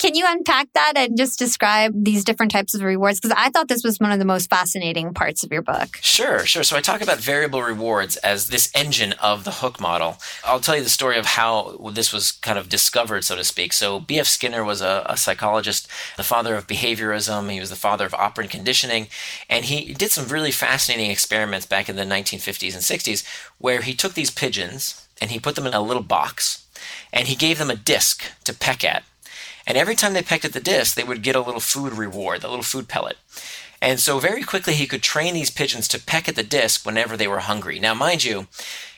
Can 0.03 0.15
you 0.15 0.25
unpack 0.27 0.67
that 0.73 0.97
and 0.97 1.17
just 1.17 1.39
describe 1.39 1.93
these 2.03 2.25
different 2.25 2.51
types 2.51 2.75
of 2.75 2.81
rewards? 2.81 3.21
Because 3.21 3.37
I 3.39 3.49
thought 3.49 3.69
this 3.69 3.85
was 3.85 4.01
one 4.01 4.11
of 4.11 4.19
the 4.19 4.25
most 4.25 4.49
fascinating 4.49 5.13
parts 5.13 5.45
of 5.45 5.51
your 5.53 5.61
book. 5.61 5.97
Sure, 6.01 6.45
sure. 6.45 6.63
So 6.63 6.75
I 6.75 6.81
talk 6.81 6.99
about 6.99 7.19
variable 7.19 7.61
rewards 7.63 8.17
as 8.17 8.49
this 8.49 8.69
engine 8.75 9.13
of 9.13 9.45
the 9.45 9.51
hook 9.51 9.79
model. 9.79 10.17
I'll 10.43 10.59
tell 10.59 10.75
you 10.75 10.83
the 10.83 10.89
story 10.89 11.17
of 11.17 11.25
how 11.25 11.89
this 11.93 12.11
was 12.11 12.33
kind 12.33 12.59
of 12.59 12.67
discovered, 12.67 13.23
so 13.23 13.37
to 13.37 13.45
speak. 13.45 13.71
So 13.71 14.01
B.F. 14.01 14.27
Skinner 14.27 14.61
was 14.65 14.81
a, 14.81 15.05
a 15.05 15.15
psychologist, 15.15 15.87
the 16.17 16.23
father 16.23 16.55
of 16.55 16.67
behaviorism. 16.67 17.49
He 17.49 17.61
was 17.61 17.69
the 17.69 17.77
father 17.77 18.05
of 18.05 18.13
operant 18.13 18.51
conditioning. 18.51 19.07
And 19.49 19.63
he 19.63 19.93
did 19.93 20.11
some 20.11 20.27
really 20.27 20.51
fascinating 20.51 21.11
experiments 21.11 21.65
back 21.65 21.87
in 21.87 21.95
the 21.95 22.03
1950s 22.03 22.73
and 22.73 22.83
60s 22.83 23.25
where 23.57 23.83
he 23.83 23.93
took 23.93 24.15
these 24.15 24.31
pigeons 24.31 25.07
and 25.21 25.31
he 25.31 25.39
put 25.39 25.55
them 25.55 25.65
in 25.65 25.73
a 25.73 25.79
little 25.79 26.03
box 26.03 26.65
and 27.13 27.29
he 27.29 27.35
gave 27.35 27.57
them 27.57 27.69
a 27.69 27.75
disc 27.77 28.25
to 28.43 28.53
peck 28.53 28.83
at 28.83 29.03
and 29.65 29.77
every 29.77 29.95
time 29.95 30.13
they 30.13 30.21
pecked 30.21 30.45
at 30.45 30.53
the 30.53 30.59
disc, 30.59 30.95
they 30.95 31.03
would 31.03 31.21
get 31.21 31.35
a 31.35 31.41
little 31.41 31.59
food 31.59 31.93
reward, 31.93 32.43
a 32.43 32.49
little 32.49 32.63
food 32.63 32.87
pellet. 32.87 33.17
And 33.81 33.99
so 33.99 34.19
very 34.19 34.43
quickly 34.43 34.75
he 34.75 34.87
could 34.87 35.03
train 35.03 35.33
these 35.33 35.49
pigeons 35.49 35.87
to 35.89 35.99
peck 35.99 36.29
at 36.29 36.35
the 36.35 36.43
disc 36.43 36.85
whenever 36.85 37.17
they 37.17 37.27
were 37.27 37.39
hungry. 37.39 37.79
Now, 37.79 37.93
mind 37.93 38.23
you, 38.23 38.47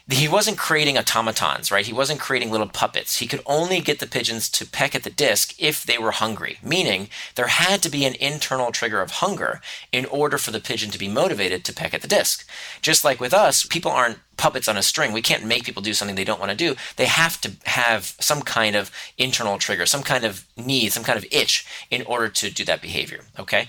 he 0.08 0.28
wasn't 0.28 0.60
creating 0.60 1.00
automatons, 1.00 1.72
right? 1.72 1.86
He 1.86 1.94
wasn't 1.94 2.20
creating 2.20 2.52
little 2.52 2.68
puppets. 2.68 3.18
He 3.18 3.28
could 3.28 3.42
only 3.48 3.82
get 3.82 3.98
the 3.98 4.06
pigeons 4.06 4.50
to 4.50 4.66
peck 4.68 4.94
at 4.94 5.02
the 5.02 5.10
disc 5.10 5.56
if 5.58 5.84
they 5.84 5.98
were 5.98 6.12
hungry, 6.12 6.60
meaning 6.62 7.10
there 7.34 7.48
had 7.48 7.82
to 7.82 7.90
be 7.90 8.06
an 8.06 8.14
internal 8.16 8.72
trigger 8.72 9.02
of 9.02 9.12
hunger 9.12 9.62
in 9.92 10.06
order 10.06 10.38
for 10.38 10.52
the 10.52 10.60
pigeon 10.60 10.92
to 10.92 11.00
be 11.00 11.08
motivated 11.08 11.66
to 11.66 11.74
peck 11.74 11.96
at 11.96 12.04
the 12.04 12.08
disc. 12.08 12.48
Just 12.84 13.04
like 13.04 13.20
with 13.20 13.34
us, 13.34 13.66
people 13.66 13.92
aren't 13.92 14.20
puppets 14.38 14.68
on 14.68 14.78
a 14.78 14.84
string. 14.84 15.12
We 15.12 15.24
can't 15.24 15.46
make 15.46 15.64
people 15.64 15.82
do 15.82 15.94
something 15.94 16.16
they 16.16 16.24
don't 16.24 16.40
want 16.40 16.52
to 16.52 16.58
do. 16.58 16.76
They 16.98 17.06
have 17.06 17.42
to 17.42 17.54
have 17.64 18.16
some 18.20 18.42
kind 18.42 18.76
of 18.76 18.92
internal 19.18 19.58
trigger, 19.58 19.88
some 19.88 20.04
kind 20.04 20.24
of 20.24 20.46
need, 20.56 20.92
some 20.92 21.04
kind 21.04 21.18
of 21.18 21.26
itch 21.32 21.66
in 21.90 22.04
order 22.04 22.30
to 22.30 22.52
do 22.52 22.64
that 22.66 22.82
behavior. 22.82 23.22
Okay. 23.40 23.68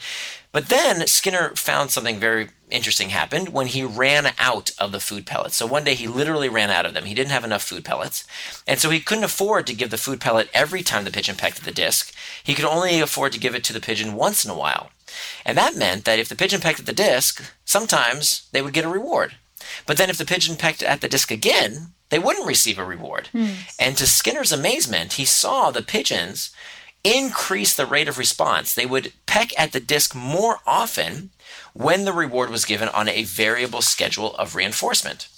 But 0.57 0.71
then 0.71 1.07
Skinner 1.07 1.55
found 1.55 1.91
something 1.91 2.19
very 2.19 2.49
interesting 2.71 3.11
happened 3.11 3.51
when 3.51 3.67
he 3.67 3.85
ran 3.85 4.33
out 4.39 4.71
of 4.79 4.91
the 4.91 5.01
food 5.01 5.27
pellets. 5.27 5.55
So 5.55 5.67
one 5.67 5.85
day 5.85 5.95
he 5.95 6.09
literally 6.09 6.49
ran 6.49 6.71
out 6.71 6.87
of 6.87 6.95
them. 6.95 7.05
He 7.05 7.13
didn't 7.13 7.33
have 7.33 7.45
enough 7.45 7.63
food 7.63 7.85
pellets. 7.85 8.25
And 8.67 8.81
so 8.81 8.89
he 8.89 9.01
couldn't 9.01 9.25
afford 9.25 9.67
to 9.67 9.75
give 9.75 9.91
the 9.91 9.99
food 9.99 10.19
pellet 10.19 10.49
every 10.55 10.83
time 10.83 11.05
the 11.05 11.11
pigeon 11.11 11.37
pecked 11.37 11.59
at 11.59 11.65
the 11.65 11.73
disc. 11.73 12.11
He 12.43 12.55
could 12.55 12.65
only 12.65 13.01
afford 13.01 13.33
to 13.33 13.39
give 13.39 13.55
it 13.55 13.65
to 13.65 13.75
the 13.75 13.83
pigeon 13.83 14.15
once 14.15 14.47
in 14.47 14.51
a 14.51 14.57
while. 14.57 14.89
And 15.45 15.59
that 15.59 15.77
meant 15.77 16.07
that 16.07 16.19
if 16.19 16.31
the 16.31 16.35
pigeon 16.35 16.63
pecked 16.63 16.81
at 16.81 16.87
the 16.87 16.95
disc, 16.95 17.45
sometimes 17.67 18.49
they 18.53 18.63
would 18.63 18.73
get 18.73 18.87
a 18.87 18.89
reward. 18.89 19.35
But 19.85 19.99
then 19.99 20.09
if 20.09 20.17
the 20.17 20.25
pigeon 20.25 20.57
pecked 20.57 20.83
at 20.83 21.03
the 21.03 21.09
disc 21.09 21.31
again, 21.31 21.93
they 22.09 22.19
wouldn't 22.19 22.47
receive 22.47 22.79
a 22.79 22.85
reward. 22.87 23.29
Hmm. 23.33 23.49
And 23.79 23.95
to 23.99 24.07
Skinner's 24.07 24.53
amazement, 24.53 25.15
he 25.15 25.27
saw 25.27 25.71
the 25.71 25.83
pigeons 25.83 26.51
increase 27.15 27.75
the 27.75 27.87
rate 27.87 28.09
of 28.09 28.19
response. 28.19 28.75
They 28.75 28.87
would 28.87 29.13
peck 29.27 29.59
at 29.59 29.73
the 29.73 29.81
disc 29.81 30.15
more 30.15 30.59
often 30.67 31.31
when 31.73 32.05
the 32.05 32.13
reward 32.13 32.51
was 32.51 32.65
given 32.65 32.89
on 32.89 33.09
a 33.09 33.25
variable 33.25 33.83
schedule 33.83 34.35
of 34.37 34.55
reinforcement. 34.55 35.29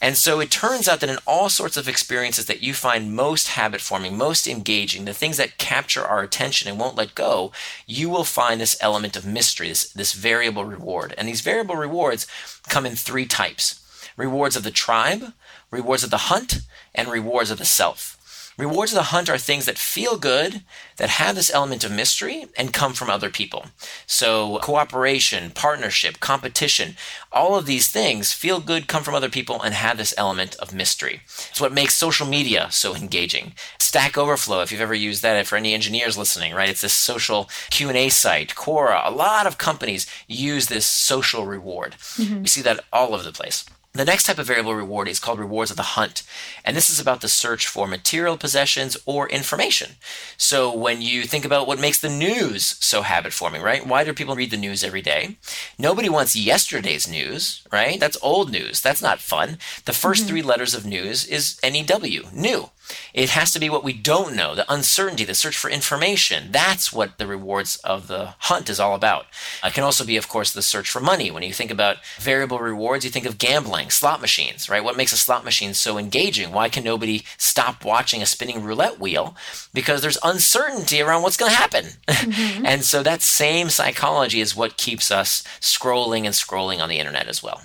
And 0.00 0.16
so 0.16 0.40
it 0.40 0.50
turns 0.50 0.88
out 0.88 0.98
that 0.98 1.10
in 1.10 1.18
all 1.26 1.48
sorts 1.48 1.76
of 1.76 1.86
experiences 1.86 2.46
that 2.46 2.60
you 2.60 2.74
find 2.74 3.14
most 3.14 3.48
habit 3.48 3.80
forming, 3.80 4.16
most 4.16 4.48
engaging, 4.48 5.04
the 5.04 5.14
things 5.14 5.36
that 5.36 5.58
capture 5.58 6.02
our 6.02 6.22
attention 6.22 6.68
and 6.68 6.78
won't 6.78 6.96
let 6.96 7.14
go, 7.14 7.52
you 7.86 8.08
will 8.08 8.24
find 8.24 8.60
this 8.60 8.76
element 8.80 9.14
of 9.16 9.24
mystery, 9.24 9.68
this, 9.68 9.92
this 9.92 10.12
variable 10.12 10.64
reward. 10.64 11.14
And 11.16 11.28
these 11.28 11.40
variable 11.40 11.76
rewards 11.76 12.26
come 12.68 12.84
in 12.84 12.96
three 12.96 13.26
types 13.26 13.78
rewards 14.16 14.56
of 14.56 14.62
the 14.62 14.70
tribe, 14.70 15.32
rewards 15.70 16.04
of 16.04 16.10
the 16.10 16.28
hunt, 16.28 16.60
and 16.94 17.08
rewards 17.08 17.50
of 17.50 17.58
the 17.58 17.64
self. 17.64 18.18
Rewards 18.62 18.92
of 18.92 18.96
the 18.96 19.02
hunt 19.14 19.28
are 19.28 19.38
things 19.38 19.66
that 19.66 19.76
feel 19.76 20.16
good, 20.16 20.62
that 20.96 21.08
have 21.08 21.34
this 21.34 21.52
element 21.52 21.82
of 21.82 21.90
mystery, 21.90 22.46
and 22.56 22.72
come 22.72 22.92
from 22.92 23.10
other 23.10 23.28
people. 23.28 23.66
So, 24.06 24.60
cooperation, 24.62 25.50
partnership, 25.50 26.20
competition, 26.20 26.94
all 27.32 27.56
of 27.56 27.66
these 27.66 27.88
things 27.88 28.32
feel 28.32 28.60
good, 28.60 28.86
come 28.86 29.02
from 29.02 29.16
other 29.16 29.28
people, 29.28 29.60
and 29.60 29.74
have 29.74 29.98
this 29.98 30.14
element 30.16 30.54
of 30.60 30.72
mystery. 30.72 31.22
It's 31.50 31.60
what 31.60 31.72
makes 31.72 31.94
social 31.94 32.24
media 32.24 32.68
so 32.70 32.94
engaging. 32.94 33.54
Stack 33.80 34.16
Overflow, 34.16 34.60
if 34.62 34.70
you've 34.70 34.80
ever 34.80 34.94
used 34.94 35.24
that, 35.24 35.44
for 35.48 35.56
any 35.56 35.74
engineers 35.74 36.16
listening, 36.16 36.54
right? 36.54 36.68
It's 36.68 36.82
this 36.82 36.92
social 36.92 37.50
Q&A 37.70 38.10
site. 38.10 38.54
Quora, 38.54 39.04
a 39.04 39.10
lot 39.10 39.48
of 39.48 39.58
companies 39.58 40.06
use 40.28 40.66
this 40.66 40.86
social 40.86 41.46
reward. 41.46 41.96
Mm-hmm. 42.16 42.42
We 42.42 42.46
see 42.46 42.62
that 42.62 42.84
all 42.92 43.12
over 43.12 43.24
the 43.24 43.32
place. 43.32 43.64
The 43.94 44.06
next 44.06 44.24
type 44.24 44.38
of 44.38 44.46
variable 44.46 44.74
reward 44.74 45.06
is 45.06 45.18
called 45.18 45.38
rewards 45.38 45.70
of 45.70 45.76
the 45.76 45.82
hunt. 45.82 46.22
And 46.64 46.74
this 46.74 46.88
is 46.88 46.98
about 46.98 47.20
the 47.20 47.28
search 47.28 47.66
for 47.66 47.86
material 47.86 48.38
possessions 48.38 48.96
or 49.04 49.28
information. 49.28 49.96
So 50.38 50.74
when 50.74 51.02
you 51.02 51.24
think 51.24 51.44
about 51.44 51.66
what 51.66 51.78
makes 51.78 52.00
the 52.00 52.08
news 52.08 52.76
so 52.80 53.02
habit 53.02 53.34
forming, 53.34 53.60
right? 53.60 53.86
Why 53.86 54.02
do 54.02 54.14
people 54.14 54.34
read 54.34 54.50
the 54.50 54.56
news 54.56 54.82
every 54.82 55.02
day? 55.02 55.36
Nobody 55.78 56.08
wants 56.08 56.34
yesterday's 56.34 57.06
news, 57.06 57.66
right? 57.70 58.00
That's 58.00 58.16
old 58.22 58.50
news. 58.50 58.80
That's 58.80 59.02
not 59.02 59.20
fun. 59.20 59.58
The 59.84 59.92
1st 59.92 60.20
mm-hmm. 60.20 60.26
three 60.26 60.42
letters 60.42 60.74
of 60.74 60.86
news 60.86 61.26
is 61.26 61.60
NEW, 61.62 62.24
new. 62.32 62.70
It 63.14 63.30
has 63.30 63.52
to 63.52 63.60
be 63.60 63.70
what 63.70 63.84
we 63.84 63.92
don't 63.92 64.34
know, 64.34 64.54
the 64.54 64.70
uncertainty, 64.72 65.24
the 65.24 65.34
search 65.34 65.56
for 65.56 65.70
information. 65.70 66.50
That's 66.50 66.92
what 66.92 67.18
the 67.18 67.26
rewards 67.26 67.76
of 67.76 68.08
the 68.08 68.34
hunt 68.40 68.68
is 68.68 68.80
all 68.80 68.94
about. 68.94 69.26
It 69.62 69.74
can 69.74 69.84
also 69.84 70.04
be, 70.04 70.16
of 70.16 70.28
course, 70.28 70.52
the 70.52 70.62
search 70.62 70.90
for 70.90 71.00
money. 71.00 71.30
When 71.30 71.42
you 71.42 71.52
think 71.52 71.70
about 71.70 71.98
variable 72.18 72.58
rewards, 72.58 73.04
you 73.04 73.10
think 73.10 73.26
of 73.26 73.38
gambling, 73.38 73.90
slot 73.90 74.20
machines, 74.20 74.68
right? 74.68 74.84
What 74.84 74.96
makes 74.96 75.12
a 75.12 75.16
slot 75.16 75.44
machine 75.44 75.74
so 75.74 75.98
engaging? 75.98 76.52
Why 76.52 76.68
can 76.68 76.84
nobody 76.84 77.22
stop 77.36 77.84
watching 77.84 78.22
a 78.22 78.26
spinning 78.26 78.62
roulette 78.62 78.98
wheel? 78.98 79.36
Because 79.72 80.02
there's 80.02 80.18
uncertainty 80.22 81.00
around 81.00 81.22
what's 81.22 81.36
going 81.36 81.50
to 81.50 81.56
happen. 81.56 81.84
Mm-hmm. 82.08 82.66
and 82.66 82.84
so 82.84 83.02
that 83.02 83.22
same 83.22 83.70
psychology 83.70 84.40
is 84.40 84.56
what 84.56 84.76
keeps 84.76 85.10
us 85.10 85.42
scrolling 85.60 86.24
and 86.24 86.34
scrolling 86.34 86.80
on 86.80 86.88
the 86.88 86.98
internet 86.98 87.28
as 87.28 87.42
well. 87.42 87.62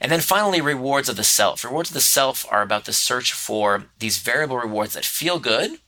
And 0.00 0.10
then 0.10 0.20
finally, 0.20 0.60
rewards 0.60 1.08
of 1.08 1.16
the 1.16 1.24
self. 1.24 1.64
Rewards 1.64 1.90
of 1.90 1.94
the 1.94 2.00
self 2.00 2.46
are 2.50 2.62
about 2.62 2.84
the 2.84 2.92
search 2.92 3.32
for 3.32 3.84
these 3.98 4.18
variable 4.18 4.58
rewards 4.58 4.94
that 4.94 5.04
feel 5.04 5.38
good, 5.38 5.78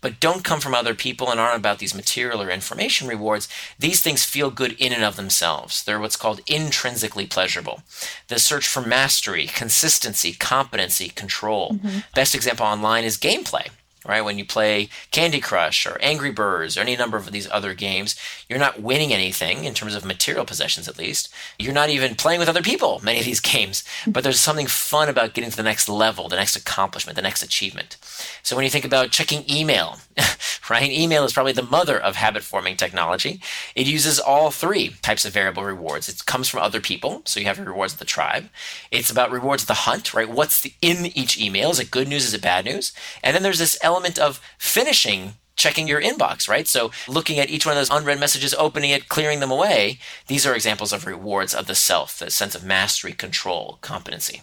but 0.00 0.20
don't 0.20 0.44
come 0.44 0.60
from 0.60 0.74
other 0.74 0.94
people 0.94 1.30
and 1.30 1.40
aren't 1.40 1.58
about 1.58 1.78
these 1.78 1.94
material 1.94 2.42
or 2.42 2.50
information 2.50 3.08
rewards. 3.08 3.48
These 3.78 4.00
things 4.00 4.24
feel 4.24 4.50
good 4.50 4.72
in 4.72 4.92
and 4.92 5.04
of 5.04 5.16
themselves. 5.16 5.82
They're 5.82 6.00
what's 6.00 6.16
called 6.16 6.40
intrinsically 6.46 7.26
pleasurable. 7.26 7.82
The 8.28 8.38
search 8.38 8.66
for 8.66 8.80
mastery, 8.80 9.46
consistency, 9.46 10.32
competency, 10.32 11.08
control. 11.08 11.72
Mm-hmm. 11.72 11.98
Best 12.14 12.34
example 12.34 12.66
online 12.66 13.04
is 13.04 13.18
gameplay 13.18 13.68
right? 14.06 14.24
When 14.24 14.38
you 14.38 14.44
play 14.44 14.88
Candy 15.10 15.40
Crush 15.40 15.86
or 15.86 15.98
Angry 16.00 16.30
Birds 16.30 16.76
or 16.76 16.80
any 16.80 16.96
number 16.96 17.16
of 17.16 17.30
these 17.32 17.50
other 17.50 17.74
games, 17.74 18.16
you're 18.48 18.58
not 18.58 18.80
winning 18.80 19.12
anything 19.12 19.64
in 19.64 19.74
terms 19.74 19.94
of 19.94 20.04
material 20.04 20.44
possessions, 20.44 20.88
at 20.88 20.98
least. 20.98 21.28
You're 21.58 21.72
not 21.72 21.90
even 21.90 22.14
playing 22.14 22.40
with 22.40 22.48
other 22.48 22.62
people, 22.62 23.00
many 23.02 23.18
of 23.18 23.24
these 23.24 23.40
games. 23.54 23.84
But 24.06 24.24
there's 24.24 24.40
something 24.40 24.66
fun 24.66 25.08
about 25.08 25.34
getting 25.34 25.50
to 25.50 25.56
the 25.56 25.62
next 25.62 25.88
level, 25.88 26.28
the 26.28 26.36
next 26.36 26.56
accomplishment, 26.56 27.16
the 27.16 27.22
next 27.22 27.42
achievement. 27.42 27.96
So 28.42 28.56
when 28.56 28.64
you 28.64 28.70
think 28.70 28.84
about 28.84 29.10
checking 29.10 29.48
email, 29.50 29.98
right? 30.70 30.90
Email 30.90 31.24
is 31.24 31.32
probably 31.32 31.52
the 31.52 31.62
mother 31.62 31.98
of 31.98 32.16
habit 32.16 32.42
forming 32.42 32.76
technology. 32.76 33.40
It 33.74 33.86
uses 33.86 34.18
all 34.18 34.50
three 34.50 34.90
types 35.02 35.24
of 35.24 35.32
variable 35.32 35.64
rewards. 35.64 36.08
It 36.08 36.24
comes 36.26 36.48
from 36.48 36.60
other 36.60 36.80
people, 36.80 37.22
so 37.24 37.40
you 37.40 37.46
have 37.46 37.58
your 37.58 37.66
rewards 37.66 37.94
of 37.94 37.98
the 37.98 38.04
tribe. 38.04 38.48
It's 38.90 39.10
about 39.10 39.30
rewards 39.30 39.64
of 39.64 39.68
the 39.68 39.74
hunt, 39.74 40.14
right? 40.14 40.28
What's 40.28 40.60
the, 40.60 40.72
in 40.80 41.06
each 41.16 41.38
email? 41.40 41.70
Is 41.70 41.80
it 41.80 41.90
good 41.90 42.08
news? 42.08 42.24
Is 42.24 42.34
it 42.34 42.42
bad 42.42 42.64
news? 42.64 42.92
And 43.22 43.34
then 43.34 43.42
there's 43.42 43.58
this 43.58 43.78
element 43.82 43.95
of 44.18 44.40
finishing 44.58 45.34
checking 45.56 45.88
your 45.88 46.00
inbox, 46.00 46.48
right? 46.48 46.68
So 46.68 46.90
looking 47.08 47.38
at 47.38 47.50
each 47.50 47.66
one 47.66 47.74
of 47.74 47.80
those 47.80 47.90
unread 47.90 48.20
messages, 48.20 48.54
opening 48.54 48.90
it, 48.90 49.08
clearing 49.08 49.40
them 49.40 49.50
away, 49.50 49.98
these 50.26 50.46
are 50.46 50.54
examples 50.54 50.92
of 50.92 51.06
rewards 51.06 51.54
of 51.54 51.66
the 51.66 51.74
self, 51.74 52.18
the 52.18 52.30
sense 52.30 52.54
of 52.54 52.64
mastery, 52.64 53.12
control, 53.12 53.78
competency. 53.80 54.42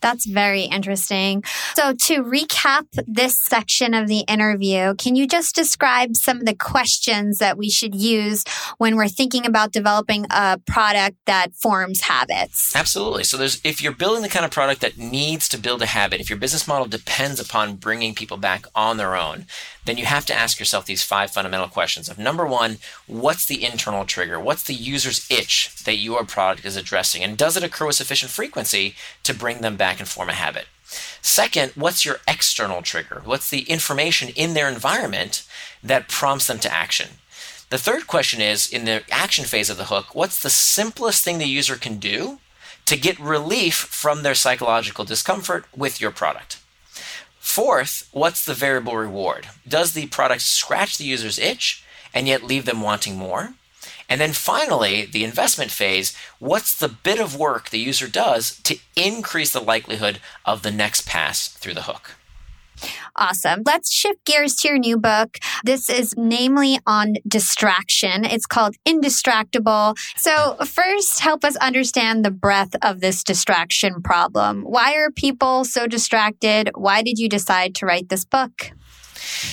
That's 0.00 0.26
very 0.26 0.62
interesting. 0.62 1.42
So, 1.74 1.92
to 1.92 2.22
recap 2.22 2.86
this 3.06 3.40
section 3.42 3.94
of 3.94 4.08
the 4.08 4.20
interview, 4.20 4.94
can 4.94 5.16
you 5.16 5.26
just 5.26 5.54
describe 5.54 6.16
some 6.16 6.38
of 6.38 6.46
the 6.46 6.54
questions 6.54 7.38
that 7.38 7.58
we 7.58 7.70
should 7.70 7.94
use 7.94 8.44
when 8.78 8.96
we're 8.96 9.08
thinking 9.08 9.46
about 9.46 9.72
developing 9.72 10.26
a 10.30 10.58
product 10.66 11.16
that 11.26 11.54
forms 11.54 12.02
habits? 12.02 12.74
Absolutely. 12.76 13.24
So, 13.24 13.36
there's 13.36 13.60
if 13.64 13.82
you're 13.82 13.92
building 13.92 14.22
the 14.22 14.28
kind 14.28 14.44
of 14.44 14.50
product 14.50 14.80
that 14.82 14.98
needs 14.98 15.48
to 15.48 15.58
build 15.58 15.82
a 15.82 15.86
habit, 15.86 16.20
if 16.20 16.30
your 16.30 16.38
business 16.38 16.68
model 16.68 16.86
depends 16.86 17.40
upon 17.40 17.76
bringing 17.76 18.14
people 18.14 18.36
back 18.36 18.66
on 18.74 18.96
their 18.96 19.16
own, 19.16 19.46
then 19.88 19.96
you 19.96 20.04
have 20.04 20.26
to 20.26 20.34
ask 20.34 20.58
yourself 20.58 20.84
these 20.84 21.02
five 21.02 21.30
fundamental 21.30 21.66
questions 21.66 22.10
of 22.10 22.18
number 22.18 22.46
one, 22.46 22.76
what's 23.06 23.46
the 23.46 23.64
internal 23.64 24.04
trigger? 24.04 24.38
What's 24.38 24.62
the 24.64 24.74
user's 24.74 25.26
itch 25.30 25.74
that 25.84 25.96
your 25.96 26.24
product 26.24 26.66
is 26.66 26.76
addressing? 26.76 27.24
And 27.24 27.38
does 27.38 27.56
it 27.56 27.64
occur 27.64 27.86
with 27.86 27.96
sufficient 27.96 28.30
frequency 28.30 28.94
to 29.22 29.34
bring 29.34 29.62
them 29.62 29.76
back 29.76 29.87
and 29.98 30.08
form 30.08 30.28
a 30.28 30.34
habit? 30.34 30.66
Second, 31.20 31.72
what's 31.74 32.04
your 32.04 32.20
external 32.26 32.82
trigger? 32.82 33.22
What's 33.24 33.50
the 33.50 33.62
information 33.62 34.30
in 34.30 34.54
their 34.54 34.68
environment 34.68 35.46
that 35.82 36.08
prompts 36.08 36.46
them 36.46 36.58
to 36.60 36.72
action? 36.72 37.08
The 37.70 37.78
third 37.78 38.06
question 38.06 38.40
is 38.40 38.68
in 38.68 38.86
the 38.86 39.02
action 39.10 39.44
phase 39.44 39.68
of 39.68 39.76
the 39.76 39.86
hook, 39.86 40.14
what's 40.14 40.42
the 40.42 40.50
simplest 40.50 41.22
thing 41.22 41.38
the 41.38 41.44
user 41.44 41.76
can 41.76 41.98
do 41.98 42.38
to 42.86 42.96
get 42.96 43.20
relief 43.20 43.74
from 43.74 44.22
their 44.22 44.34
psychological 44.34 45.04
discomfort 45.04 45.66
with 45.76 46.00
your 46.00 46.10
product? 46.10 46.60
Fourth, 47.38 48.08
what's 48.12 48.44
the 48.44 48.54
variable 48.54 48.96
reward? 48.96 49.48
Does 49.66 49.92
the 49.92 50.06
product 50.06 50.42
scratch 50.42 50.96
the 50.96 51.04
user's 51.04 51.38
itch 51.38 51.84
and 52.14 52.26
yet 52.26 52.42
leave 52.42 52.64
them 52.64 52.80
wanting 52.80 53.16
more? 53.16 53.54
And 54.08 54.20
then 54.20 54.32
finally, 54.32 55.04
the 55.04 55.24
investment 55.24 55.70
phase, 55.70 56.16
what's 56.38 56.74
the 56.74 56.88
bit 56.88 57.20
of 57.20 57.36
work 57.36 57.68
the 57.68 57.78
user 57.78 58.08
does 58.08 58.58
to 58.62 58.78
increase 58.96 59.52
the 59.52 59.60
likelihood 59.60 60.20
of 60.44 60.62
the 60.62 60.70
next 60.70 61.06
pass 61.06 61.48
through 61.48 61.74
the 61.74 61.82
hook? 61.82 62.16
Awesome. 63.16 63.62
Let's 63.66 63.92
shift 63.92 64.24
gears 64.24 64.54
to 64.56 64.68
your 64.68 64.78
new 64.78 64.96
book. 64.96 65.38
This 65.64 65.90
is 65.90 66.14
namely 66.16 66.78
on 66.86 67.14
distraction. 67.26 68.24
It's 68.24 68.46
called 68.46 68.76
Indistractable. 68.86 69.98
So, 70.16 70.56
first, 70.64 71.20
help 71.20 71.44
us 71.44 71.56
understand 71.56 72.24
the 72.24 72.30
breadth 72.30 72.76
of 72.82 73.00
this 73.00 73.24
distraction 73.24 74.02
problem. 74.02 74.62
Why 74.62 74.94
are 74.94 75.10
people 75.10 75.64
so 75.64 75.86
distracted? 75.86 76.70
Why 76.74 77.02
did 77.02 77.18
you 77.18 77.28
decide 77.28 77.74
to 77.76 77.86
write 77.86 78.08
this 78.08 78.24
book? 78.24 78.72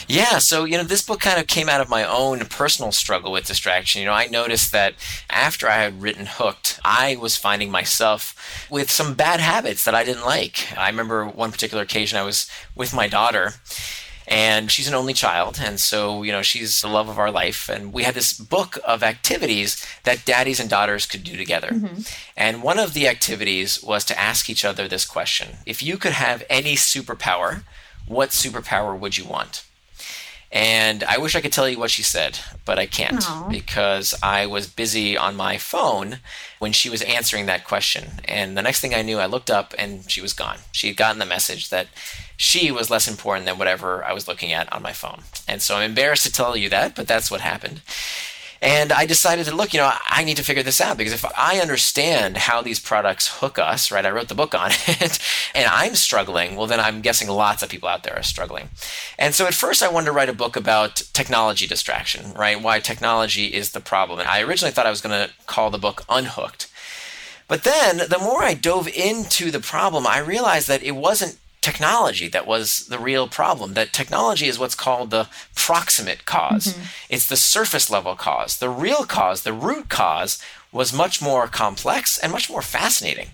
Yeah, 0.07 0.39
so 0.39 0.65
you 0.65 0.77
know, 0.77 0.83
this 0.83 1.05
book 1.05 1.19
kind 1.19 1.39
of 1.39 1.47
came 1.47 1.69
out 1.69 1.81
of 1.81 1.89
my 1.89 2.03
own 2.03 2.39
personal 2.45 2.91
struggle 2.91 3.31
with 3.31 3.45
distraction. 3.45 4.01
You 4.01 4.07
know, 4.07 4.13
I 4.13 4.27
noticed 4.27 4.71
that 4.71 4.95
after 5.29 5.69
I 5.69 5.75
had 5.75 6.01
written 6.01 6.25
Hooked, 6.25 6.79
I 6.83 7.15
was 7.15 7.35
finding 7.35 7.71
myself 7.71 8.67
with 8.69 8.89
some 8.89 9.13
bad 9.13 9.39
habits 9.39 9.85
that 9.85 9.95
I 9.95 10.03
didn't 10.03 10.25
like. 10.25 10.73
I 10.77 10.89
remember 10.89 11.25
one 11.25 11.51
particular 11.51 11.83
occasion 11.83 12.17
I 12.17 12.23
was 12.23 12.49
with 12.75 12.93
my 12.93 13.07
daughter 13.07 13.53
and 14.27 14.71
she's 14.71 14.88
an 14.88 14.93
only 14.93 15.13
child 15.13 15.59
and 15.61 15.79
so 15.79 16.23
you 16.23 16.31
know 16.31 16.41
she's 16.41 16.81
the 16.81 16.88
love 16.88 17.09
of 17.09 17.19
our 17.19 17.31
life 17.31 17.69
and 17.69 17.93
we 17.93 18.03
had 18.03 18.15
this 18.15 18.33
book 18.33 18.77
of 18.85 19.03
activities 19.03 19.85
that 20.03 20.25
daddies 20.25 20.59
and 20.59 20.69
daughters 20.69 21.05
could 21.05 21.23
do 21.23 21.38
together 21.38 21.69
mm-hmm. 21.69 22.01
and 22.35 22.63
one 22.63 22.79
of 22.79 22.93
the 22.93 23.07
activities 23.07 23.81
was 23.83 24.03
to 24.03 24.19
ask 24.19 24.49
each 24.49 24.65
other 24.65 24.88
this 24.88 25.05
question 25.05 25.57
if 25.65 25.83
you 25.83 25.97
could 25.97 26.13
have 26.13 26.43
any 26.49 26.75
superpower 26.75 27.63
what 28.08 28.30
superpower 28.30 28.97
would 28.97 29.18
you 29.18 29.26
want 29.26 29.66
and 30.56 31.03
I 31.03 31.18
wish 31.18 31.36
I 31.36 31.41
could 31.41 31.51
tell 31.51 31.68
you 31.68 31.78
what 31.78 31.91
she 31.91 32.01
said, 32.01 32.39
but 32.64 32.80
I 32.80 32.86
can't 32.86 33.20
Aww. 33.20 33.49
because 33.49 34.16
I 34.24 34.45
was 34.45 34.68
busy 34.68 35.18
on 35.18 35.36
my 35.36 35.58
phone 35.58 36.20
when 36.60 36.72
she 36.72 36.89
was 36.89 37.01
answering 37.01 37.45
that 37.47 37.66
question. 37.66 38.22
And 38.24 38.58
the 38.58 38.62
next 38.62 38.80
thing 38.80 38.95
I 38.95 39.01
knew, 39.01 39.20
I 39.20 39.26
looked 39.26 39.51
up 39.51 39.74
and 39.78 40.10
she 40.10 40.22
was 40.22 40.32
gone. 40.32 40.60
She 40.72 40.88
had 40.88 40.95
gotten 40.95 41.20
the 41.20 41.26
message 41.26 41.70
that 41.72 41.88
she 42.38 42.72
was 42.72 42.89
less 42.89 43.06
important 43.06 43.45
than 43.45 43.58
whatever 43.58 44.06
I 44.06 44.14
was 44.14 44.30
looking 44.30 44.53
at 44.53 44.72
on 44.72 44.82
my 44.82 44.93
phone. 44.93 45.24
And 45.45 45.62
so 45.62 45.76
I'm 45.76 45.89
embarrassed 45.89 46.26
to 46.26 46.32
tell 46.32 46.56
you 46.56 46.70
that, 46.70 46.95
but 46.95 47.06
that's 47.06 47.30
what 47.30 47.41
happened. 47.41 47.82
And 48.62 48.91
I 48.91 49.06
decided 49.06 49.45
to 49.45 49.56
look, 49.56 49.74
you 49.74 49.80
know, 49.80 49.91
I 50.08 50.24
need 50.24 50.38
to 50.38 50.43
figure 50.43 50.64
this 50.64 50.82
out 50.82 50.97
because 50.97 51.14
if 51.14 51.26
I 51.38 51.60
understand 51.60 52.38
how 52.38 52.62
these 52.62 52.80
products 52.80 53.39
hook 53.39 53.60
us, 53.60 53.91
right? 53.91 54.06
I 54.06 54.12
wrote 54.12 54.30
the 54.30 54.36
book 54.36 54.56
on 54.56 54.72
it 54.88 55.20
and 55.53 55.68
I'm 55.68 55.95
struggling, 55.95 56.56
well, 56.56 56.68
then 56.68 56.80
I'm 56.80 57.01
guessing 57.01 57.30
lots 57.30 57.64
of 57.64 57.70
people 57.70 57.89
out 57.89 58.03
there 58.03 58.18
are 58.18 58.24
struggling. 58.24 58.70
And 59.20 59.34
so 59.34 59.45
at 59.45 59.53
first 59.53 59.84
I 59.84 59.91
wanted 59.91 60.08
to 60.08 60.12
write 60.12 60.30
a 60.30 60.34
book 60.34 60.56
about 60.56 61.03
technology 61.14 61.68
distraction, 61.68 62.34
right? 62.34 62.62
Why 62.62 62.80
technology 62.80 63.47
is 63.47 63.72
the 63.72 63.80
problem. 63.80 64.20
And 64.20 64.30
I 64.30 64.41
originally 64.41 64.72
thought 64.72 64.88
I 64.88 64.91
was 64.91 65.01
going 65.01 65.28
to 65.28 65.34
call 65.45 65.70
the 65.70 65.78
book 65.78 66.03
Unhooked. 66.10 66.72
But 67.47 67.64
then 67.64 67.97
the 67.97 68.20
more 68.20 68.43
I 68.43 68.56
dove 68.56 68.88
into 68.88 69.51
the 69.51 69.60
problem, 69.60 70.08
I 70.08 70.18
realized 70.20 70.68
that 70.68 70.82
it 70.82 70.95
wasn't 70.95 71.38
technology 71.66 72.28
that 72.28 72.45
was 72.45 72.86
the 72.89 72.99
real 72.99 73.28
problem. 73.28 73.74
That 73.74 73.91
technology 73.91 74.45
is 74.45 74.59
what's 74.59 74.76
called 74.76 75.09
the 75.09 75.28
proximate 75.55 76.24
cause. 76.26 76.68
Mm-hmm. 76.68 76.84
It's 77.09 77.28
the 77.28 77.36
surface 77.36 77.89
level 77.89 78.16
cause. 78.16 78.59
The 78.59 78.70
real 78.70 79.03
cause, 79.03 79.41
the 79.41 79.51
root 79.51 79.89
cause, 79.89 80.38
was 80.72 80.93
much 80.93 81.24
more 81.24 81.47
complex 81.47 82.20
and 82.20 82.32
much 82.32 82.51
more 82.51 82.61
fascinating. 82.61 83.30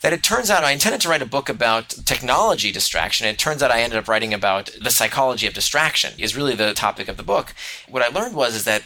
That 0.00 0.12
it 0.12 0.24
turns 0.24 0.50
out 0.50 0.64
I 0.64 0.72
intended 0.72 1.00
to 1.02 1.08
write 1.08 1.22
a 1.22 1.36
book 1.36 1.48
about 1.48 1.90
technology 2.04 2.72
distraction. 2.72 3.28
It 3.28 3.38
turns 3.38 3.62
out 3.62 3.70
I 3.70 3.82
ended 3.82 4.00
up 4.00 4.08
writing 4.08 4.34
about 4.34 4.70
the 4.82 4.90
psychology 4.90 5.46
of 5.46 5.54
distraction 5.54 6.12
is 6.18 6.36
really 6.36 6.56
the 6.56 6.74
topic 6.74 7.06
of 7.06 7.16
the 7.16 7.22
book. 7.22 7.54
What 7.88 8.02
I 8.02 8.08
learned 8.08 8.34
was 8.34 8.56
is 8.56 8.64
that 8.64 8.82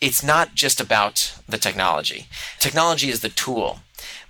it's 0.00 0.22
not 0.22 0.54
just 0.54 0.80
about 0.80 1.38
the 1.48 1.58
technology. 1.58 2.26
Technology 2.58 3.08
is 3.08 3.20
the 3.20 3.28
tool. 3.28 3.80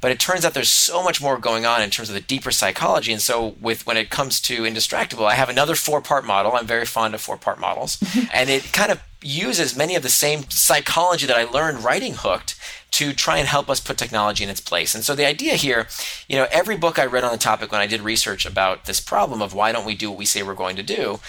But 0.00 0.10
it 0.10 0.20
turns 0.20 0.44
out 0.44 0.54
there's 0.54 0.68
so 0.68 1.02
much 1.02 1.20
more 1.22 1.38
going 1.38 1.64
on 1.66 1.82
in 1.82 1.90
terms 1.90 2.08
of 2.08 2.14
the 2.14 2.20
deeper 2.20 2.50
psychology. 2.50 3.12
And 3.12 3.20
so, 3.20 3.56
with 3.60 3.86
when 3.86 3.96
it 3.96 4.10
comes 4.10 4.40
to 4.42 4.62
Indistractable, 4.62 5.26
I 5.26 5.34
have 5.34 5.48
another 5.48 5.74
four 5.74 6.00
part 6.00 6.24
model. 6.24 6.52
I'm 6.52 6.66
very 6.66 6.84
fond 6.84 7.14
of 7.14 7.20
four 7.20 7.36
part 7.36 7.58
models. 7.58 7.98
and 8.32 8.50
it 8.50 8.72
kind 8.72 8.92
of 8.92 9.02
uses 9.22 9.76
many 9.76 9.96
of 9.96 10.02
the 10.02 10.08
same 10.08 10.44
psychology 10.50 11.26
that 11.26 11.36
I 11.36 11.44
learned 11.44 11.82
writing 11.82 12.14
Hooked 12.14 12.56
to 12.92 13.12
try 13.12 13.38
and 13.38 13.48
help 13.48 13.68
us 13.68 13.80
put 13.80 13.98
technology 13.98 14.44
in 14.44 14.50
its 14.50 14.60
place. 14.60 14.94
And 14.94 15.02
so 15.02 15.14
the 15.14 15.26
idea 15.26 15.54
here, 15.54 15.88
you 16.28 16.36
know, 16.36 16.46
every 16.50 16.76
book 16.76 16.98
I 16.98 17.06
read 17.06 17.24
on 17.24 17.32
the 17.32 17.38
topic 17.38 17.72
when 17.72 17.80
I 17.80 17.86
did 17.86 18.00
research 18.02 18.46
about 18.46 18.84
this 18.84 19.00
problem 19.00 19.42
of 19.42 19.54
why 19.54 19.72
don't 19.72 19.84
we 19.84 19.96
do 19.96 20.10
what 20.10 20.18
we 20.18 20.24
say 20.26 20.42
we're 20.42 20.54
going 20.54 20.76
to 20.76 20.82
do, 20.82 21.20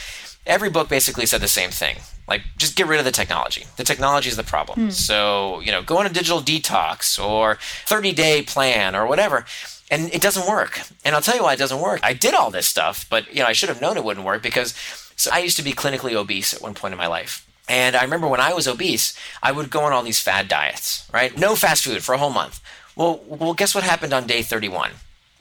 every 0.45 0.69
book 0.69 0.87
basically 0.87 1.25
said 1.25 1.41
the 1.41 1.47
same 1.47 1.71
thing. 1.71 1.97
Like, 2.27 2.41
just 2.57 2.75
get 2.75 2.87
rid 2.87 2.99
of 2.99 3.05
the 3.05 3.11
technology. 3.11 3.65
The 3.77 3.83
technology 3.83 4.29
is 4.29 4.35
the 4.35 4.43
problem. 4.43 4.79
Hmm. 4.79 4.89
So, 4.89 5.61
you 5.61 5.71
know, 5.71 5.81
go 5.81 5.97
on 5.97 6.05
a 6.05 6.09
digital 6.09 6.41
detox 6.41 7.23
or 7.23 7.57
30 7.85 8.11
day 8.13 8.41
plan 8.41 8.95
or 8.95 9.07
whatever. 9.07 9.45
And 9.89 10.13
it 10.13 10.21
doesn't 10.21 10.47
work. 10.47 10.81
And 11.05 11.15
I'll 11.15 11.21
tell 11.21 11.37
you 11.37 11.43
why 11.43 11.53
it 11.53 11.59
doesn't 11.59 11.79
work. 11.79 12.01
I 12.03 12.13
did 12.13 12.33
all 12.33 12.51
this 12.51 12.67
stuff, 12.67 13.05
but, 13.09 13.33
you 13.33 13.39
know, 13.39 13.45
I 13.45 13.53
should 13.53 13.69
have 13.69 13.79
known 13.79 13.95
it 13.95 14.03
wouldn't 14.03 14.25
work 14.25 14.43
because 14.43 14.73
so 15.15 15.31
I 15.33 15.39
used 15.39 15.57
to 15.57 15.63
be 15.63 15.73
clinically 15.73 16.13
obese 16.13 16.53
at 16.53 16.61
one 16.61 16.75
point 16.75 16.93
in 16.93 16.97
my 16.97 17.07
life. 17.07 17.45
And 17.67 17.95
I 17.95 18.03
remember 18.03 18.27
when 18.27 18.39
I 18.39 18.53
was 18.53 18.67
obese, 18.67 19.17
I 19.43 19.51
would 19.51 19.69
go 19.69 19.81
on 19.81 19.91
all 19.91 20.03
these 20.03 20.21
fad 20.21 20.47
diets, 20.47 21.09
right? 21.11 21.37
No 21.37 21.55
fast 21.55 21.83
food 21.83 22.03
for 22.03 22.13
a 22.13 22.17
whole 22.17 22.29
month. 22.29 22.61
Well, 22.95 23.21
well, 23.27 23.53
guess 23.53 23.75
what 23.75 23.83
happened 23.83 24.13
on 24.13 24.25
day 24.25 24.41
31? 24.41 24.91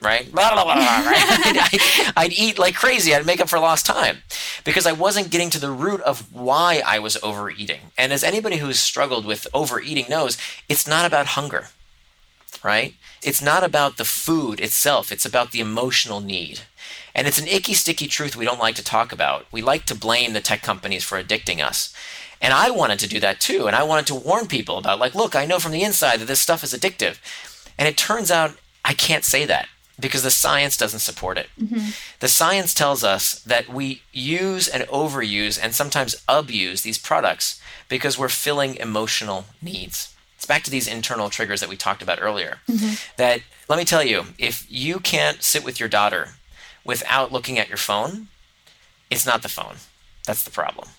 Right? 0.01 0.31
Blah, 0.31 0.53
blah, 0.53 0.63
blah, 0.63 0.73
right? 0.73 1.15
I'd, 2.13 2.13
I'd, 2.15 2.33
eat 2.33 2.59
like 2.59 2.75
crazy. 2.75 3.13
I'd 3.13 3.25
make 3.25 3.39
up 3.39 3.49
for 3.49 3.59
lost 3.59 3.85
time 3.85 4.17
because 4.63 4.85
I 4.85 4.91
wasn't 4.91 5.31
getting 5.31 5.49
to 5.51 5.59
the 5.59 5.71
root 5.71 6.01
of 6.01 6.33
why 6.33 6.81
I 6.85 6.99
was 6.99 7.17
overeating. 7.23 7.79
And 7.97 8.13
as 8.13 8.23
anybody 8.23 8.57
who's 8.57 8.79
struggled 8.79 9.25
with 9.25 9.47
overeating 9.53 10.05
knows, 10.09 10.37
it's 10.69 10.87
not 10.87 11.05
about 11.05 11.27
hunger, 11.27 11.69
right? 12.63 12.93
It's 13.23 13.41
not 13.41 13.63
about 13.63 13.97
the 13.97 14.05
food 14.05 14.59
itself, 14.59 15.11
it's 15.11 15.25
about 15.25 15.51
the 15.51 15.59
emotional 15.59 16.19
need. 16.19 16.61
And 17.15 17.25
it's 17.25 17.39
an 17.39 17.47
icky, 17.47 17.73
sticky 17.73 18.07
truth 18.07 18.35
we 18.35 18.45
don't 18.45 18.59
like 18.59 18.75
to 18.75 18.83
talk 18.83 19.11
about. 19.11 19.47
We 19.51 19.63
like 19.63 19.85
to 19.85 19.95
blame 19.95 20.33
the 20.33 20.41
tech 20.41 20.61
companies 20.61 21.03
for 21.03 21.21
addicting 21.21 21.65
us. 21.65 21.91
And 22.39 22.53
I 22.53 22.69
wanted 22.69 22.99
to 22.99 23.09
do 23.09 23.19
that 23.21 23.39
too. 23.39 23.65
And 23.65 23.75
I 23.75 23.81
wanted 23.81 24.05
to 24.07 24.15
warn 24.15 24.45
people 24.45 24.77
about, 24.77 24.99
like, 24.99 25.15
look, 25.15 25.35
I 25.35 25.47
know 25.47 25.57
from 25.57 25.71
the 25.71 25.81
inside 25.81 26.19
that 26.19 26.27
this 26.27 26.39
stuff 26.39 26.63
is 26.63 26.75
addictive. 26.75 27.17
And 27.75 27.87
it 27.87 27.97
turns 27.97 28.29
out 28.29 28.57
I 28.85 28.93
can't 28.93 29.25
say 29.25 29.45
that 29.45 29.67
because 29.99 30.23
the 30.23 30.31
science 30.31 30.77
doesn't 30.77 30.99
support 30.99 31.37
it. 31.37 31.47
Mm-hmm. 31.59 31.89
The 32.19 32.27
science 32.27 32.73
tells 32.73 33.03
us 33.03 33.39
that 33.41 33.69
we 33.69 34.01
use 34.11 34.67
and 34.67 34.83
overuse 34.83 35.59
and 35.61 35.73
sometimes 35.73 36.23
abuse 36.27 36.81
these 36.81 36.97
products 36.97 37.61
because 37.89 38.17
we're 38.17 38.29
filling 38.29 38.75
emotional 38.75 39.45
needs. 39.61 40.15
It's 40.35 40.45
back 40.45 40.63
to 40.63 40.71
these 40.71 40.87
internal 40.87 41.29
triggers 41.29 41.61
that 41.61 41.69
we 41.69 41.77
talked 41.77 42.03
about 42.03 42.21
earlier. 42.21 42.59
Mm-hmm. 42.69 42.95
That, 43.17 43.41
let 43.67 43.79
me 43.79 43.85
tell 43.85 44.03
you, 44.03 44.25
if 44.37 44.67
you 44.69 44.99
can't 44.99 45.41
sit 45.41 45.63
with 45.63 45.79
your 45.79 45.89
daughter 45.89 46.29
without 46.85 47.31
looking 47.31 47.57
at 47.57 47.69
your 47.69 47.77
phone, 47.77 48.27
it's 49.09 49.25
not 49.25 49.41
the 49.41 49.49
phone. 49.49 49.77
That's 50.27 50.43
the 50.43 50.51
problem. 50.51 50.89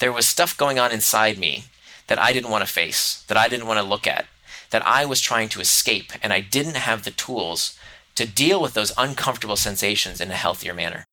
There 0.00 0.12
was 0.12 0.26
stuff 0.26 0.56
going 0.56 0.80
on 0.80 0.90
inside 0.90 1.38
me 1.38 1.64
that 2.08 2.18
I 2.18 2.32
didn't 2.32 2.50
want 2.50 2.66
to 2.66 2.72
face, 2.72 3.24
that 3.28 3.36
I 3.36 3.46
didn't 3.46 3.68
want 3.68 3.78
to 3.78 3.86
look 3.86 4.06
at, 4.06 4.26
that 4.70 4.84
I 4.84 5.04
was 5.04 5.20
trying 5.20 5.48
to 5.50 5.60
escape, 5.60 6.12
and 6.22 6.32
I 6.32 6.40
didn't 6.40 6.76
have 6.76 7.04
the 7.04 7.10
tools 7.12 7.78
to 8.22 8.32
deal 8.32 8.62
with 8.62 8.74
those 8.74 8.92
uncomfortable 8.96 9.56
sensations 9.56 10.20
in 10.20 10.30
a 10.30 10.34
healthier 10.34 10.74
manner. 10.74 11.04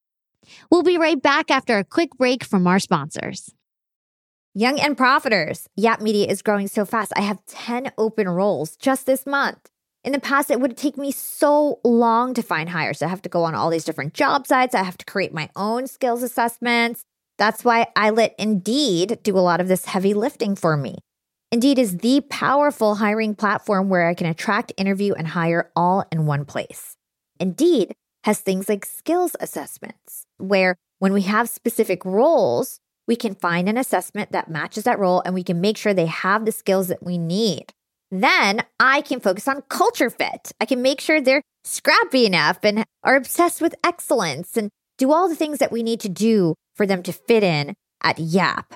We'll 0.70 0.84
be 0.84 0.97
right 0.97 1.22
back 1.22 1.49
after 1.49 1.78
a 1.78 1.84
quick 1.84 2.12
break 2.18 2.43
from 2.43 2.68
our 2.68 2.80
sponsors. 2.80 3.53
Young 4.53 4.80
and 4.80 4.97
Profiters. 4.97 5.66
Yap 5.76 6.01
Media 6.01 6.28
is 6.28 6.41
growing 6.41 6.68
so 6.68 6.86
fast. 6.86 7.14
I 7.16 7.22
have 7.22 7.45
10 7.47 7.91
open 7.97 8.28
roles 8.30 8.76
just 8.76 9.05
this 9.05 9.26
month. 9.26 9.70
In 10.03 10.12
the 10.12 10.20
past, 10.20 10.49
it 10.49 10.60
would 10.60 10.78
take 10.78 10.97
me 10.97 11.12
so 11.12 11.80
long 11.84 12.34
to 12.34 12.41
find 12.41 12.70
hires. 12.70 13.01
I 13.01 13.07
have 13.07 13.22
to 13.24 13.30
go 13.30 13.43
on 13.43 13.55
all 13.55 13.70
these 13.70 13.84
different 13.84 14.14
job 14.14 14.47
sites. 14.47 14.76
I 14.76 14.84
have 14.84 14.97
to 14.97 15.05
create 15.05 15.34
my 15.34 15.49
own 15.55 15.88
skills 15.88 16.24
assessments. 16.24 17.01
That's 17.38 17.64
why 17.64 17.88
I 17.95 18.10
let 18.12 18.36
Indeed 18.38 19.20
do 19.24 19.38
a 19.38 19.39
lot 19.39 19.62
of 19.62 19.68
this 19.68 19.86
heavy 19.86 20.14
lifting 20.14 20.55
for 20.55 20.78
me. 20.78 20.97
Indeed 21.51 21.80
is 21.80 21.97
the 21.97 22.22
powerful 22.22 22.95
hiring 22.95 23.34
platform 23.34 23.89
where 23.89 24.07
I 24.07 24.14
can 24.14 24.28
attract, 24.28 24.72
interview, 24.78 25.14
and 25.14 25.28
hire 25.28 25.72
all 25.76 26.05
in 26.12 26.28
one 26.28 26.45
place. 26.45 26.95
Indeed 27.40 27.94
has 28.26 28.40
things 28.40 28.68
like 28.68 28.86
skills 28.86 29.36
assessments, 29.40 30.26
where 30.38 30.76
when 31.00 31.14
we 31.14 31.22
have 31.22 31.50
specific 31.50 32.04
roles, 32.04 32.80
we 33.08 33.16
can 33.16 33.34
find 33.34 33.70
an 33.70 33.78
assessment 33.78 34.32
that 34.34 34.52
matches 34.52 34.84
that 34.84 35.00
role 35.00 35.22
and 35.26 35.34
we 35.34 35.44
can 35.44 35.62
make 35.62 35.78
sure 35.78 35.94
they 35.94 36.06
have 36.06 36.46
the 36.46 36.52
skills 36.52 36.90
that 36.90 37.04
we 37.04 37.18
need. 37.18 37.72
Then 38.12 38.64
I 38.80 39.02
can 39.02 39.20
focus 39.20 39.48
on 39.48 39.64
culture 39.70 40.10
fit. 40.10 40.52
I 40.60 40.66
can 40.66 40.82
make 40.82 41.00
sure 41.00 41.22
they're 41.22 41.44
scrappy 41.64 42.26
enough 42.26 42.60
and 42.64 42.84
are 43.04 43.16
obsessed 43.16 43.62
with 43.62 43.76
excellence 43.84 44.58
and 44.58 44.70
do 44.98 45.12
all 45.12 45.30
the 45.30 45.36
things 45.36 45.60
that 45.60 45.72
we 45.72 45.82
need 45.82 46.00
to 46.02 46.10
do 46.10 46.56
for 46.76 46.86
them 46.86 47.02
to 47.04 47.14
fit 47.14 47.44
in 47.44 47.74
at 48.04 48.20
Yap. 48.20 48.76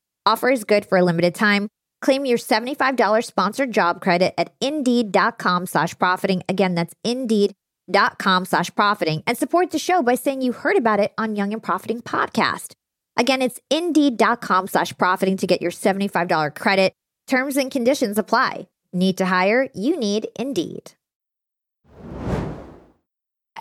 Offer 0.31 0.49
is 0.49 0.63
good 0.63 0.85
for 0.85 0.97
a 0.97 1.03
limited 1.03 1.35
time. 1.35 1.67
Claim 2.01 2.25
your 2.25 2.37
$75 2.37 3.25
sponsored 3.25 3.73
job 3.73 3.99
credit 3.99 4.33
at 4.37 4.53
indeed.com 4.61 5.65
slash 5.65 5.97
profiting. 5.99 6.41
Again, 6.47 6.73
that's 6.73 6.95
indeed.com 7.03 8.45
slash 8.45 8.73
profiting 8.73 9.23
and 9.27 9.37
support 9.37 9.71
the 9.71 9.77
show 9.77 10.01
by 10.01 10.15
saying 10.15 10.41
you 10.41 10.53
heard 10.53 10.77
about 10.77 11.01
it 11.01 11.13
on 11.17 11.35
Young 11.35 11.51
and 11.51 11.61
Profiting 11.61 12.01
podcast. 12.01 12.75
Again, 13.17 13.41
it's 13.41 13.59
indeed.com 13.69 14.67
slash 14.67 14.97
profiting 14.97 15.35
to 15.35 15.47
get 15.47 15.61
your 15.61 15.71
$75 15.71 16.55
credit. 16.55 16.93
Terms 17.27 17.57
and 17.57 17.69
conditions 17.69 18.17
apply. 18.17 18.69
Need 18.93 19.17
to 19.17 19.25
hire? 19.25 19.67
You 19.75 19.99
need 19.99 20.29
Indeed. 20.39 20.93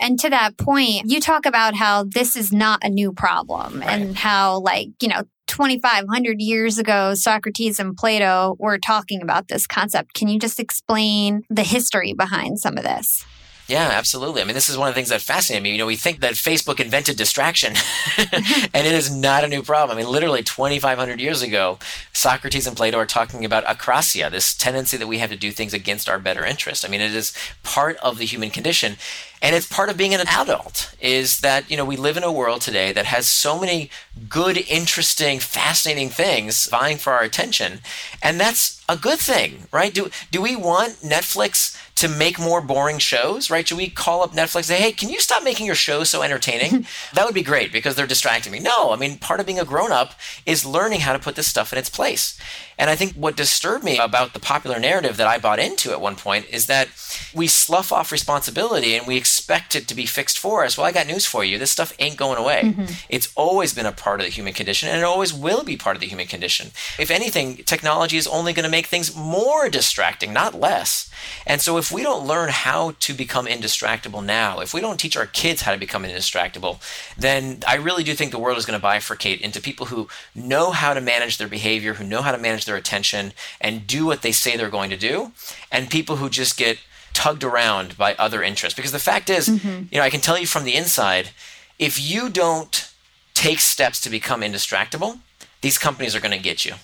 And 0.00 0.18
to 0.20 0.30
that 0.30 0.56
point, 0.56 1.10
you 1.10 1.20
talk 1.20 1.46
about 1.46 1.74
how 1.74 2.04
this 2.04 2.36
is 2.36 2.52
not 2.52 2.78
a 2.82 2.88
new 2.88 3.12
problem 3.12 3.80
right. 3.80 3.90
and 3.90 4.16
how, 4.16 4.60
like, 4.60 4.88
you 5.02 5.08
know, 5.08 5.24
2,500 5.50 6.40
years 6.40 6.78
ago, 6.78 7.12
Socrates 7.14 7.80
and 7.80 7.96
Plato 7.96 8.54
were 8.60 8.78
talking 8.78 9.20
about 9.20 9.48
this 9.48 9.66
concept. 9.66 10.14
Can 10.14 10.28
you 10.28 10.38
just 10.38 10.60
explain 10.60 11.42
the 11.50 11.64
history 11.64 12.12
behind 12.12 12.60
some 12.60 12.78
of 12.78 12.84
this? 12.84 13.26
Yeah, 13.70 13.90
absolutely. 13.92 14.42
I 14.42 14.44
mean, 14.44 14.54
this 14.54 14.68
is 14.68 14.76
one 14.76 14.88
of 14.88 14.94
the 14.94 14.98
things 14.98 15.10
that 15.10 15.20
fascinates 15.20 15.62
me. 15.62 15.70
You 15.70 15.78
know, 15.78 15.86
we 15.86 15.94
think 15.94 16.18
that 16.20 16.32
Facebook 16.32 16.80
invented 16.80 17.16
distraction, 17.16 17.74
and 18.18 18.84
it 18.84 18.92
is 18.92 19.14
not 19.14 19.44
a 19.44 19.48
new 19.48 19.62
problem. 19.62 19.96
I 19.96 20.02
mean, 20.02 20.10
literally 20.10 20.42
2,500 20.42 21.20
years 21.20 21.40
ago, 21.40 21.78
Socrates 22.12 22.66
and 22.66 22.76
Plato 22.76 22.98
are 22.98 23.06
talking 23.06 23.44
about 23.44 23.64
akrasia, 23.66 24.28
this 24.28 24.54
tendency 24.54 24.96
that 24.96 25.06
we 25.06 25.18
have 25.18 25.30
to 25.30 25.36
do 25.36 25.52
things 25.52 25.72
against 25.72 26.08
our 26.08 26.18
better 26.18 26.44
interest. 26.44 26.84
I 26.84 26.88
mean, 26.88 27.00
it 27.00 27.14
is 27.14 27.32
part 27.62 27.96
of 27.98 28.18
the 28.18 28.24
human 28.24 28.50
condition 28.50 28.96
and 29.42 29.56
it's 29.56 29.66
part 29.66 29.88
of 29.88 29.96
being 29.96 30.14
an 30.14 30.20
adult 30.28 30.94
is 31.00 31.40
that 31.40 31.70
you 31.70 31.76
know 31.76 31.84
we 31.84 31.96
live 31.96 32.16
in 32.16 32.22
a 32.24 32.32
world 32.32 32.60
today 32.60 32.92
that 32.92 33.06
has 33.06 33.28
so 33.28 33.58
many 33.58 33.90
good 34.28 34.58
interesting 34.68 35.38
fascinating 35.38 36.08
things 36.08 36.66
vying 36.66 36.96
for 36.96 37.12
our 37.12 37.22
attention 37.22 37.80
and 38.22 38.38
that's 38.38 38.82
a 38.88 38.96
good 38.96 39.18
thing 39.18 39.66
right 39.72 39.94
do 39.94 40.10
do 40.30 40.42
we 40.42 40.56
want 40.56 40.94
netflix 41.00 41.76
to 42.00 42.08
make 42.08 42.38
more 42.38 42.60
boring 42.60 42.98
shows 42.98 43.50
right? 43.50 43.66
Should 43.66 43.78
we 43.78 43.88
call 43.88 44.22
up 44.22 44.32
netflix 44.32 44.56
and 44.56 44.64
say 44.66 44.80
hey 44.80 44.92
can 44.92 45.08
you 45.08 45.20
stop 45.20 45.42
making 45.44 45.66
your 45.66 45.74
show 45.74 46.04
so 46.04 46.22
entertaining? 46.22 46.86
That 47.14 47.24
would 47.24 47.34
be 47.34 47.42
great 47.42 47.72
because 47.72 47.94
they're 47.94 48.06
distracting 48.06 48.52
me. 48.52 48.60
No 48.60 48.90
i 48.90 48.96
mean 48.96 49.18
part 49.18 49.40
of 49.40 49.46
being 49.46 49.60
a 49.60 49.64
grown-up 49.64 50.14
is 50.46 50.64
learning 50.64 51.00
how 51.00 51.12
to 51.12 51.18
put 51.18 51.34
this 51.36 51.46
stuff 51.46 51.72
in 51.72 51.78
its 51.78 51.90
place 51.90 52.38
and 52.80 52.88
I 52.88 52.96
think 52.96 53.12
what 53.12 53.36
disturbed 53.36 53.84
me 53.84 53.98
about 53.98 54.32
the 54.32 54.40
popular 54.40 54.80
narrative 54.80 55.18
that 55.18 55.26
I 55.26 55.36
bought 55.36 55.58
into 55.58 55.90
at 55.90 56.00
one 56.00 56.16
point 56.16 56.46
is 56.48 56.64
that 56.64 56.88
we 57.34 57.46
slough 57.46 57.92
off 57.92 58.10
responsibility 58.10 58.96
and 58.96 59.06
we 59.06 59.18
expect 59.18 59.76
it 59.76 59.86
to 59.88 59.94
be 59.94 60.06
fixed 60.06 60.38
for 60.38 60.64
us. 60.64 60.78
Well, 60.78 60.86
I 60.86 60.92
got 60.92 61.06
news 61.06 61.26
for 61.26 61.44
you. 61.44 61.58
This 61.58 61.70
stuff 61.70 61.92
ain't 61.98 62.16
going 62.16 62.38
away. 62.38 62.62
Mm-hmm. 62.64 62.94
It's 63.10 63.30
always 63.36 63.74
been 63.74 63.84
a 63.84 63.92
part 63.92 64.20
of 64.20 64.24
the 64.24 64.32
human 64.32 64.54
condition 64.54 64.88
and 64.88 64.98
it 64.98 65.04
always 65.04 65.34
will 65.34 65.62
be 65.62 65.76
part 65.76 65.94
of 65.94 66.00
the 66.00 66.06
human 66.06 66.26
condition. 66.26 66.68
If 66.98 67.10
anything, 67.10 67.56
technology 67.58 68.16
is 68.16 68.26
only 68.26 68.54
going 68.54 68.64
to 68.64 68.70
make 68.70 68.86
things 68.86 69.14
more 69.14 69.68
distracting, 69.68 70.32
not 70.32 70.58
less. 70.58 71.10
And 71.46 71.60
so 71.60 71.76
if 71.76 71.92
we 71.92 72.02
don't 72.02 72.26
learn 72.26 72.48
how 72.48 72.94
to 73.00 73.12
become 73.12 73.44
indistractable 73.44 74.24
now, 74.24 74.60
if 74.60 74.72
we 74.72 74.80
don't 74.80 74.98
teach 74.98 75.18
our 75.18 75.26
kids 75.26 75.62
how 75.62 75.72
to 75.72 75.78
become 75.78 76.04
indistractable, 76.04 76.80
then 77.18 77.58
I 77.68 77.74
really 77.74 78.04
do 78.04 78.14
think 78.14 78.32
the 78.32 78.38
world 78.38 78.56
is 78.56 78.64
going 78.64 78.80
to 78.80 78.86
bifurcate 78.86 79.42
into 79.42 79.60
people 79.60 79.86
who 79.86 80.08
know 80.34 80.70
how 80.70 80.94
to 80.94 81.02
manage 81.02 81.36
their 81.36 81.46
behavior, 81.46 81.92
who 81.92 82.04
know 82.04 82.22
how 82.22 82.32
to 82.32 82.38
manage 82.38 82.64
their 82.64 82.69
attention 82.76 83.32
and 83.60 83.86
do 83.86 84.06
what 84.06 84.22
they 84.22 84.32
say 84.32 84.56
they're 84.56 84.68
going 84.68 84.90
to 84.90 84.96
do, 84.96 85.32
and 85.70 85.90
people 85.90 86.16
who 86.16 86.28
just 86.28 86.56
get 86.56 86.78
tugged 87.12 87.44
around 87.44 87.96
by 87.96 88.14
other 88.14 88.42
interests. 88.42 88.76
Because 88.76 88.92
the 88.92 88.98
fact 88.98 89.30
is, 89.30 89.48
mm-hmm. 89.48 89.84
you 89.90 89.98
know, 89.98 90.04
I 90.04 90.10
can 90.10 90.20
tell 90.20 90.38
you 90.38 90.46
from 90.46 90.64
the 90.64 90.74
inside, 90.74 91.30
if 91.78 92.00
you 92.00 92.28
don't 92.28 92.92
take 93.34 93.60
steps 93.60 94.00
to 94.02 94.10
become 94.10 94.42
indistractable, 94.42 95.18
these 95.60 95.78
companies 95.78 96.14
are 96.14 96.20
going 96.20 96.36
to 96.36 96.42
get 96.42 96.64
you. 96.64 96.74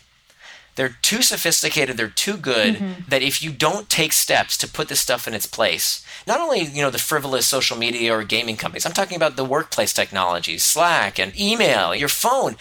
They're 0.74 0.98
too 1.00 1.22
sophisticated, 1.22 1.96
they're 1.96 2.08
too 2.08 2.36
good 2.36 2.76
mm-hmm. 2.76 3.08
that 3.08 3.22
if 3.22 3.42
you 3.42 3.50
don't 3.50 3.88
take 3.88 4.12
steps 4.12 4.58
to 4.58 4.68
put 4.68 4.88
this 4.88 5.00
stuff 5.00 5.26
in 5.26 5.32
its 5.32 5.46
place, 5.46 6.04
not 6.26 6.38
only, 6.38 6.60
you 6.60 6.82
know, 6.82 6.90
the 6.90 6.98
frivolous 6.98 7.46
social 7.46 7.78
media 7.78 8.14
or 8.14 8.24
gaming 8.24 8.56
companies, 8.56 8.84
I'm 8.84 8.92
talking 8.92 9.16
about 9.16 9.36
the 9.36 9.44
workplace 9.44 9.94
technologies, 9.94 10.64
Slack 10.64 11.18
and 11.18 11.38
email, 11.38 11.94
your 11.94 12.10
phone 12.10 12.56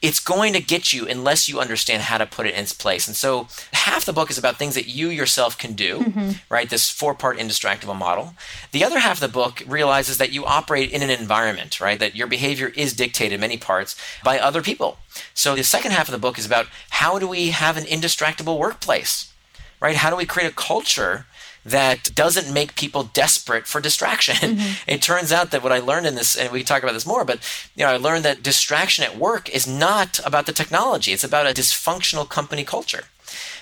it's 0.00 0.20
going 0.20 0.52
to 0.52 0.60
get 0.60 0.92
you 0.92 1.08
unless 1.08 1.48
you 1.48 1.58
understand 1.58 2.02
how 2.02 2.18
to 2.18 2.26
put 2.26 2.46
it 2.46 2.54
in 2.54 2.60
its 2.60 2.72
place. 2.72 3.08
And 3.08 3.16
so 3.16 3.48
half 3.72 4.04
the 4.04 4.12
book 4.12 4.30
is 4.30 4.38
about 4.38 4.56
things 4.56 4.74
that 4.74 4.86
you 4.86 5.08
yourself 5.08 5.58
can 5.58 5.72
do, 5.72 5.98
mm-hmm. 5.98 6.30
right? 6.48 6.70
This 6.70 6.88
four 6.88 7.14
part 7.14 7.38
indistractable 7.38 7.98
model. 7.98 8.34
The 8.70 8.84
other 8.84 9.00
half 9.00 9.16
of 9.16 9.20
the 9.20 9.28
book 9.28 9.62
realizes 9.66 10.18
that 10.18 10.30
you 10.30 10.44
operate 10.44 10.92
in 10.92 11.02
an 11.02 11.10
environment, 11.10 11.80
right? 11.80 11.98
That 11.98 12.14
your 12.14 12.28
behavior 12.28 12.72
is 12.76 12.92
dictated 12.92 13.34
in 13.34 13.40
many 13.40 13.56
parts 13.56 13.96
by 14.22 14.38
other 14.38 14.62
people. 14.62 14.98
So 15.34 15.56
the 15.56 15.64
second 15.64 15.90
half 15.90 16.08
of 16.08 16.12
the 16.12 16.18
book 16.18 16.38
is 16.38 16.46
about 16.46 16.66
how 16.90 17.18
do 17.18 17.26
we 17.26 17.48
have 17.48 17.76
an 17.76 17.84
indistractable 17.84 18.56
workplace, 18.56 19.32
right? 19.80 19.96
How 19.96 20.10
do 20.10 20.16
we 20.16 20.26
create 20.26 20.50
a 20.50 20.54
culture 20.54 21.26
that 21.70 22.14
doesn't 22.14 22.52
make 22.52 22.74
people 22.74 23.04
desperate 23.04 23.66
for 23.66 23.80
distraction. 23.80 24.36
Mm-hmm. 24.36 24.74
It 24.94 25.02
turns 25.02 25.32
out 25.32 25.50
that 25.50 25.62
what 25.62 25.72
I 25.72 25.80
learned 25.80 26.06
in 26.06 26.14
this, 26.14 26.36
and 26.36 26.50
we 26.50 26.60
can 26.60 26.66
talk 26.66 26.82
about 26.82 26.94
this 26.94 27.06
more, 27.06 27.24
but 27.24 27.38
you 27.76 27.84
know, 27.84 27.90
I 27.90 27.96
learned 27.96 28.24
that 28.24 28.42
distraction 28.42 29.04
at 29.04 29.18
work 29.18 29.48
is 29.50 29.66
not 29.66 30.20
about 30.24 30.46
the 30.46 30.52
technology; 30.52 31.12
it's 31.12 31.24
about 31.24 31.46
a 31.46 31.54
dysfunctional 31.54 32.28
company 32.28 32.64
culture. 32.64 33.04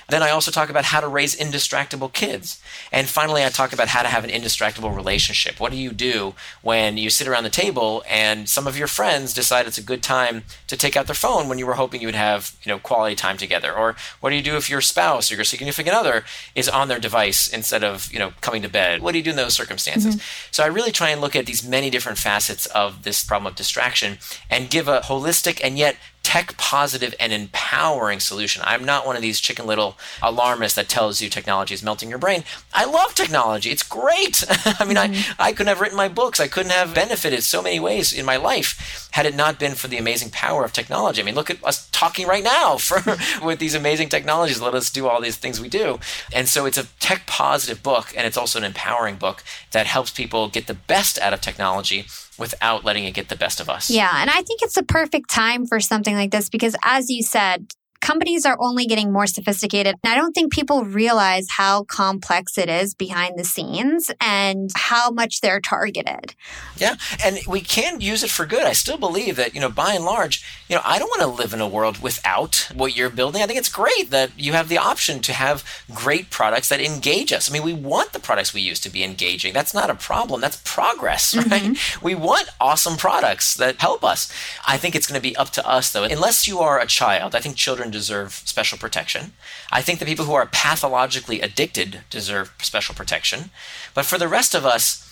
Then 0.08 0.22
I 0.22 0.30
also 0.30 0.50
talk 0.50 0.70
about 0.70 0.84
how 0.84 1.00
to 1.00 1.08
raise 1.08 1.34
indistractable 1.34 2.12
kids. 2.12 2.60
And 2.92 3.08
finally, 3.08 3.44
I 3.44 3.48
talk 3.48 3.72
about 3.72 3.88
how 3.88 4.02
to 4.02 4.08
have 4.08 4.24
an 4.24 4.30
indistractable 4.30 4.94
relationship. 4.94 5.58
What 5.58 5.72
do 5.72 5.78
you 5.78 5.92
do 5.92 6.34
when 6.62 6.96
you 6.96 7.10
sit 7.10 7.26
around 7.26 7.44
the 7.44 7.50
table 7.50 8.04
and 8.08 8.48
some 8.48 8.66
of 8.66 8.78
your 8.78 8.86
friends 8.86 9.34
decide 9.34 9.66
it's 9.66 9.78
a 9.78 9.82
good 9.82 10.02
time 10.02 10.44
to 10.68 10.76
take 10.76 10.96
out 10.96 11.06
their 11.06 11.14
phone 11.14 11.48
when 11.48 11.58
you 11.58 11.66
were 11.66 11.74
hoping 11.74 12.00
you 12.00 12.06
would 12.06 12.14
have, 12.14 12.56
you 12.62 12.70
know, 12.70 12.78
quality 12.78 13.16
time 13.16 13.36
together? 13.36 13.72
Or 13.72 13.96
what 14.20 14.30
do 14.30 14.36
you 14.36 14.42
do 14.42 14.56
if 14.56 14.70
your 14.70 14.80
spouse 14.80 15.30
or 15.30 15.34
your 15.34 15.44
significant 15.44 15.96
other 15.96 16.24
is 16.54 16.68
on 16.68 16.88
their 16.88 17.00
device 17.00 17.48
instead 17.48 17.82
of, 17.82 18.12
you 18.12 18.18
know, 18.18 18.32
coming 18.40 18.62
to 18.62 18.68
bed? 18.68 19.02
What 19.02 19.12
do 19.12 19.18
you 19.18 19.24
do 19.24 19.30
in 19.30 19.36
those 19.36 19.54
circumstances? 19.54 20.16
Mm-hmm. 20.16 20.48
So 20.52 20.62
I 20.62 20.68
really 20.68 20.92
try 20.92 21.10
and 21.10 21.20
look 21.20 21.34
at 21.34 21.46
these 21.46 21.66
many 21.66 21.90
different 21.90 22.18
facets 22.18 22.66
of 22.66 23.02
this 23.02 23.24
problem 23.24 23.50
of 23.50 23.56
distraction 23.56 24.18
and 24.48 24.70
give 24.70 24.86
a 24.86 25.00
holistic 25.00 25.60
and 25.62 25.76
yet 25.76 25.96
tech 26.26 26.56
positive 26.56 27.14
and 27.20 27.32
empowering 27.32 28.18
solution. 28.18 28.60
I'm 28.66 28.82
not 28.82 29.06
one 29.06 29.14
of 29.14 29.22
these 29.22 29.38
chicken 29.38 29.64
little 29.64 29.96
alarmists 30.20 30.74
that 30.74 30.88
tells 30.88 31.20
you 31.20 31.30
technology 31.30 31.72
is 31.72 31.84
melting 31.84 32.10
your 32.10 32.18
brain. 32.18 32.42
I 32.74 32.84
love 32.84 33.14
technology. 33.14 33.70
It's 33.70 33.84
great. 33.84 34.42
I 34.80 34.84
mean, 34.84 34.96
mm-hmm. 34.96 35.40
I, 35.40 35.46
I 35.46 35.52
couldn't 35.52 35.68
have 35.68 35.80
written 35.80 35.96
my 35.96 36.08
books. 36.08 36.40
I 36.40 36.48
couldn't 36.48 36.72
have 36.72 36.92
benefited 36.92 37.44
so 37.44 37.62
many 37.62 37.78
ways 37.78 38.12
in 38.12 38.26
my 38.26 38.38
life 38.38 39.08
had 39.12 39.24
it 39.24 39.36
not 39.36 39.60
been 39.60 39.76
for 39.76 39.86
the 39.86 39.98
amazing 39.98 40.30
power 40.30 40.64
of 40.64 40.72
technology. 40.72 41.22
I 41.22 41.24
mean, 41.24 41.36
look 41.36 41.48
at 41.48 41.62
us 41.62 41.88
talking 41.90 42.26
right 42.26 42.42
now 42.42 42.76
for 42.76 43.00
with 43.40 43.60
these 43.60 43.76
amazing 43.76 44.08
technologies. 44.08 44.60
Let 44.60 44.74
us 44.74 44.90
do 44.90 45.06
all 45.06 45.20
these 45.20 45.36
things 45.36 45.60
we 45.60 45.68
do. 45.68 46.00
And 46.34 46.48
so 46.48 46.66
it's 46.66 46.76
a 46.76 46.88
tech 46.98 47.28
positive 47.28 47.84
book 47.84 48.12
and 48.16 48.26
it's 48.26 48.36
also 48.36 48.58
an 48.58 48.64
empowering 48.64 49.14
book 49.14 49.44
that 49.70 49.86
helps 49.86 50.10
people 50.10 50.48
get 50.48 50.66
the 50.66 50.74
best 50.74 51.20
out 51.20 51.32
of 51.32 51.40
technology 51.40 52.06
without 52.38 52.84
letting 52.84 53.04
it 53.04 53.14
get 53.14 53.28
the 53.28 53.36
best 53.36 53.60
of 53.60 53.68
us. 53.68 53.90
Yeah. 53.90 54.10
And 54.14 54.30
I 54.30 54.42
think 54.42 54.62
it's 54.62 54.74
the 54.74 54.82
perfect 54.82 55.30
time 55.30 55.66
for 55.66 55.80
something 55.80 56.14
like 56.14 56.30
this 56.30 56.48
because, 56.48 56.76
as 56.84 57.10
you 57.10 57.22
said, 57.22 57.72
companies 58.00 58.46
are 58.46 58.56
only 58.60 58.86
getting 58.86 59.12
more 59.12 59.26
sophisticated. 59.26 59.94
And 60.02 60.12
I 60.12 60.16
don't 60.16 60.32
think 60.32 60.52
people 60.52 60.84
realize 60.84 61.46
how 61.50 61.84
complex 61.84 62.58
it 62.58 62.68
is 62.68 62.94
behind 62.94 63.38
the 63.38 63.44
scenes 63.44 64.10
and 64.20 64.70
how 64.74 65.10
much 65.10 65.40
they're 65.40 65.60
targeted. 65.60 66.34
Yeah. 66.76 66.96
And 67.24 67.38
we 67.48 67.60
can 67.60 68.00
use 68.00 68.22
it 68.22 68.30
for 68.30 68.46
good. 68.46 68.64
I 68.64 68.72
still 68.72 68.98
believe 68.98 69.36
that, 69.36 69.54
you 69.54 69.60
know, 69.60 69.70
by 69.70 69.92
and 69.94 70.04
large, 70.04 70.44
you 70.68 70.76
know, 70.76 70.82
I 70.84 70.98
don't 70.98 71.08
want 71.08 71.22
to 71.22 71.42
live 71.42 71.54
in 71.54 71.60
a 71.60 71.68
world 71.68 72.02
without 72.02 72.68
what 72.74 72.96
you're 72.96 73.10
building. 73.10 73.42
I 73.42 73.46
think 73.46 73.58
it's 73.58 73.72
great 73.72 74.10
that 74.10 74.38
you 74.38 74.52
have 74.52 74.68
the 74.68 74.78
option 74.78 75.20
to 75.20 75.32
have 75.32 75.64
great 75.94 76.30
products 76.30 76.68
that 76.68 76.80
engage 76.80 77.32
us. 77.32 77.50
I 77.50 77.52
mean, 77.52 77.62
we 77.62 77.72
want 77.72 78.12
the 78.12 78.20
products 78.20 78.52
we 78.52 78.60
use 78.60 78.80
to 78.80 78.90
be 78.90 79.04
engaging. 79.04 79.52
That's 79.52 79.74
not 79.74 79.90
a 79.90 79.94
problem. 79.94 80.40
That's 80.40 80.60
progress, 80.64 81.36
right? 81.50 81.62
Mm-hmm. 81.62 82.04
We 82.04 82.14
want 82.14 82.48
awesome 82.60 82.96
products 82.96 83.54
that 83.54 83.80
help 83.80 84.04
us. 84.04 84.32
I 84.66 84.76
think 84.76 84.94
it's 84.94 85.06
going 85.06 85.20
to 85.20 85.28
be 85.28 85.36
up 85.36 85.50
to 85.50 85.66
us, 85.66 85.92
though. 85.92 86.04
Unless 86.04 86.46
you 86.46 86.60
are 86.60 86.80
a 86.80 86.86
child, 86.86 87.34
I 87.34 87.40
think 87.40 87.56
children 87.56 87.85
deserve 87.90 88.32
special 88.32 88.78
protection. 88.78 89.32
I 89.70 89.82
think 89.82 89.98
the 89.98 90.06
people 90.06 90.24
who 90.24 90.34
are 90.34 90.46
pathologically 90.46 91.40
addicted 91.40 92.00
deserve 92.10 92.54
special 92.60 92.94
protection. 92.94 93.50
But 93.94 94.04
for 94.04 94.18
the 94.18 94.28
rest 94.28 94.54
of 94.54 94.64
us, 94.64 95.02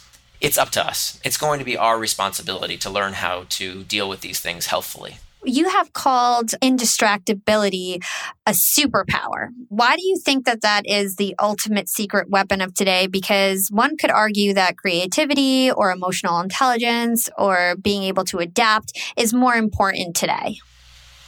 it's 0.40 0.58
up 0.58 0.70
to 0.70 0.86
us. 0.86 1.20
It's 1.24 1.36
going 1.36 1.58
to 1.58 1.64
be 1.64 1.76
our 1.76 1.98
responsibility 1.98 2.76
to 2.78 2.90
learn 2.90 3.14
how 3.14 3.46
to 3.50 3.84
deal 3.84 4.08
with 4.08 4.20
these 4.20 4.40
things 4.40 4.66
healthfully. 4.66 5.16
You 5.46 5.68
have 5.68 5.92
called 5.92 6.52
indistractability 6.62 8.02
a 8.46 8.52
superpower. 8.52 9.48
Why 9.68 9.94
do 9.94 10.06
you 10.06 10.18
think 10.18 10.46
that 10.46 10.62
that 10.62 10.86
is 10.86 11.16
the 11.16 11.34
ultimate 11.38 11.88
secret 11.90 12.30
weapon 12.30 12.62
of 12.62 12.72
today? 12.72 13.06
Because 13.06 13.68
one 13.70 13.98
could 13.98 14.10
argue 14.10 14.54
that 14.54 14.78
creativity 14.78 15.70
or 15.70 15.90
emotional 15.90 16.40
intelligence 16.40 17.28
or 17.36 17.76
being 17.76 18.04
able 18.04 18.24
to 18.24 18.38
adapt 18.38 18.98
is 19.18 19.34
more 19.34 19.54
important 19.54 20.16
today. 20.16 20.60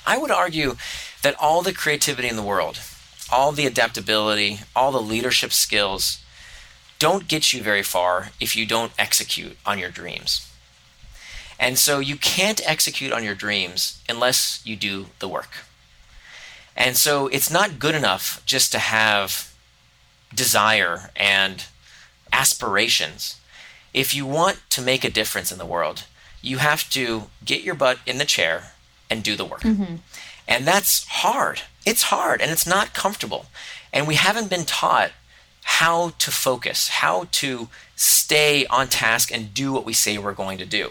I 0.06 0.16
would 0.16 0.30
argue 0.30 0.76
that 1.26 1.34
all 1.40 1.60
the 1.60 1.72
creativity 1.72 2.28
in 2.28 2.36
the 2.36 2.42
world 2.42 2.78
all 3.30 3.52
the 3.52 3.66
adaptability, 3.66 4.60
all 4.76 4.92
the 4.92 5.02
leadership 5.02 5.52
skills 5.52 6.22
don't 7.00 7.26
get 7.26 7.52
you 7.52 7.60
very 7.60 7.82
far 7.82 8.30
if 8.40 8.56
you 8.56 8.64
don't 8.64 8.92
execute 8.98 9.56
on 9.66 9.80
your 9.80 9.90
dreams. 9.90 10.48
And 11.58 11.76
so 11.76 11.98
you 11.98 12.16
can't 12.16 12.60
execute 12.64 13.12
on 13.12 13.24
your 13.24 13.34
dreams 13.34 14.00
unless 14.08 14.64
you 14.64 14.76
do 14.76 15.06
the 15.18 15.28
work. 15.28 15.50
And 16.76 16.96
so 16.96 17.26
it's 17.26 17.50
not 17.50 17.80
good 17.80 17.96
enough 17.96 18.42
just 18.46 18.70
to 18.72 18.78
have 18.78 19.52
desire 20.32 21.10
and 21.16 21.64
aspirations. 22.32 23.40
If 23.92 24.14
you 24.14 24.24
want 24.24 24.60
to 24.70 24.82
make 24.82 25.02
a 25.02 25.10
difference 25.10 25.50
in 25.50 25.58
the 25.58 25.66
world, 25.66 26.04
you 26.42 26.58
have 26.58 26.88
to 26.90 27.24
get 27.44 27.62
your 27.62 27.74
butt 27.74 27.98
in 28.06 28.18
the 28.18 28.24
chair 28.24 28.72
and 29.10 29.22
do 29.22 29.34
the 29.34 29.44
work. 29.44 29.62
Mm-hmm. 29.62 29.96
And 30.48 30.66
that's 30.66 31.06
hard. 31.06 31.62
It's 31.84 32.04
hard 32.04 32.40
and 32.40 32.50
it's 32.50 32.66
not 32.66 32.94
comfortable. 32.94 33.46
And 33.92 34.06
we 34.06 34.14
haven't 34.14 34.50
been 34.50 34.64
taught 34.64 35.12
how 35.62 36.10
to 36.18 36.30
focus, 36.30 36.88
how 36.88 37.28
to 37.32 37.68
stay 37.96 38.66
on 38.66 38.88
task 38.88 39.32
and 39.32 39.52
do 39.52 39.72
what 39.72 39.84
we 39.84 39.92
say 39.92 40.16
we're 40.16 40.32
going 40.32 40.58
to 40.58 40.66
do. 40.66 40.90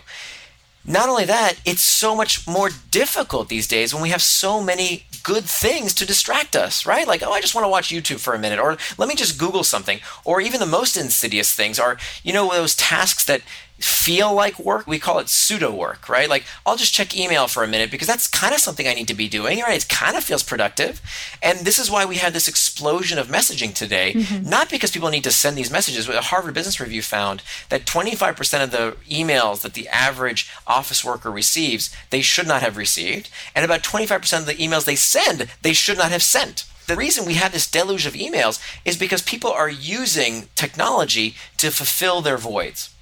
Not 0.88 1.10
only 1.10 1.26
that, 1.26 1.56
it's 1.66 1.82
so 1.82 2.16
much 2.16 2.48
more 2.48 2.70
difficult 2.92 3.50
these 3.50 3.68
days 3.68 3.94
when 3.94 4.04
we 4.04 4.10
have 4.10 4.22
so 4.22 4.62
many 4.62 5.06
good 5.24 5.46
things 5.46 5.94
to 5.96 6.06
distract 6.06 6.56
us, 6.56 6.86
right? 6.86 7.08
Like, 7.08 7.24
oh, 7.24 7.32
I 7.32 7.42
just 7.42 7.56
want 7.56 7.66
to 7.66 7.70
watch 7.70 7.90
YouTube 7.90 8.20
for 8.20 8.36
a 8.36 8.40
minute, 8.40 8.60
or 8.60 8.78
let 8.98 9.10
me 9.10 9.16
just 9.16 9.40
Google 9.40 9.64
something. 9.64 10.00
Or 10.24 10.42
even 10.42 10.60
the 10.60 10.68
most 10.68 10.96
insidious 10.96 11.54
things 11.54 11.80
are, 11.80 11.98
you 12.24 12.34
know, 12.34 12.52
those 12.52 12.76
tasks 12.76 13.26
that 13.26 13.42
feel 13.80 14.34
like 14.34 14.58
work. 14.58 14.88
We 14.88 15.00
call 15.00 15.20
it 15.20 15.30
pseudo 15.30 15.74
work, 15.74 16.08
right? 16.08 16.30
Like, 16.30 16.46
I'll 16.66 16.78
just 16.78 16.94
check 16.94 17.18
email 17.18 17.48
for 17.48 17.64
a 17.64 17.68
minute 17.68 17.92
because 17.92 18.08
that's 18.08 18.28
kind 18.28 18.54
of 18.54 18.62
something 18.62 18.88
I 18.88 18.94
need 18.94 19.08
to 19.10 19.14
be 19.14 19.28
doing, 19.28 19.60
right? 19.60 19.82
It 19.82 19.90
kind 19.90 20.16
of 20.16 20.24
feels 20.24 20.44
productive. 20.44 21.02
And 21.44 21.60
this 21.60 21.78
is 21.78 21.92
why 21.92 22.06
we 22.06 22.18
had 22.18 22.34
this 22.34 22.48
explosion 22.48 23.18
of 23.18 23.28
messaging 23.28 23.74
today, 23.74 24.14
mm-hmm. 24.14 24.50
not 24.50 24.70
because 24.70 24.92
people 24.92 25.10
need 25.10 25.26
to 25.26 25.32
send 25.32 25.58
these 25.58 25.72
messages. 25.72 26.08
A 26.08 26.22
Harvard 26.22 26.54
Business 26.54 26.80
Review 26.80 27.02
found 27.02 27.44
that 27.70 27.86
25% 27.86 28.64
of 28.64 28.72
the 28.72 28.96
emails 29.10 29.62
that 29.62 29.74
the 29.74 29.90
average 29.90 30.50
office 30.66 31.04
worker 31.04 31.32
receives, 31.32 31.94
they 32.12 32.22
should 32.22 32.48
not 32.48 32.62
have 32.62 32.78
received. 32.78 33.30
And 33.54 33.66
about 33.66 33.84
25% 33.84 34.40
of 34.40 34.46
the 34.46 34.54
emails 34.54 34.86
they 34.86 34.96
send, 34.96 35.50
they 35.62 35.74
should 35.74 35.98
not 35.98 36.12
have 36.12 36.24
sent. 36.24 36.66
The 36.88 36.96
reason 36.96 37.26
we 37.26 37.34
have 37.34 37.52
this 37.52 37.70
deluge 37.70 38.06
of 38.06 38.14
emails 38.14 38.62
is 38.86 38.96
because 38.96 39.22
people 39.24 39.52
are 39.52 39.70
using 39.70 40.50
technology 40.56 41.36
to 41.58 41.72
fulfill 41.72 42.22
their 42.22 42.38
voids 42.38 42.95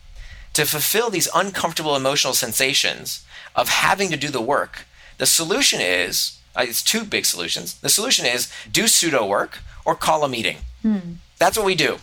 to 0.53 0.65
fulfill 0.65 1.09
these 1.09 1.29
uncomfortable 1.33 1.95
emotional 1.95 2.33
sensations 2.33 3.25
of 3.55 3.69
having 3.69 4.09
to 4.09 4.17
do 4.17 4.29
the 4.29 4.41
work, 4.41 4.85
the 5.17 5.25
solution 5.25 5.81
is 5.81 6.39
uh, 6.55 6.65
it's 6.67 6.83
two 6.83 7.03
big 7.03 7.25
solutions. 7.25 7.79
The 7.79 7.89
solution 7.89 8.25
is 8.25 8.51
do 8.71 8.87
pseudo 8.87 9.25
work 9.25 9.59
or 9.85 9.95
call 9.95 10.23
a 10.23 10.29
meeting. 10.29 10.57
Hmm. 10.81 11.13
That's 11.39 11.57
what 11.57 11.65
we 11.65 11.75
do. 11.75 11.97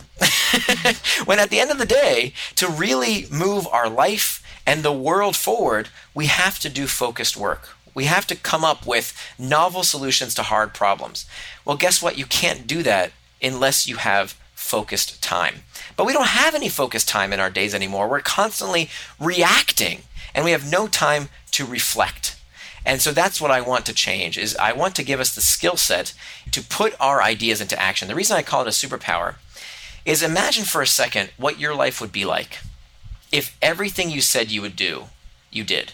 when 1.25 1.39
at 1.39 1.49
the 1.49 1.59
end 1.59 1.71
of 1.71 1.77
the 1.77 1.85
day, 1.85 2.33
to 2.55 2.67
really 2.67 3.25
move 3.31 3.67
our 3.67 3.89
life 3.89 4.43
and 4.67 4.83
the 4.83 4.91
world 4.91 5.35
forward, 5.35 5.89
we 6.13 6.27
have 6.27 6.59
to 6.59 6.69
do 6.69 6.85
focused 6.85 7.37
work. 7.37 7.69
We 7.93 8.05
have 8.05 8.27
to 8.27 8.35
come 8.35 8.63
up 8.63 8.85
with 8.85 9.17
novel 9.39 9.83
solutions 9.83 10.35
to 10.35 10.43
hard 10.43 10.73
problems. 10.73 11.25
Well, 11.65 11.77
guess 11.77 12.01
what? 12.01 12.17
You 12.17 12.25
can't 12.25 12.67
do 12.67 12.83
that 12.83 13.11
unless 13.41 13.87
you 13.87 13.97
have 13.97 14.37
focused 14.71 15.21
time. 15.21 15.63
But 15.97 16.05
we 16.05 16.13
don't 16.13 16.41
have 16.41 16.55
any 16.55 16.69
focused 16.69 17.09
time 17.09 17.33
in 17.33 17.41
our 17.41 17.49
days 17.49 17.75
anymore. 17.75 18.07
We're 18.07 18.21
constantly 18.21 18.89
reacting 19.19 20.03
and 20.33 20.45
we 20.45 20.51
have 20.51 20.71
no 20.71 20.87
time 20.87 21.27
to 21.51 21.65
reflect. 21.65 22.39
And 22.85 23.01
so 23.01 23.11
that's 23.11 23.41
what 23.41 23.51
I 23.51 23.59
want 23.59 23.85
to 23.87 23.93
change 23.93 24.37
is 24.37 24.55
I 24.55 24.71
want 24.71 24.95
to 24.95 25.03
give 25.03 25.19
us 25.19 25.35
the 25.35 25.41
skill 25.41 25.75
set 25.75 26.13
to 26.51 26.61
put 26.63 26.95
our 26.99 27.21
ideas 27.21 27.59
into 27.59 27.79
action. 27.79 28.07
The 28.07 28.15
reason 28.15 28.37
I 28.37 28.43
call 28.43 28.61
it 28.61 28.67
a 28.67 28.71
superpower 28.71 29.35
is 30.05 30.23
imagine 30.23 30.63
for 30.63 30.81
a 30.81 30.87
second 30.87 31.31
what 31.37 31.59
your 31.59 31.75
life 31.75 31.99
would 31.99 32.13
be 32.13 32.25
like 32.25 32.59
if 33.31 33.57
everything 33.61 34.09
you 34.09 34.21
said 34.21 34.51
you 34.51 34.61
would 34.61 34.75
do, 34.75 35.05
you 35.51 35.63
did. 35.63 35.93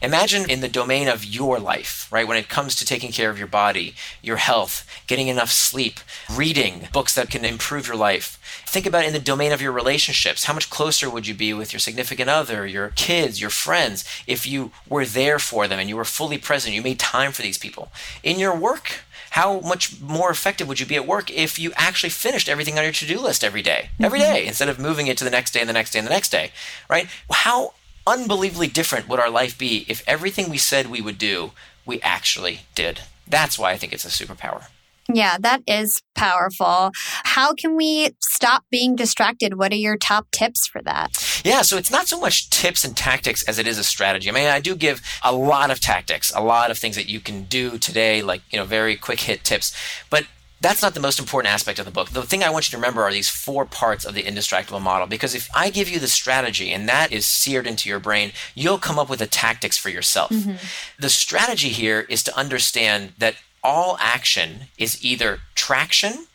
Imagine 0.00 0.48
in 0.48 0.60
the 0.60 0.68
domain 0.68 1.08
of 1.08 1.24
your 1.24 1.58
life, 1.58 2.08
right? 2.10 2.26
When 2.26 2.36
it 2.36 2.48
comes 2.48 2.76
to 2.76 2.84
taking 2.84 3.12
care 3.12 3.30
of 3.30 3.38
your 3.38 3.48
body, 3.48 3.94
your 4.22 4.36
health, 4.36 4.86
getting 5.06 5.28
enough 5.28 5.50
sleep, 5.50 6.00
reading 6.30 6.88
books 6.92 7.14
that 7.14 7.30
can 7.30 7.44
improve 7.44 7.86
your 7.86 7.96
life. 7.96 8.38
Think 8.66 8.86
about 8.86 9.04
in 9.04 9.12
the 9.12 9.18
domain 9.18 9.52
of 9.52 9.62
your 9.62 9.72
relationships. 9.72 10.44
How 10.44 10.54
much 10.54 10.70
closer 10.70 11.10
would 11.10 11.26
you 11.26 11.34
be 11.34 11.52
with 11.52 11.72
your 11.72 11.80
significant 11.80 12.30
other, 12.30 12.66
your 12.66 12.90
kids, 12.90 13.40
your 13.40 13.50
friends, 13.50 14.04
if 14.26 14.46
you 14.46 14.70
were 14.88 15.04
there 15.04 15.38
for 15.38 15.66
them 15.66 15.78
and 15.78 15.88
you 15.88 15.96
were 15.96 16.04
fully 16.04 16.38
present, 16.38 16.74
you 16.74 16.82
made 16.82 16.98
time 16.98 17.32
for 17.32 17.42
these 17.42 17.58
people? 17.58 17.90
In 18.22 18.38
your 18.38 18.56
work, 18.56 19.04
how 19.30 19.60
much 19.60 20.00
more 20.00 20.30
effective 20.30 20.68
would 20.68 20.80
you 20.80 20.86
be 20.86 20.96
at 20.96 21.06
work 21.06 21.30
if 21.30 21.58
you 21.58 21.72
actually 21.76 22.10
finished 22.10 22.48
everything 22.48 22.78
on 22.78 22.84
your 22.84 22.92
to-do 22.92 23.20
list 23.20 23.44
every 23.44 23.62
day 23.62 23.90
every 24.00 24.20
mm-hmm. 24.20 24.48
instead 24.48 24.68
of 24.68 24.78
moving 24.78 25.06
it 25.06 25.18
to 25.18 25.24
the 25.24 25.30
next 25.30 25.52
day 25.52 25.60
and 25.60 25.68
the 25.68 25.74
next 25.74 25.92
day 25.92 25.98
and 25.98 26.06
the 26.06 26.12
next 26.12 26.30
day 26.30 26.50
right 26.88 27.08
how 27.30 27.72
unbelievably 28.08 28.68
different 28.68 29.08
would 29.08 29.20
our 29.20 29.30
life 29.30 29.58
be 29.58 29.84
if 29.88 30.02
everything 30.06 30.48
we 30.48 30.58
said 30.58 30.86
we 30.86 31.00
would 31.00 31.18
do, 31.18 31.52
we 31.84 32.00
actually 32.00 32.60
did? 32.74 33.00
That's 33.26 33.58
why 33.58 33.72
I 33.72 33.76
think 33.76 33.92
it's 33.92 34.04
a 34.04 34.08
superpower. 34.08 34.66
Yeah, 35.12 35.38
that 35.40 35.62
is 35.66 36.02
powerful. 36.14 36.90
How 37.24 37.54
can 37.54 37.76
we 37.76 38.10
stop 38.20 38.64
being 38.70 38.94
distracted? 38.94 39.56
What 39.56 39.72
are 39.72 39.76
your 39.76 39.96
top 39.96 40.30
tips 40.32 40.66
for 40.66 40.82
that? 40.82 41.42
Yeah, 41.44 41.62
so 41.62 41.78
it's 41.78 41.90
not 41.90 42.08
so 42.08 42.20
much 42.20 42.50
tips 42.50 42.84
and 42.84 42.94
tactics 42.94 43.42
as 43.44 43.58
it 43.58 43.66
is 43.66 43.78
a 43.78 43.84
strategy. 43.84 44.28
I 44.28 44.32
mean, 44.32 44.48
I 44.48 44.60
do 44.60 44.76
give 44.76 45.00
a 45.24 45.32
lot 45.32 45.70
of 45.70 45.80
tactics, 45.80 46.30
a 46.34 46.42
lot 46.42 46.70
of 46.70 46.76
things 46.76 46.94
that 46.96 47.08
you 47.08 47.20
can 47.20 47.44
do 47.44 47.78
today, 47.78 48.20
like, 48.20 48.42
you 48.50 48.58
know, 48.58 48.66
very 48.66 48.96
quick 48.96 49.20
hit 49.20 49.44
tips. 49.44 49.74
But 50.10 50.26
that's 50.60 50.82
not 50.82 50.94
the 50.94 51.00
most 51.00 51.20
important 51.20 51.52
aspect 51.52 51.78
of 51.78 51.84
the 51.84 51.90
book. 51.90 52.10
The 52.10 52.22
thing 52.22 52.42
I 52.42 52.50
want 52.50 52.66
you 52.66 52.72
to 52.72 52.76
remember 52.76 53.02
are 53.02 53.12
these 53.12 53.28
four 53.28 53.64
parts 53.64 54.04
of 54.04 54.14
the 54.14 54.24
indistractable 54.24 54.82
model. 54.82 55.06
Because 55.06 55.34
if 55.34 55.48
I 55.54 55.70
give 55.70 55.88
you 55.88 56.00
the 56.00 56.08
strategy 56.08 56.72
and 56.72 56.88
that 56.88 57.12
is 57.12 57.26
seared 57.26 57.66
into 57.66 57.88
your 57.88 58.00
brain, 58.00 58.32
you'll 58.54 58.78
come 58.78 58.98
up 58.98 59.08
with 59.08 59.20
the 59.20 59.26
tactics 59.26 59.76
for 59.76 59.88
yourself. 59.88 60.30
Mm-hmm. 60.30 60.56
The 60.98 61.10
strategy 61.10 61.68
here 61.68 62.06
is 62.08 62.22
to 62.24 62.36
understand 62.36 63.12
that 63.18 63.36
all 63.62 63.96
action 64.00 64.62
is 64.78 65.04
either 65.04 65.40
traction 65.54 66.26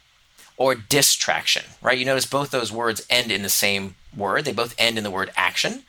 or 0.55 0.76
distraction, 0.76 1.63
right? 1.82 1.97
You 1.97 2.05
notice 2.05 2.26
both 2.26 2.51
those 2.51 2.71
words 2.71 3.05
end 3.09 3.32
in 3.32 3.41
the 3.41 3.49
same 3.49 3.95
word, 4.15 4.45
they 4.45 4.53
both 4.53 4.76
end 4.78 4.97
in 4.97 5.03
the 5.03 5.11
word 5.11 5.32
action. 5.36 5.84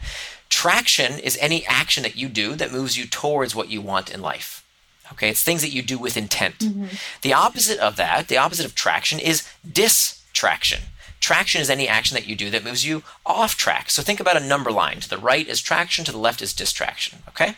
Traction 0.49 1.18
is 1.18 1.37
any 1.41 1.66
action 1.66 2.03
that 2.03 2.16
you 2.16 2.28
do 2.28 2.55
that 2.55 2.72
moves 2.72 2.97
you 2.97 3.07
towards 3.07 3.55
what 3.55 3.68
you 3.68 3.80
want 3.80 4.11
in 4.11 4.22
life. 4.22 4.64
Okay, 5.12 5.28
it's 5.28 5.42
things 5.42 5.62
that 5.62 5.72
you 5.72 5.82
do 5.82 5.98
with 5.98 6.16
intent. 6.16 6.59
Mm-hmm. 6.59 6.86
The 7.22 7.34
opposite 7.34 7.78
of 7.78 7.96
that, 7.96 8.28
the 8.28 8.38
opposite 8.38 8.66
of 8.66 8.74
traction, 8.74 9.18
is 9.18 9.46
distraction. 9.70 10.80
Traction 11.20 11.61
is 11.61 11.70
any 11.70 11.88
action 11.88 12.14
that 12.14 12.26
you 12.26 12.36
do 12.36 12.50
that 12.50 12.64
moves 12.64 12.86
you 12.86 13.02
off 13.24 13.57
track. 13.57 13.90
So 13.90 14.02
think 14.02 14.20
about 14.20 14.36
a 14.36 14.46
number 14.46 14.70
line. 14.70 15.00
To 15.00 15.09
the 15.09 15.18
right 15.18 15.46
is 15.46 15.61
traction, 15.61 16.05
to 16.05 16.12
the 16.12 16.18
left 16.18 16.42
is 16.42 16.52
distraction. 16.52 17.20
Okay? 17.28 17.57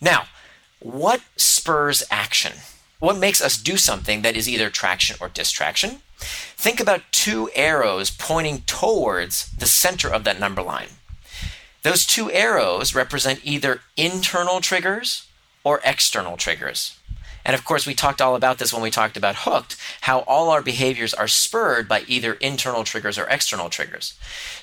Now, 0.00 0.24
what 0.80 1.22
spurs 1.36 2.02
action? 2.10 2.52
What 2.98 3.16
makes 3.16 3.40
us 3.40 3.56
do 3.56 3.76
something 3.76 4.22
that 4.22 4.36
is 4.36 4.48
either 4.48 4.70
traction 4.70 5.16
or 5.20 5.28
distraction? 5.28 6.00
Think 6.18 6.80
about 6.80 7.02
two 7.12 7.48
arrows 7.54 8.10
pointing 8.10 8.62
towards 8.62 9.52
the 9.52 9.66
center 9.66 10.08
of 10.08 10.24
that 10.24 10.40
number 10.40 10.62
line. 10.62 10.88
Those 11.82 12.04
two 12.04 12.30
arrows 12.30 12.94
represent 12.94 13.40
either 13.44 13.80
internal 13.96 14.60
triggers 14.60 15.27
or 15.68 15.82
external 15.84 16.38
triggers. 16.38 16.96
And 17.44 17.54
of 17.54 17.62
course, 17.62 17.86
we 17.86 17.92
talked 17.92 18.22
all 18.22 18.34
about 18.34 18.56
this 18.56 18.72
when 18.72 18.80
we 18.80 18.90
talked 18.90 19.18
about 19.18 19.44
hooked, 19.44 19.76
how 20.00 20.20
all 20.20 20.48
our 20.48 20.62
behaviors 20.62 21.12
are 21.12 21.28
spurred 21.28 21.86
by 21.86 22.04
either 22.06 22.32
internal 22.40 22.84
triggers 22.84 23.18
or 23.18 23.26
external 23.26 23.68
triggers. 23.68 24.14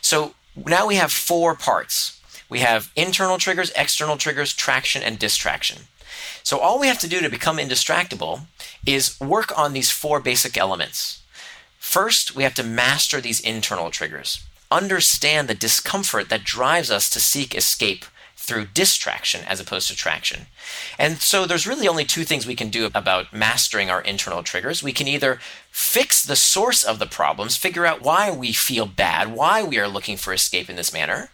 So 0.01 0.33
now 0.55 0.87
we 0.87 0.95
have 0.95 1.11
four 1.11 1.53
parts. 1.53 2.19
We 2.49 2.61
have 2.61 2.91
internal 2.95 3.37
triggers, 3.37 3.71
external 3.75 4.17
triggers, 4.17 4.51
traction, 4.51 5.03
and 5.03 5.19
distraction. 5.19 5.83
So 6.41 6.57
all 6.57 6.79
we 6.79 6.87
have 6.87 6.99
to 7.01 7.07
do 7.07 7.19
to 7.19 7.29
become 7.29 7.57
indistractable 7.57 8.47
is 8.83 9.19
work 9.21 9.55
on 9.55 9.73
these 9.73 9.91
four 9.91 10.19
basic 10.19 10.57
elements. 10.57 11.21
First, 11.77 12.35
we 12.35 12.41
have 12.41 12.55
to 12.55 12.63
master 12.63 13.21
these 13.21 13.39
internal 13.39 13.91
triggers. 13.91 14.43
Understand 14.71 15.47
the 15.47 15.53
discomfort 15.53 16.29
that 16.29 16.43
drives 16.43 16.89
us 16.89 17.11
to 17.11 17.19
seek 17.19 17.53
escape 17.53 18.05
through 18.45 18.67
distraction 18.73 19.41
as 19.45 19.59
opposed 19.59 19.87
to 19.89 19.95
traction. 19.95 20.45
And 20.97 21.17
so 21.17 21.45
there's 21.45 21.67
really 21.67 21.87
only 21.87 22.05
two 22.05 22.23
things 22.23 22.45
we 22.45 22.55
can 22.55 22.69
do 22.69 22.89
about 22.93 23.33
mastering 23.33 23.89
our 23.89 24.01
internal 24.01 24.43
triggers. 24.43 24.81
We 24.81 24.93
can 24.93 25.07
either 25.07 25.39
fix 25.71 26.23
the 26.23 26.35
source 26.35 26.83
of 26.83 26.99
the 26.99 27.05
problems, 27.05 27.57
figure 27.57 27.85
out 27.85 28.01
why 28.01 28.31
we 28.31 28.53
feel 28.53 28.85
bad, 28.85 29.33
why 29.33 29.63
we 29.63 29.79
are 29.79 29.87
looking 29.87 30.15
for 30.15 30.31
escape 30.31 30.69
in 30.69 30.75
this 30.75 30.93
manner, 30.93 31.29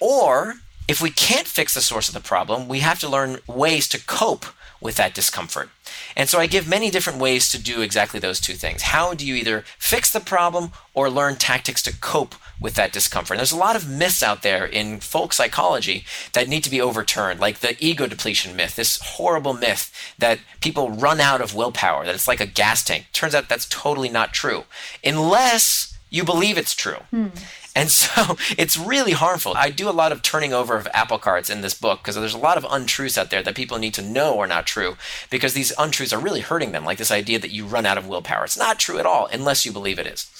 or 0.00 0.54
if 0.88 1.00
we 1.00 1.10
can't 1.10 1.46
fix 1.46 1.74
the 1.74 1.80
source 1.80 2.08
of 2.08 2.14
the 2.14 2.20
problem, 2.20 2.68
we 2.68 2.80
have 2.80 2.98
to 3.00 3.08
learn 3.08 3.38
ways 3.46 3.88
to 3.88 4.04
cope 4.04 4.46
with 4.80 4.96
that 4.96 5.14
discomfort. 5.14 5.70
And 6.16 6.28
so 6.28 6.38
I 6.38 6.46
give 6.46 6.68
many 6.68 6.90
different 6.90 7.20
ways 7.20 7.48
to 7.50 7.62
do 7.62 7.80
exactly 7.80 8.20
those 8.20 8.40
two 8.40 8.54
things. 8.54 8.82
How 8.82 9.14
do 9.14 9.26
you 9.26 9.34
either 9.36 9.64
fix 9.78 10.10
the 10.10 10.20
problem 10.20 10.72
or 10.92 11.08
learn 11.08 11.36
tactics 11.36 11.82
to 11.82 11.96
cope 11.96 12.34
with 12.62 12.74
that 12.74 12.92
discomfort? 12.92 13.34
And 13.34 13.40
there's 13.40 13.52
a 13.52 13.56
lot 13.56 13.76
of 13.76 13.88
myths 13.88 14.22
out 14.22 14.42
there 14.42 14.64
in 14.64 15.00
folk 15.00 15.32
psychology 15.32 16.04
that 16.32 16.48
need 16.48 16.64
to 16.64 16.70
be 16.70 16.80
overturned, 16.80 17.40
like 17.40 17.58
the 17.58 17.76
ego 17.78 18.06
depletion 18.06 18.56
myth, 18.56 18.76
this 18.76 19.00
horrible 19.02 19.52
myth 19.52 19.92
that 20.18 20.38
people 20.60 20.90
run 20.90 21.20
out 21.20 21.40
of 21.40 21.54
willpower, 21.54 22.04
that 22.04 22.14
it's 22.14 22.28
like 22.28 22.40
a 22.40 22.46
gas 22.46 22.82
tank. 22.82 23.06
Turns 23.12 23.34
out 23.34 23.48
that's 23.48 23.66
totally 23.68 24.08
not 24.08 24.32
true, 24.32 24.64
unless 25.04 25.98
you 26.08 26.24
believe 26.24 26.56
it's 26.56 26.74
true. 26.74 27.02
Hmm. 27.10 27.28
And 27.74 27.90
so 27.90 28.36
it's 28.58 28.76
really 28.76 29.12
harmful. 29.12 29.54
I 29.56 29.70
do 29.70 29.88
a 29.88 29.90
lot 29.90 30.12
of 30.12 30.22
turning 30.22 30.52
over 30.52 30.76
of 30.76 30.88
apple 30.92 31.18
carts 31.18 31.50
in 31.50 31.60
this 31.60 31.74
book 31.74 32.00
because 32.00 32.14
there's 32.14 32.34
a 32.34 32.38
lot 32.38 32.58
of 32.58 32.66
untruths 32.70 33.18
out 33.18 33.30
there 33.30 33.42
that 33.42 33.54
people 33.54 33.78
need 33.78 33.94
to 33.94 34.02
know 34.02 34.38
are 34.38 34.46
not 34.46 34.66
true 34.66 34.96
because 35.30 35.54
these 35.54 35.72
untruths 35.78 36.12
are 36.12 36.20
really 36.20 36.40
hurting 36.40 36.72
them, 36.72 36.84
like 36.84 36.98
this 36.98 37.10
idea 37.10 37.38
that 37.38 37.52
you 37.52 37.66
run 37.66 37.86
out 37.86 37.98
of 37.98 38.06
willpower. 38.06 38.44
It's 38.44 38.58
not 38.58 38.78
true 38.78 38.98
at 38.98 39.06
all 39.06 39.26
unless 39.32 39.64
you 39.64 39.72
believe 39.72 39.98
it 39.98 40.06
is. 40.06 40.30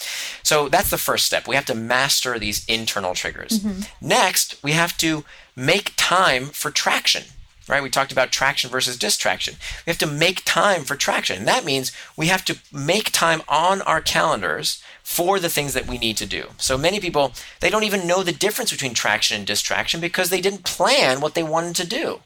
So 0.43 0.69
that's 0.69 0.91
the 0.91 0.99
first 0.99 1.27
step. 1.27 1.49
We 1.49 1.57
have 1.57 1.67
to 1.67 1.75
master 1.75 2.39
these 2.39 2.65
internal 2.67 3.15
triggers. 3.15 3.61
Mm-hmm. 3.61 4.07
Next, 4.07 4.63
we 4.63 4.73
have 4.73 4.97
to 4.99 5.25
make 5.57 5.93
time 5.97 6.47
for 6.47 6.71
traction 6.71 7.25
right? 7.69 7.83
We 7.83 7.91
talked 7.91 8.13
about 8.13 8.33
traction 8.33 8.71
versus 8.71 8.99
distraction. 8.99 9.55
We 9.87 9.91
have 9.91 9.99
to 9.99 10.07
make 10.07 10.43
time 10.45 10.83
for 10.83 10.97
traction. 10.97 11.39
And 11.39 11.49
that 11.49 11.65
means 11.65 11.93
we 12.17 12.27
have 12.27 12.45
to 12.47 12.59
make 12.73 13.13
time 13.13 13.43
on 13.49 13.83
our 13.83 14.01
calendars 14.01 14.83
for 15.03 15.39
the 15.39 15.49
things 15.49 15.75
that 15.75 15.87
we 15.87 15.99
need 15.99 16.17
to 16.17 16.27
do. 16.27 16.51
So 16.59 16.79
many 16.79 17.01
people, 17.01 17.33
they 17.61 17.71
don't 17.71 17.85
even 17.85 18.07
know 18.07 18.23
the 18.23 18.33
difference 18.33 18.71
between 18.71 18.95
traction 18.95 19.37
and 19.37 19.47
distraction 19.47 20.01
because 20.01 20.31
they 20.31 20.41
didn't 20.41 20.65
plan 20.65 21.21
what 21.21 21.35
they 21.35 21.43
wanted 21.43 21.77
to 21.77 21.87
do. 21.87 22.21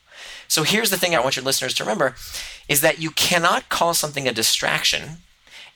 So 0.48 0.62
here's 0.62 0.90
the 0.90 0.96
thing 0.96 1.14
I 1.14 1.20
want 1.20 1.36
your 1.36 1.44
listeners 1.44 1.74
to 1.74 1.84
remember 1.84 2.14
is 2.68 2.80
that 2.80 3.00
you 3.00 3.10
cannot 3.10 3.68
call 3.68 3.94
something 3.94 4.28
a 4.28 4.32
distraction 4.32 5.18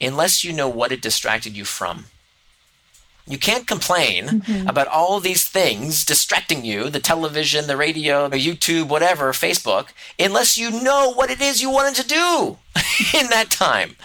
unless 0.00 0.44
you 0.44 0.52
know 0.52 0.68
what 0.68 0.92
it 0.92 1.02
distracted 1.02 1.56
you 1.56 1.64
from. 1.64 2.06
You 3.30 3.38
can't 3.38 3.66
complain 3.66 4.26
mm-hmm. 4.26 4.68
about 4.68 4.88
all 4.88 5.20
these 5.20 5.44
things 5.44 6.04
distracting 6.04 6.64
you 6.64 6.90
the 6.90 7.00
television, 7.00 7.66
the 7.66 7.76
radio, 7.76 8.28
the 8.28 8.44
YouTube, 8.44 8.88
whatever, 8.88 9.32
Facebook 9.32 9.88
unless 10.18 10.58
you 10.58 10.70
know 10.70 11.12
what 11.12 11.30
it 11.30 11.40
is 11.40 11.62
you 11.62 11.70
wanted 11.70 11.94
to 11.94 12.08
do 12.08 12.58
in 13.18 13.28
that 13.28 13.50
time. 13.50 13.96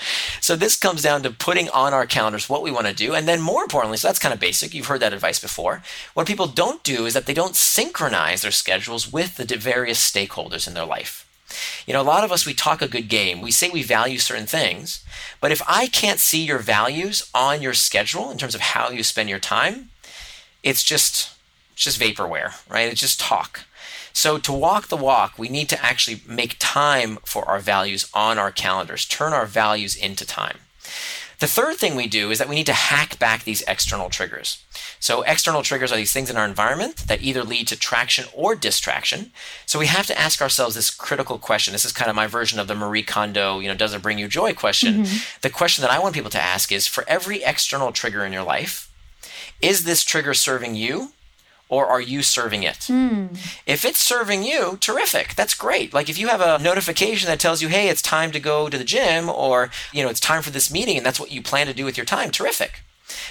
So, 0.42 0.56
this 0.56 0.78
comes 0.78 1.02
down 1.02 1.24
to 1.24 1.32
putting 1.32 1.70
on 1.70 1.94
our 1.94 2.06
calendars 2.06 2.50
what 2.50 2.64
we 2.64 2.72
want 2.72 2.88
to 2.88 2.94
do. 2.94 3.14
And 3.14 3.28
then, 3.28 3.42
more 3.42 3.64
importantly, 3.64 3.98
so 3.98 4.08
that's 4.08 4.20
kind 4.20 4.34
of 4.34 4.40
basic. 4.40 4.74
You've 4.74 4.88
heard 4.88 5.02
that 5.02 5.14
advice 5.14 5.40
before. 5.40 5.84
What 6.14 6.28
people 6.28 6.48
don't 6.48 6.84
do 6.84 7.06
is 7.06 7.14
that 7.14 7.26
they 7.26 7.34
don't 7.34 7.56
synchronize 7.56 8.42
their 8.42 8.52
schedules 8.52 9.12
with 9.12 9.38
the 9.38 9.46
various 9.58 10.00
stakeholders 10.00 10.68
in 10.68 10.74
their 10.74 10.86
life. 10.86 11.25
You 11.86 11.94
know, 11.94 12.02
a 12.02 12.04
lot 12.04 12.24
of 12.24 12.32
us, 12.32 12.46
we 12.46 12.54
talk 12.54 12.82
a 12.82 12.88
good 12.88 13.10
game. 13.10 13.42
We 13.42 13.52
say 13.52 13.70
we 13.70 13.84
value 13.84 14.18
certain 14.18 14.46
things. 14.46 15.04
But 15.40 15.52
if 15.52 15.62
I 15.68 15.88
can't 15.88 16.20
see 16.20 16.44
your 16.44 16.60
values 16.60 17.30
on 17.34 17.62
your 17.62 17.74
schedule 17.74 18.32
in 18.32 18.38
terms 18.38 18.56
of 18.56 18.62
how 18.62 18.90
you 18.90 19.04
spend 19.04 19.30
your 19.30 19.40
time, 19.40 19.90
it's 20.64 20.84
just, 20.84 21.36
it's 21.74 21.84
just 21.84 22.00
vaporware, 22.00 22.54
right? 22.70 22.90
It's 22.92 23.02
just 23.02 23.20
talk. 23.20 23.66
So 24.14 24.38
to 24.38 24.54
walk 24.54 24.88
the 24.88 24.96
walk, 24.96 25.38
we 25.38 25.50
need 25.50 25.68
to 25.70 25.86
actually 25.86 26.22
make 26.26 26.56
time 26.58 27.18
for 27.26 27.46
our 27.50 27.60
values 27.60 28.10
on 28.14 28.40
our 28.40 28.52
calendars, 28.52 29.06
turn 29.06 29.34
our 29.34 29.46
values 29.46 29.96
into 29.96 30.26
time. 30.26 30.60
The 31.40 31.48
third 31.48 31.78
thing 31.78 31.96
we 31.96 32.08
do 32.08 32.32
is 32.32 32.40
that 32.40 32.50
we 32.50 32.56
need 32.56 32.66
to 32.68 32.74
hack 32.74 33.20
back 33.20 33.44
these 33.44 33.62
external 33.68 34.10
triggers. 34.10 34.64
So, 35.00 35.22
external 35.24 35.64
triggers 35.64 35.92
are 35.92 35.98
these 35.98 36.14
things 36.14 36.30
in 36.30 36.38
our 36.38 36.46
environment 36.46 36.98
that 37.08 37.22
either 37.22 37.44
lead 37.44 37.68
to 37.68 37.78
traction 37.78 38.26
or 38.34 38.56
distraction. 38.56 39.32
So, 39.66 39.80
we 39.80 39.88
have 39.88 40.08
to 40.08 40.20
ask 40.20 40.42
ourselves 40.42 40.76
this 40.76 40.90
critical 40.90 41.38
question. 41.38 41.74
This 41.74 41.86
is 41.86 41.92
kind 41.92 42.10
of 42.10 42.16
my 42.16 42.28
version 42.28 42.60
of 42.60 42.68
the 42.68 42.76
Marie 42.76 43.04
Kondo, 43.04 43.60
you 43.60 43.68
know, 43.68 43.76
does 43.76 43.94
it 43.94 44.02
bring 44.02 44.18
you 44.18 44.28
joy 44.28 44.54
question. 44.54 45.04
Mm-hmm. 45.04 45.40
The 45.42 45.50
question 45.50 45.82
that 45.82 45.92
I 45.92 46.00
want 46.00 46.16
people 46.16 46.32
to 46.32 46.42
ask 46.42 46.72
is 46.72 46.88
for 46.88 47.04
every 47.08 47.44
external 47.44 47.92
trigger 47.92 48.26
in 48.26 48.34
your 48.34 48.44
life, 48.44 48.92
is 49.62 49.84
this 49.84 50.04
trigger 50.04 50.34
serving 50.34 50.76
you 50.76 51.12
or 51.68 51.88
are 51.88 52.02
you 52.02 52.22
serving 52.22 52.64
it? 52.64 52.80
Mm. 52.88 53.38
If 53.66 53.86
it's 53.86 54.00
serving 54.00 54.44
you, 54.44 54.78
terrific. 54.80 55.36
That's 55.36 55.54
great. 55.54 55.94
Like 55.94 56.10
if 56.10 56.18
you 56.18 56.28
have 56.28 56.42
a 56.42 56.62
notification 56.62 57.28
that 57.28 57.40
tells 57.40 57.62
you, 57.62 57.70
"Hey, 57.70 57.90
it's 57.90 58.02
time 58.02 58.32
to 58.32 58.40
go 58.40 58.70
to 58.70 58.78
the 58.78 58.84
gym," 58.84 59.30
or 59.30 59.72
you 59.92 60.04
know, 60.04 60.10
it's 60.10 60.20
time 60.20 60.42
for 60.42 60.52
this 60.52 60.72
meeting, 60.72 60.98
and 60.98 61.06
that's 61.06 61.20
what 61.20 61.32
you 61.32 61.42
plan 61.42 61.68
to 61.68 61.74
do 61.74 61.86
with 61.86 61.98
your 61.98 62.06
time, 62.06 62.32
terrific. 62.32 62.82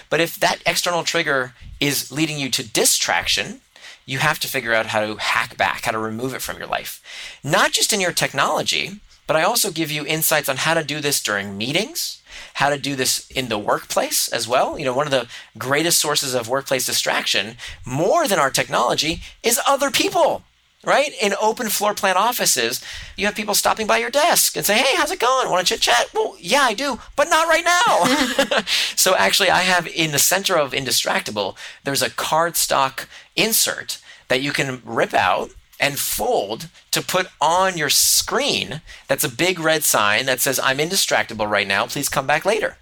But 0.08 0.20
if 0.20 0.36
that 0.36 0.60
external 0.66 1.04
trigger 1.04 1.54
is 1.80 2.10
leading 2.12 2.38
you 2.38 2.48
to 2.50 2.68
distraction, 2.68 3.60
you 4.06 4.18
have 4.18 4.38
to 4.40 4.48
figure 4.48 4.74
out 4.74 4.86
how 4.86 5.00
to 5.00 5.16
hack 5.16 5.56
back, 5.56 5.84
how 5.84 5.92
to 5.92 5.98
remove 5.98 6.34
it 6.34 6.42
from 6.42 6.58
your 6.58 6.66
life. 6.66 7.00
Not 7.42 7.72
just 7.72 7.92
in 7.92 8.00
your 8.00 8.12
technology, 8.12 9.00
but 9.26 9.36
I 9.36 9.42
also 9.42 9.70
give 9.70 9.90
you 9.90 10.04
insights 10.04 10.48
on 10.48 10.58
how 10.58 10.74
to 10.74 10.84
do 10.84 11.00
this 11.00 11.22
during 11.22 11.56
meetings, 11.56 12.18
how 12.54 12.68
to 12.70 12.78
do 12.78 12.94
this 12.94 13.28
in 13.30 13.48
the 13.48 13.58
workplace 13.58 14.28
as 14.28 14.46
well. 14.46 14.78
You 14.78 14.84
know, 14.84 14.94
one 14.94 15.06
of 15.06 15.10
the 15.10 15.28
greatest 15.58 15.98
sources 15.98 16.34
of 16.34 16.48
workplace 16.48 16.86
distraction, 16.86 17.56
more 17.84 18.28
than 18.28 18.38
our 18.38 18.50
technology, 18.50 19.22
is 19.42 19.60
other 19.66 19.90
people. 19.90 20.42
Right? 20.86 21.12
In 21.18 21.32
open 21.40 21.70
floor 21.70 21.94
plan 21.94 22.18
offices, 22.18 22.84
you 23.16 23.24
have 23.24 23.34
people 23.34 23.54
stopping 23.54 23.86
by 23.86 23.96
your 23.96 24.10
desk 24.10 24.54
and 24.54 24.66
say, 24.66 24.76
Hey, 24.76 24.94
how's 24.96 25.10
it 25.10 25.18
going? 25.18 25.48
Want 25.48 25.66
to 25.66 25.72
chit 25.72 25.80
chat? 25.80 26.08
Well, 26.12 26.36
yeah, 26.38 26.60
I 26.60 26.74
do, 26.74 27.00
but 27.16 27.30
not 27.30 27.48
right 27.48 27.64
now. 27.64 28.60
so, 28.94 29.16
actually, 29.16 29.48
I 29.48 29.60
have 29.62 29.86
in 29.86 30.12
the 30.12 30.18
center 30.18 30.58
of 30.58 30.72
Indistractable, 30.72 31.56
there's 31.84 32.02
a 32.02 32.10
cardstock 32.10 33.06
insert 33.34 33.98
that 34.28 34.42
you 34.42 34.52
can 34.52 34.82
rip 34.84 35.14
out 35.14 35.52
and 35.80 35.98
fold 35.98 36.68
to 36.90 37.02
put 37.02 37.28
on 37.40 37.76
your 37.76 37.90
screen 37.90 38.80
that's 39.08 39.24
a 39.24 39.28
big 39.28 39.58
red 39.58 39.82
sign 39.82 40.26
that 40.26 40.40
says 40.40 40.60
i'm 40.62 40.78
indistractable 40.78 41.48
right 41.48 41.68
now 41.68 41.86
please 41.86 42.08
come 42.08 42.26
back 42.26 42.44
later 42.44 42.76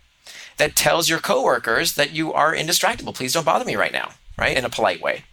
that 0.59 0.77
tells 0.77 1.09
your 1.09 1.19
coworkers 1.19 1.95
that 1.95 2.13
you 2.13 2.33
are 2.33 2.55
indistractable 2.55 3.15
please 3.15 3.33
don't 3.33 3.47
bother 3.47 3.65
me 3.65 3.77
right 3.77 3.93
now 3.93 4.11
right 4.39 4.57
in 4.57 4.65
a 4.65 4.71
polite 4.71 5.01
way 5.01 5.25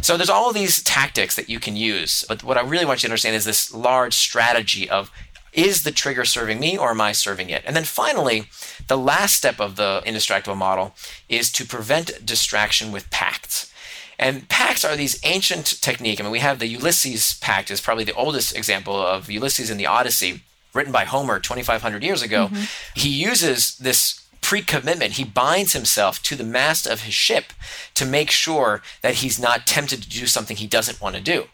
so 0.00 0.16
there's 0.16 0.30
all 0.30 0.52
these 0.52 0.82
tactics 0.82 1.36
that 1.36 1.48
you 1.48 1.60
can 1.60 1.76
use 1.76 2.24
but 2.28 2.42
what 2.42 2.56
i 2.56 2.62
really 2.62 2.84
want 2.84 3.02
you 3.02 3.06
to 3.06 3.10
understand 3.10 3.36
is 3.36 3.44
this 3.44 3.72
large 3.72 4.14
strategy 4.14 4.88
of 4.88 5.10
is 5.52 5.82
the 5.82 5.90
trigger 5.90 6.24
serving 6.24 6.60
me 6.60 6.78
or 6.78 6.90
am 6.90 7.00
I 7.00 7.12
serving 7.12 7.50
it? 7.50 7.62
And 7.66 7.74
then 7.74 7.84
finally, 7.84 8.44
the 8.86 8.98
last 8.98 9.34
step 9.34 9.60
of 9.60 9.76
the 9.76 10.02
indistractable 10.06 10.56
model 10.56 10.94
is 11.28 11.50
to 11.52 11.64
prevent 11.64 12.24
distraction 12.24 12.92
with 12.92 13.10
pacts. 13.10 13.67
And 14.18 14.48
pacts 14.48 14.84
are 14.84 14.96
these 14.96 15.20
ancient 15.24 15.80
technique. 15.80 16.20
I 16.20 16.24
mean, 16.24 16.32
we 16.32 16.40
have 16.40 16.58
the 16.58 16.66
Ulysses 16.66 17.38
pact 17.40 17.70
is 17.70 17.80
probably 17.80 18.04
the 18.04 18.14
oldest 18.14 18.56
example 18.56 18.96
of 18.96 19.30
Ulysses 19.30 19.70
in 19.70 19.76
the 19.76 19.86
Odyssey, 19.86 20.42
written 20.74 20.92
by 20.92 21.04
Homer 21.04 21.38
2,500 21.38 22.02
years 22.02 22.22
ago. 22.22 22.48
Mm-hmm. 22.48 22.64
He 22.94 23.08
uses 23.10 23.76
this 23.78 24.24
pre-commitment. 24.40 25.12
He 25.12 25.24
binds 25.24 25.72
himself 25.72 26.22
to 26.22 26.34
the 26.34 26.44
mast 26.44 26.86
of 26.86 27.02
his 27.02 27.14
ship 27.14 27.52
to 27.94 28.06
make 28.06 28.30
sure 28.30 28.82
that 29.02 29.16
he's 29.16 29.38
not 29.38 29.66
tempted 29.66 30.02
to 30.02 30.08
do 30.08 30.26
something 30.26 30.56
he 30.56 30.66
doesn't 30.66 31.00
want 31.00 31.16
to 31.16 31.20
do. 31.20 31.44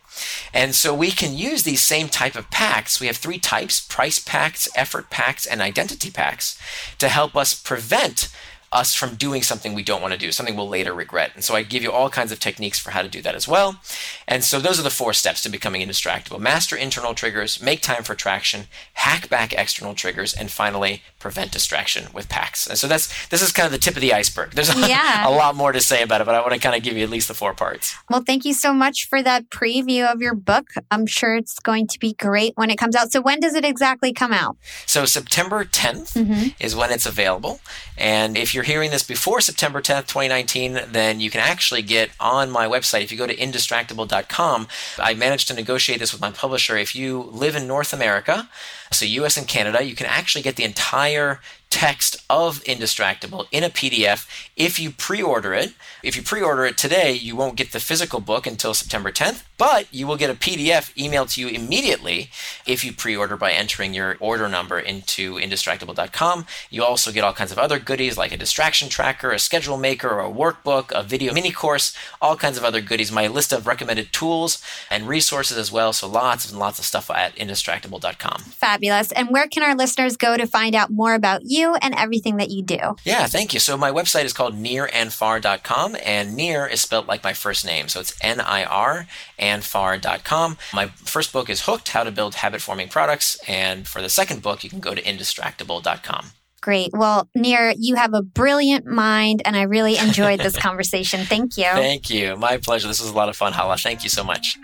And 0.52 0.74
so 0.74 0.94
we 0.94 1.10
can 1.10 1.36
use 1.36 1.64
these 1.64 1.82
same 1.82 2.08
type 2.08 2.36
of 2.36 2.50
pacts. 2.50 3.00
We 3.00 3.08
have 3.08 3.16
three 3.16 3.38
types 3.38 3.80
price 3.80 4.18
pacts, 4.18 4.68
effort 4.76 5.10
pacts, 5.10 5.44
and 5.46 5.60
identity 5.60 6.10
pacts 6.10 6.58
to 6.98 7.08
help 7.08 7.36
us 7.36 7.54
prevent 7.54 8.28
us 8.74 8.94
from 8.94 9.14
doing 9.14 9.42
something 9.42 9.72
we 9.72 9.84
don't 9.84 10.02
want 10.02 10.12
to 10.12 10.18
do, 10.18 10.32
something 10.32 10.56
we'll 10.56 10.68
later 10.68 10.92
regret. 10.92 11.30
And 11.34 11.44
so 11.44 11.54
I 11.54 11.62
give 11.62 11.82
you 11.82 11.92
all 11.92 12.10
kinds 12.10 12.32
of 12.32 12.40
techniques 12.40 12.78
for 12.78 12.90
how 12.90 13.02
to 13.02 13.08
do 13.08 13.22
that 13.22 13.34
as 13.34 13.48
well. 13.48 13.80
And 14.26 14.42
so 14.42 14.58
those 14.58 14.78
are 14.78 14.82
the 14.82 14.90
four 14.90 15.12
steps 15.12 15.42
to 15.42 15.48
becoming 15.48 15.80
indistractable. 15.80 16.40
Master 16.40 16.76
internal 16.76 17.14
triggers, 17.14 17.62
make 17.62 17.80
time 17.80 18.02
for 18.02 18.14
traction, 18.14 18.66
hack 18.94 19.28
back 19.28 19.52
external 19.52 19.94
triggers, 19.94 20.34
and 20.34 20.50
finally 20.50 21.02
prevent 21.24 21.50
distraction 21.50 22.06
with 22.12 22.28
pacts. 22.28 22.66
And 22.66 22.76
so 22.76 22.86
that's 22.86 23.08
this 23.28 23.40
is 23.40 23.50
kind 23.50 23.64
of 23.64 23.72
the 23.72 23.78
tip 23.78 23.94
of 23.96 24.02
the 24.02 24.12
iceberg. 24.12 24.50
There's 24.50 24.68
a, 24.68 24.78
yeah. 24.78 25.26
a 25.26 25.30
lot 25.30 25.56
more 25.56 25.72
to 25.72 25.80
say 25.80 26.02
about 26.02 26.20
it, 26.20 26.26
but 26.26 26.34
I 26.34 26.40
want 26.42 26.52
to 26.52 26.58
kind 26.58 26.76
of 26.76 26.82
give 26.82 26.98
you 26.98 27.02
at 27.02 27.08
least 27.08 27.28
the 27.28 27.34
four 27.34 27.54
parts. 27.54 27.96
Well, 28.10 28.20
thank 28.20 28.44
you 28.44 28.52
so 28.52 28.74
much 28.74 29.08
for 29.08 29.22
that 29.22 29.48
preview 29.48 30.04
of 30.04 30.20
your 30.20 30.34
book. 30.34 30.66
I'm 30.90 31.06
sure 31.06 31.34
it's 31.34 31.58
going 31.58 31.86
to 31.86 31.98
be 31.98 32.12
great 32.12 32.52
when 32.56 32.68
it 32.68 32.76
comes 32.76 32.94
out. 32.94 33.10
So 33.10 33.22
when 33.22 33.40
does 33.40 33.54
it 33.54 33.64
exactly 33.64 34.12
come 34.12 34.34
out? 34.34 34.58
So 34.84 35.06
September 35.06 35.64
10th 35.64 36.12
mm-hmm. 36.12 36.48
is 36.60 36.76
when 36.76 36.90
it's 36.92 37.06
available. 37.06 37.60
And 37.96 38.36
if 38.36 38.54
you're 38.54 38.64
hearing 38.64 38.90
this 38.90 39.02
before 39.02 39.40
September 39.40 39.80
10th, 39.80 40.08
2019, 40.08 40.78
then 40.92 41.20
you 41.20 41.30
can 41.30 41.40
actually 41.40 41.80
get 41.80 42.10
on 42.20 42.50
my 42.50 42.66
website. 42.66 43.02
If 43.02 43.12
you 43.12 43.16
go 43.16 43.26
to 43.26 43.34
indistractable.com, 43.34 44.68
I 44.98 45.14
managed 45.14 45.48
to 45.48 45.54
negotiate 45.54 46.00
this 46.00 46.12
with 46.12 46.20
my 46.20 46.32
publisher. 46.32 46.76
If 46.76 46.94
you 46.94 47.22
live 47.32 47.56
in 47.56 47.66
North 47.66 47.94
America, 47.94 48.50
so 48.90 49.04
US 49.04 49.36
and 49.36 49.48
Canada, 49.48 49.82
you 49.82 49.94
can 49.94 50.06
actually 50.06 50.42
get 50.42 50.56
the 50.56 50.64
entire 50.64 51.13
higher 51.14 51.40
text 51.74 52.24
of 52.30 52.62
Indistractable 52.62 53.46
in 53.50 53.64
a 53.64 53.68
PDF 53.68 54.28
if 54.56 54.78
you 54.78 54.92
pre 54.92 55.20
order 55.20 55.52
it. 55.52 55.74
If 56.04 56.14
you 56.14 56.22
pre 56.22 56.40
order 56.40 56.64
it 56.64 56.78
today, 56.78 57.12
you 57.12 57.34
won't 57.34 57.56
get 57.56 57.72
the 57.72 57.80
physical 57.80 58.20
book 58.20 58.46
until 58.46 58.74
September 58.74 59.10
10th. 59.10 59.42
But 59.58 59.92
you 59.92 60.06
will 60.06 60.16
get 60.16 60.30
a 60.30 60.34
PDF 60.34 60.94
emailed 60.94 61.34
to 61.34 61.40
you 61.40 61.48
immediately 61.48 62.30
if 62.64 62.84
you 62.84 62.92
pre 62.92 63.16
order 63.16 63.36
by 63.36 63.50
entering 63.50 63.92
your 63.92 64.16
order 64.20 64.48
number 64.48 64.78
into 64.78 65.34
indistractable.com. 65.34 66.46
You 66.70 66.84
also 66.84 67.10
get 67.10 67.24
all 67.24 67.32
kinds 67.32 67.50
of 67.50 67.58
other 67.58 67.80
goodies 67.80 68.16
like 68.16 68.30
a 68.32 68.36
distraction 68.36 68.88
tracker, 68.88 69.32
a 69.32 69.40
schedule 69.40 69.76
maker, 69.76 70.20
a 70.20 70.30
workbook, 70.30 70.92
a 70.92 71.02
video 71.02 71.32
mini 71.34 71.50
course, 71.50 71.96
all 72.22 72.36
kinds 72.36 72.56
of 72.56 72.64
other 72.64 72.80
goodies. 72.80 73.10
My 73.10 73.26
list 73.26 73.52
of 73.52 73.66
recommended 73.66 74.12
tools 74.12 74.62
and 74.90 75.08
resources 75.08 75.58
as 75.58 75.72
well. 75.72 75.92
So 75.92 76.06
lots 76.08 76.48
and 76.48 76.58
lots 76.58 76.78
of 76.78 76.84
stuff 76.84 77.10
at 77.10 77.34
indistractable.com. 77.34 78.42
Fabulous. 78.42 79.10
And 79.10 79.30
where 79.30 79.48
can 79.48 79.64
our 79.64 79.74
listeners 79.74 80.16
go 80.16 80.36
to 80.36 80.46
find 80.46 80.76
out 80.76 80.90
more 80.90 81.14
about 81.14 81.42
you 81.44 81.63
and 81.80 81.94
everything 81.94 82.36
that 82.36 82.50
you 82.50 82.62
do? 82.62 82.96
Yeah, 83.04 83.26
thank 83.26 83.54
you. 83.54 83.60
So 83.60 83.76
my 83.76 83.90
website 83.90 84.24
is 84.24 84.32
called 84.32 84.54
nirandfar.com, 84.54 85.96
and 86.04 86.34
near 86.36 86.66
is 86.66 86.80
spelled 86.80 87.08
like 87.08 87.24
my 87.24 87.32
first 87.32 87.64
name. 87.64 87.88
So 87.88 88.00
it's 88.00 88.14
N 88.22 88.40
I 88.40 88.64
R 88.64 89.06
and 89.38 89.64
far.com. 89.64 90.58
My 90.72 90.86
first 90.88 91.32
book 91.32 91.48
is 91.48 91.62
Hooked 91.62 91.88
How 91.88 92.04
to 92.04 92.10
Build 92.10 92.36
Habit 92.36 92.60
Forming 92.60 92.88
Products. 92.88 93.38
And 93.48 93.86
for 93.86 94.02
the 94.02 94.08
second 94.08 94.42
book, 94.42 94.64
you 94.64 94.70
can 94.70 94.80
go 94.80 94.94
to 94.94 95.02
indistractable.com. 95.02 96.26
Great. 96.60 96.90
Well, 96.94 97.28
Nir, 97.34 97.74
you 97.78 97.94
have 97.96 98.14
a 98.14 98.22
brilliant 98.22 98.86
mind, 98.86 99.42
and 99.44 99.54
I 99.54 99.62
really 99.62 99.98
enjoyed 99.98 100.40
this 100.40 100.56
conversation. 100.68 101.20
Thank 101.26 101.58
you. 101.58 101.64
Thank 101.64 102.08
you. 102.08 102.36
My 102.36 102.56
pleasure. 102.56 102.88
This 102.88 103.02
was 103.02 103.10
a 103.10 103.14
lot 103.14 103.28
of 103.28 103.36
fun, 103.36 103.52
Hala. 103.52 103.76
Thank 103.76 104.02
you 104.02 104.08
so 104.08 104.24
much. 104.24 104.58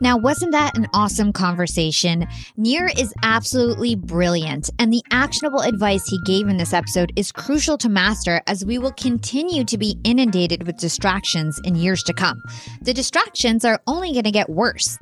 Now, 0.00 0.16
wasn't 0.16 0.52
that 0.52 0.76
an 0.76 0.86
awesome 0.94 1.32
conversation? 1.32 2.26
Nir 2.56 2.88
is 2.96 3.12
absolutely 3.22 3.96
brilliant, 3.96 4.70
and 4.78 4.92
the 4.92 5.02
actionable 5.10 5.60
advice 5.60 6.06
he 6.06 6.20
gave 6.22 6.46
in 6.48 6.56
this 6.56 6.72
episode 6.72 7.12
is 7.16 7.32
crucial 7.32 7.76
to 7.78 7.88
master 7.88 8.40
as 8.46 8.64
we 8.64 8.78
will 8.78 8.92
continue 8.92 9.64
to 9.64 9.76
be 9.76 9.98
inundated 10.04 10.66
with 10.66 10.76
distractions 10.76 11.60
in 11.64 11.74
years 11.74 12.02
to 12.04 12.12
come. 12.12 12.40
The 12.82 12.94
distractions 12.94 13.64
are 13.64 13.80
only 13.86 14.12
going 14.12 14.24
to 14.24 14.30
get 14.30 14.48
worse. 14.48 14.98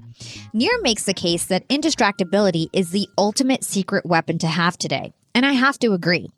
Nir 0.55 0.81
makes 0.81 1.05
the 1.05 1.15
case 1.15 1.45
that 1.47 1.69
indistractability 1.69 2.69
is 2.73 2.91
the 2.91 3.09
ultimate 3.19 3.65
secret 3.65 4.07
weapon 4.07 4.39
to 4.39 4.47
have 4.47 4.79
today, 4.79 5.13
and 5.35 5.45
I 5.45 5.53
have 5.53 5.79
to 5.81 5.93
agree. 5.93 6.31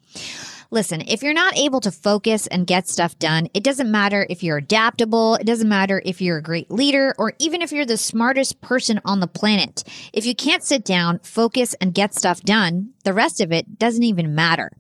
Listen, 0.71 1.01
if 1.09 1.23
you're 1.23 1.33
not 1.33 1.57
able 1.57 1.81
to 1.81 1.91
focus 1.91 2.47
and 2.47 2.67
get 2.67 2.87
stuff 2.87 3.19
done, 3.19 3.49
it 3.55 3.65
doesn't 3.65 3.91
matter 3.91 4.27
if 4.29 4.43
you're 4.43 4.59
adaptable, 4.59 5.37
it 5.37 5.47
doesn't 5.47 5.69
matter 5.69 6.03
if 6.05 6.21
you're 6.21 6.37
a 6.37 6.43
great 6.43 6.71
leader, 6.71 7.15
or 7.17 7.33
even 7.39 7.63
if 7.63 7.73
you're 7.73 7.87
the 7.87 7.97
smartest 7.97 8.61
person 8.61 9.01
on 9.03 9.21
the 9.21 9.27
planet. 9.27 9.83
If 10.13 10.27
you 10.27 10.35
can't 10.35 10.63
sit 10.63 10.85
down, 10.85 11.21
focus, 11.21 11.75
and 11.81 11.95
get 11.95 12.15
stuff 12.15 12.43
done, 12.43 12.91
the 13.05 13.15
rest 13.15 13.41
of 13.41 13.51
it 13.51 13.79
doesn't 13.79 14.03
even 14.03 14.35
matter. 14.35 14.71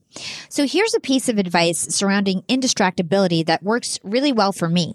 So 0.51 0.67
here's 0.67 0.95
a 0.95 1.01
piece 1.01 1.31
of 1.31 1.39
advice 1.39 1.79
surrounding 1.79 2.43
indistractability 2.43 3.47
that 3.47 3.63
works 3.63 3.99
really 4.05 4.33
well 4.33 4.53
for 4.53 4.69
me. 4.69 4.95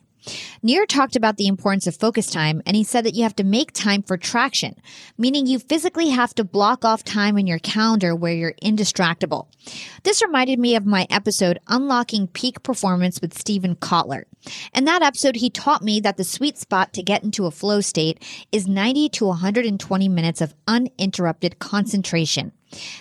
Nir 0.61 0.85
talked 0.85 1.15
about 1.15 1.37
the 1.37 1.47
importance 1.47 1.87
of 1.87 1.95
focus 1.95 2.29
time, 2.29 2.61
and 2.65 2.75
he 2.75 2.83
said 2.83 3.05
that 3.05 3.15
you 3.15 3.23
have 3.23 3.35
to 3.35 3.43
make 3.43 3.71
time 3.71 4.01
for 4.01 4.17
traction, 4.17 4.75
meaning 5.17 5.45
you 5.45 5.59
physically 5.59 6.09
have 6.09 6.33
to 6.35 6.43
block 6.43 6.85
off 6.85 7.03
time 7.03 7.37
in 7.37 7.47
your 7.47 7.59
calendar 7.59 8.15
where 8.15 8.33
you're 8.33 8.53
indistractable. 8.63 9.47
This 10.03 10.21
reminded 10.21 10.59
me 10.59 10.75
of 10.75 10.85
my 10.85 11.07
episode 11.09 11.59
Unlocking 11.67 12.27
Peak 12.27 12.63
Performance 12.63 13.21
with 13.21 13.37
Steven 13.37 13.75
Kotler. 13.75 14.23
In 14.73 14.85
that 14.85 15.01
episode, 15.01 15.37
he 15.37 15.49
taught 15.49 15.81
me 15.81 15.99
that 16.01 16.17
the 16.17 16.23
sweet 16.23 16.57
spot 16.57 16.93
to 16.93 17.03
get 17.03 17.23
into 17.23 17.45
a 17.45 17.51
flow 17.51 17.81
state 17.81 18.21
is 18.51 18.67
90 18.67 19.09
to 19.09 19.25
120 19.25 20.09
minutes 20.09 20.41
of 20.41 20.53
uninterrupted 20.67 21.59
concentration. 21.59 22.51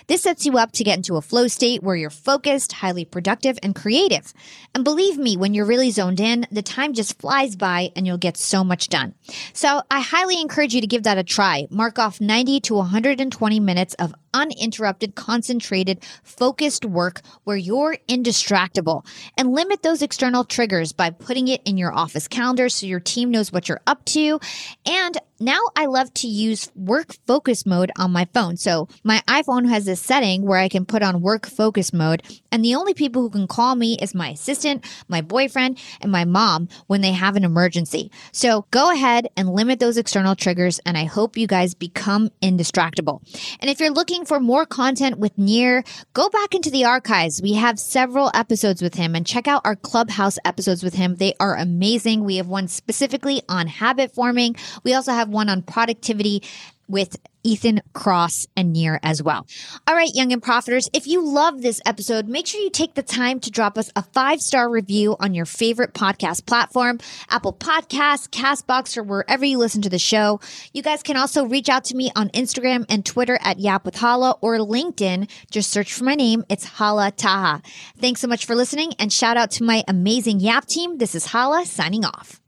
This 0.07 0.23
sets 0.23 0.45
you 0.45 0.57
up 0.57 0.71
to 0.73 0.83
get 0.83 0.97
into 0.97 1.17
a 1.17 1.21
flow 1.21 1.47
state 1.47 1.83
where 1.83 1.95
you're 1.95 2.09
focused, 2.09 2.73
highly 2.73 3.05
productive, 3.05 3.57
and 3.63 3.75
creative. 3.75 4.33
And 4.73 4.83
believe 4.83 5.17
me, 5.17 5.37
when 5.37 5.53
you're 5.53 5.65
really 5.65 5.91
zoned 5.91 6.19
in, 6.19 6.45
the 6.51 6.61
time 6.61 6.93
just 6.93 7.19
flies 7.19 7.55
by 7.55 7.91
and 7.95 8.05
you'll 8.07 8.17
get 8.17 8.37
so 8.37 8.63
much 8.63 8.89
done. 8.89 9.13
So 9.53 9.81
I 9.89 10.01
highly 10.01 10.39
encourage 10.41 10.73
you 10.73 10.81
to 10.81 10.87
give 10.87 11.03
that 11.03 11.17
a 11.17 11.23
try. 11.23 11.67
Mark 11.69 11.99
off 11.99 12.21
90 12.21 12.59
to 12.61 12.75
120 12.75 13.59
minutes 13.59 13.93
of 13.95 14.13
uninterrupted, 14.33 15.15
concentrated, 15.15 16.03
focused 16.23 16.85
work 16.85 17.21
where 17.43 17.57
you're 17.57 17.97
indistractable 18.07 19.05
and 19.37 19.53
limit 19.53 19.83
those 19.83 20.01
external 20.01 20.43
triggers 20.43 20.91
by 20.91 21.09
putting 21.09 21.47
it 21.47 21.61
in 21.65 21.77
your 21.77 21.93
office 21.93 22.27
calendar 22.27 22.69
so 22.69 22.85
your 22.85 22.99
team 22.99 23.31
knows 23.31 23.51
what 23.51 23.69
you're 23.69 23.81
up 23.87 24.03
to. 24.05 24.39
And 24.85 25.17
now 25.39 25.59
I 25.75 25.87
love 25.87 26.13
to 26.15 26.27
use 26.27 26.71
work 26.75 27.15
focus 27.27 27.65
mode 27.65 27.91
on 27.97 28.11
my 28.11 28.25
phone. 28.33 28.55
So 28.55 28.87
my 29.03 29.21
iPhone 29.27 29.67
has 29.67 29.85
this 29.85 29.99
setting 29.99 30.45
where 30.45 30.59
I 30.59 30.69
can 30.69 30.85
put 30.85 31.03
on 31.03 31.21
work 31.21 31.47
focus 31.47 31.91
mode. 31.91 32.23
And 32.51 32.63
the 32.63 32.75
only 32.75 32.93
people 32.93 33.21
who 33.21 33.29
can 33.29 33.47
call 33.47 33.75
me 33.75 33.97
is 34.01 34.15
my 34.15 34.29
assistant, 34.29 34.85
my 35.09 35.21
boyfriend, 35.21 35.79
and 35.99 36.11
my 36.11 36.23
mom 36.23 36.69
when 36.87 37.01
they 37.01 37.11
have 37.11 37.35
an 37.35 37.43
emergency. 37.43 38.09
So 38.31 38.65
go 38.71 38.91
ahead 38.91 39.27
and 39.35 39.49
limit 39.49 39.79
those 39.79 39.97
external 39.97 40.35
triggers. 40.35 40.79
And 40.85 40.97
I 40.97 41.05
hope 41.05 41.35
you 41.35 41.47
guys 41.47 41.73
become 41.73 42.29
indistractable. 42.41 43.21
And 43.59 43.69
if 43.69 43.79
you're 43.79 43.91
looking 43.91 44.22
for 44.25 44.39
more 44.39 44.65
content 44.65 45.17
with 45.17 45.37
Nir, 45.37 45.83
go 46.13 46.29
back 46.29 46.55
into 46.55 46.69
the 46.69 46.85
archives. 46.85 47.41
We 47.41 47.53
have 47.53 47.79
several 47.79 48.31
episodes 48.33 48.81
with 48.81 48.95
him 48.95 49.15
and 49.15 49.25
check 49.25 49.47
out 49.47 49.61
our 49.65 49.75
clubhouse 49.75 50.37
episodes 50.45 50.83
with 50.83 50.93
him. 50.93 51.15
They 51.15 51.33
are 51.39 51.55
amazing. 51.55 52.23
We 52.23 52.37
have 52.37 52.47
one 52.47 52.67
specifically 52.67 53.41
on 53.49 53.67
habit 53.67 54.13
forming. 54.13 54.55
We 54.83 54.93
also 54.93 55.11
have 55.11 55.29
one 55.29 55.49
on 55.49 55.61
productivity 55.61 56.43
with 56.87 57.17
Ethan 57.43 57.81
Kross 57.93 58.47
and 58.55 58.73
Nir 58.73 58.99
as 59.03 59.21
well. 59.21 59.45
All 59.87 59.95
right, 59.95 60.13
young 60.13 60.31
and 60.31 60.41
profiters, 60.41 60.89
if 60.93 61.07
you 61.07 61.25
love 61.25 61.61
this 61.61 61.81
episode, 61.85 62.27
make 62.27 62.47
sure 62.47 62.61
you 62.61 62.69
take 62.69 62.95
the 62.95 63.03
time 63.03 63.39
to 63.41 63.51
drop 63.51 63.77
us 63.77 63.91
a 63.95 64.03
five 64.03 64.41
star 64.41 64.69
review 64.69 65.15
on 65.19 65.33
your 65.33 65.45
favorite 65.45 65.93
podcast 65.93 66.45
platform, 66.45 66.99
Apple 67.29 67.53
Podcasts, 67.53 68.29
Castbox, 68.29 68.97
or 68.97 69.03
wherever 69.03 69.45
you 69.45 69.57
listen 69.57 69.81
to 69.81 69.89
the 69.89 69.99
show. 69.99 70.39
You 70.73 70.81
guys 70.81 71.03
can 71.03 71.17
also 71.17 71.45
reach 71.45 71.69
out 71.69 71.85
to 71.85 71.95
me 71.95 72.11
on 72.15 72.29
Instagram 72.29 72.85
and 72.89 73.05
Twitter 73.05 73.37
at 73.41 73.59
Yap 73.59 73.85
with 73.85 73.95
Hala 73.95 74.35
or 74.41 74.57
LinkedIn. 74.57 75.29
Just 75.51 75.71
search 75.71 75.93
for 75.93 76.03
my 76.03 76.15
name. 76.15 76.43
It's 76.49 76.65
Hala 76.65 77.11
Taha. 77.11 77.61
Thanks 77.97 78.21
so 78.21 78.27
much 78.27 78.45
for 78.45 78.55
listening 78.55 78.93
and 78.99 79.11
shout 79.11 79.37
out 79.37 79.51
to 79.51 79.63
my 79.63 79.83
amazing 79.87 80.39
Yap 80.39 80.65
team. 80.65 80.97
This 80.97 81.15
is 81.15 81.27
Hala 81.27 81.65
signing 81.65 82.05
off. 82.05 82.42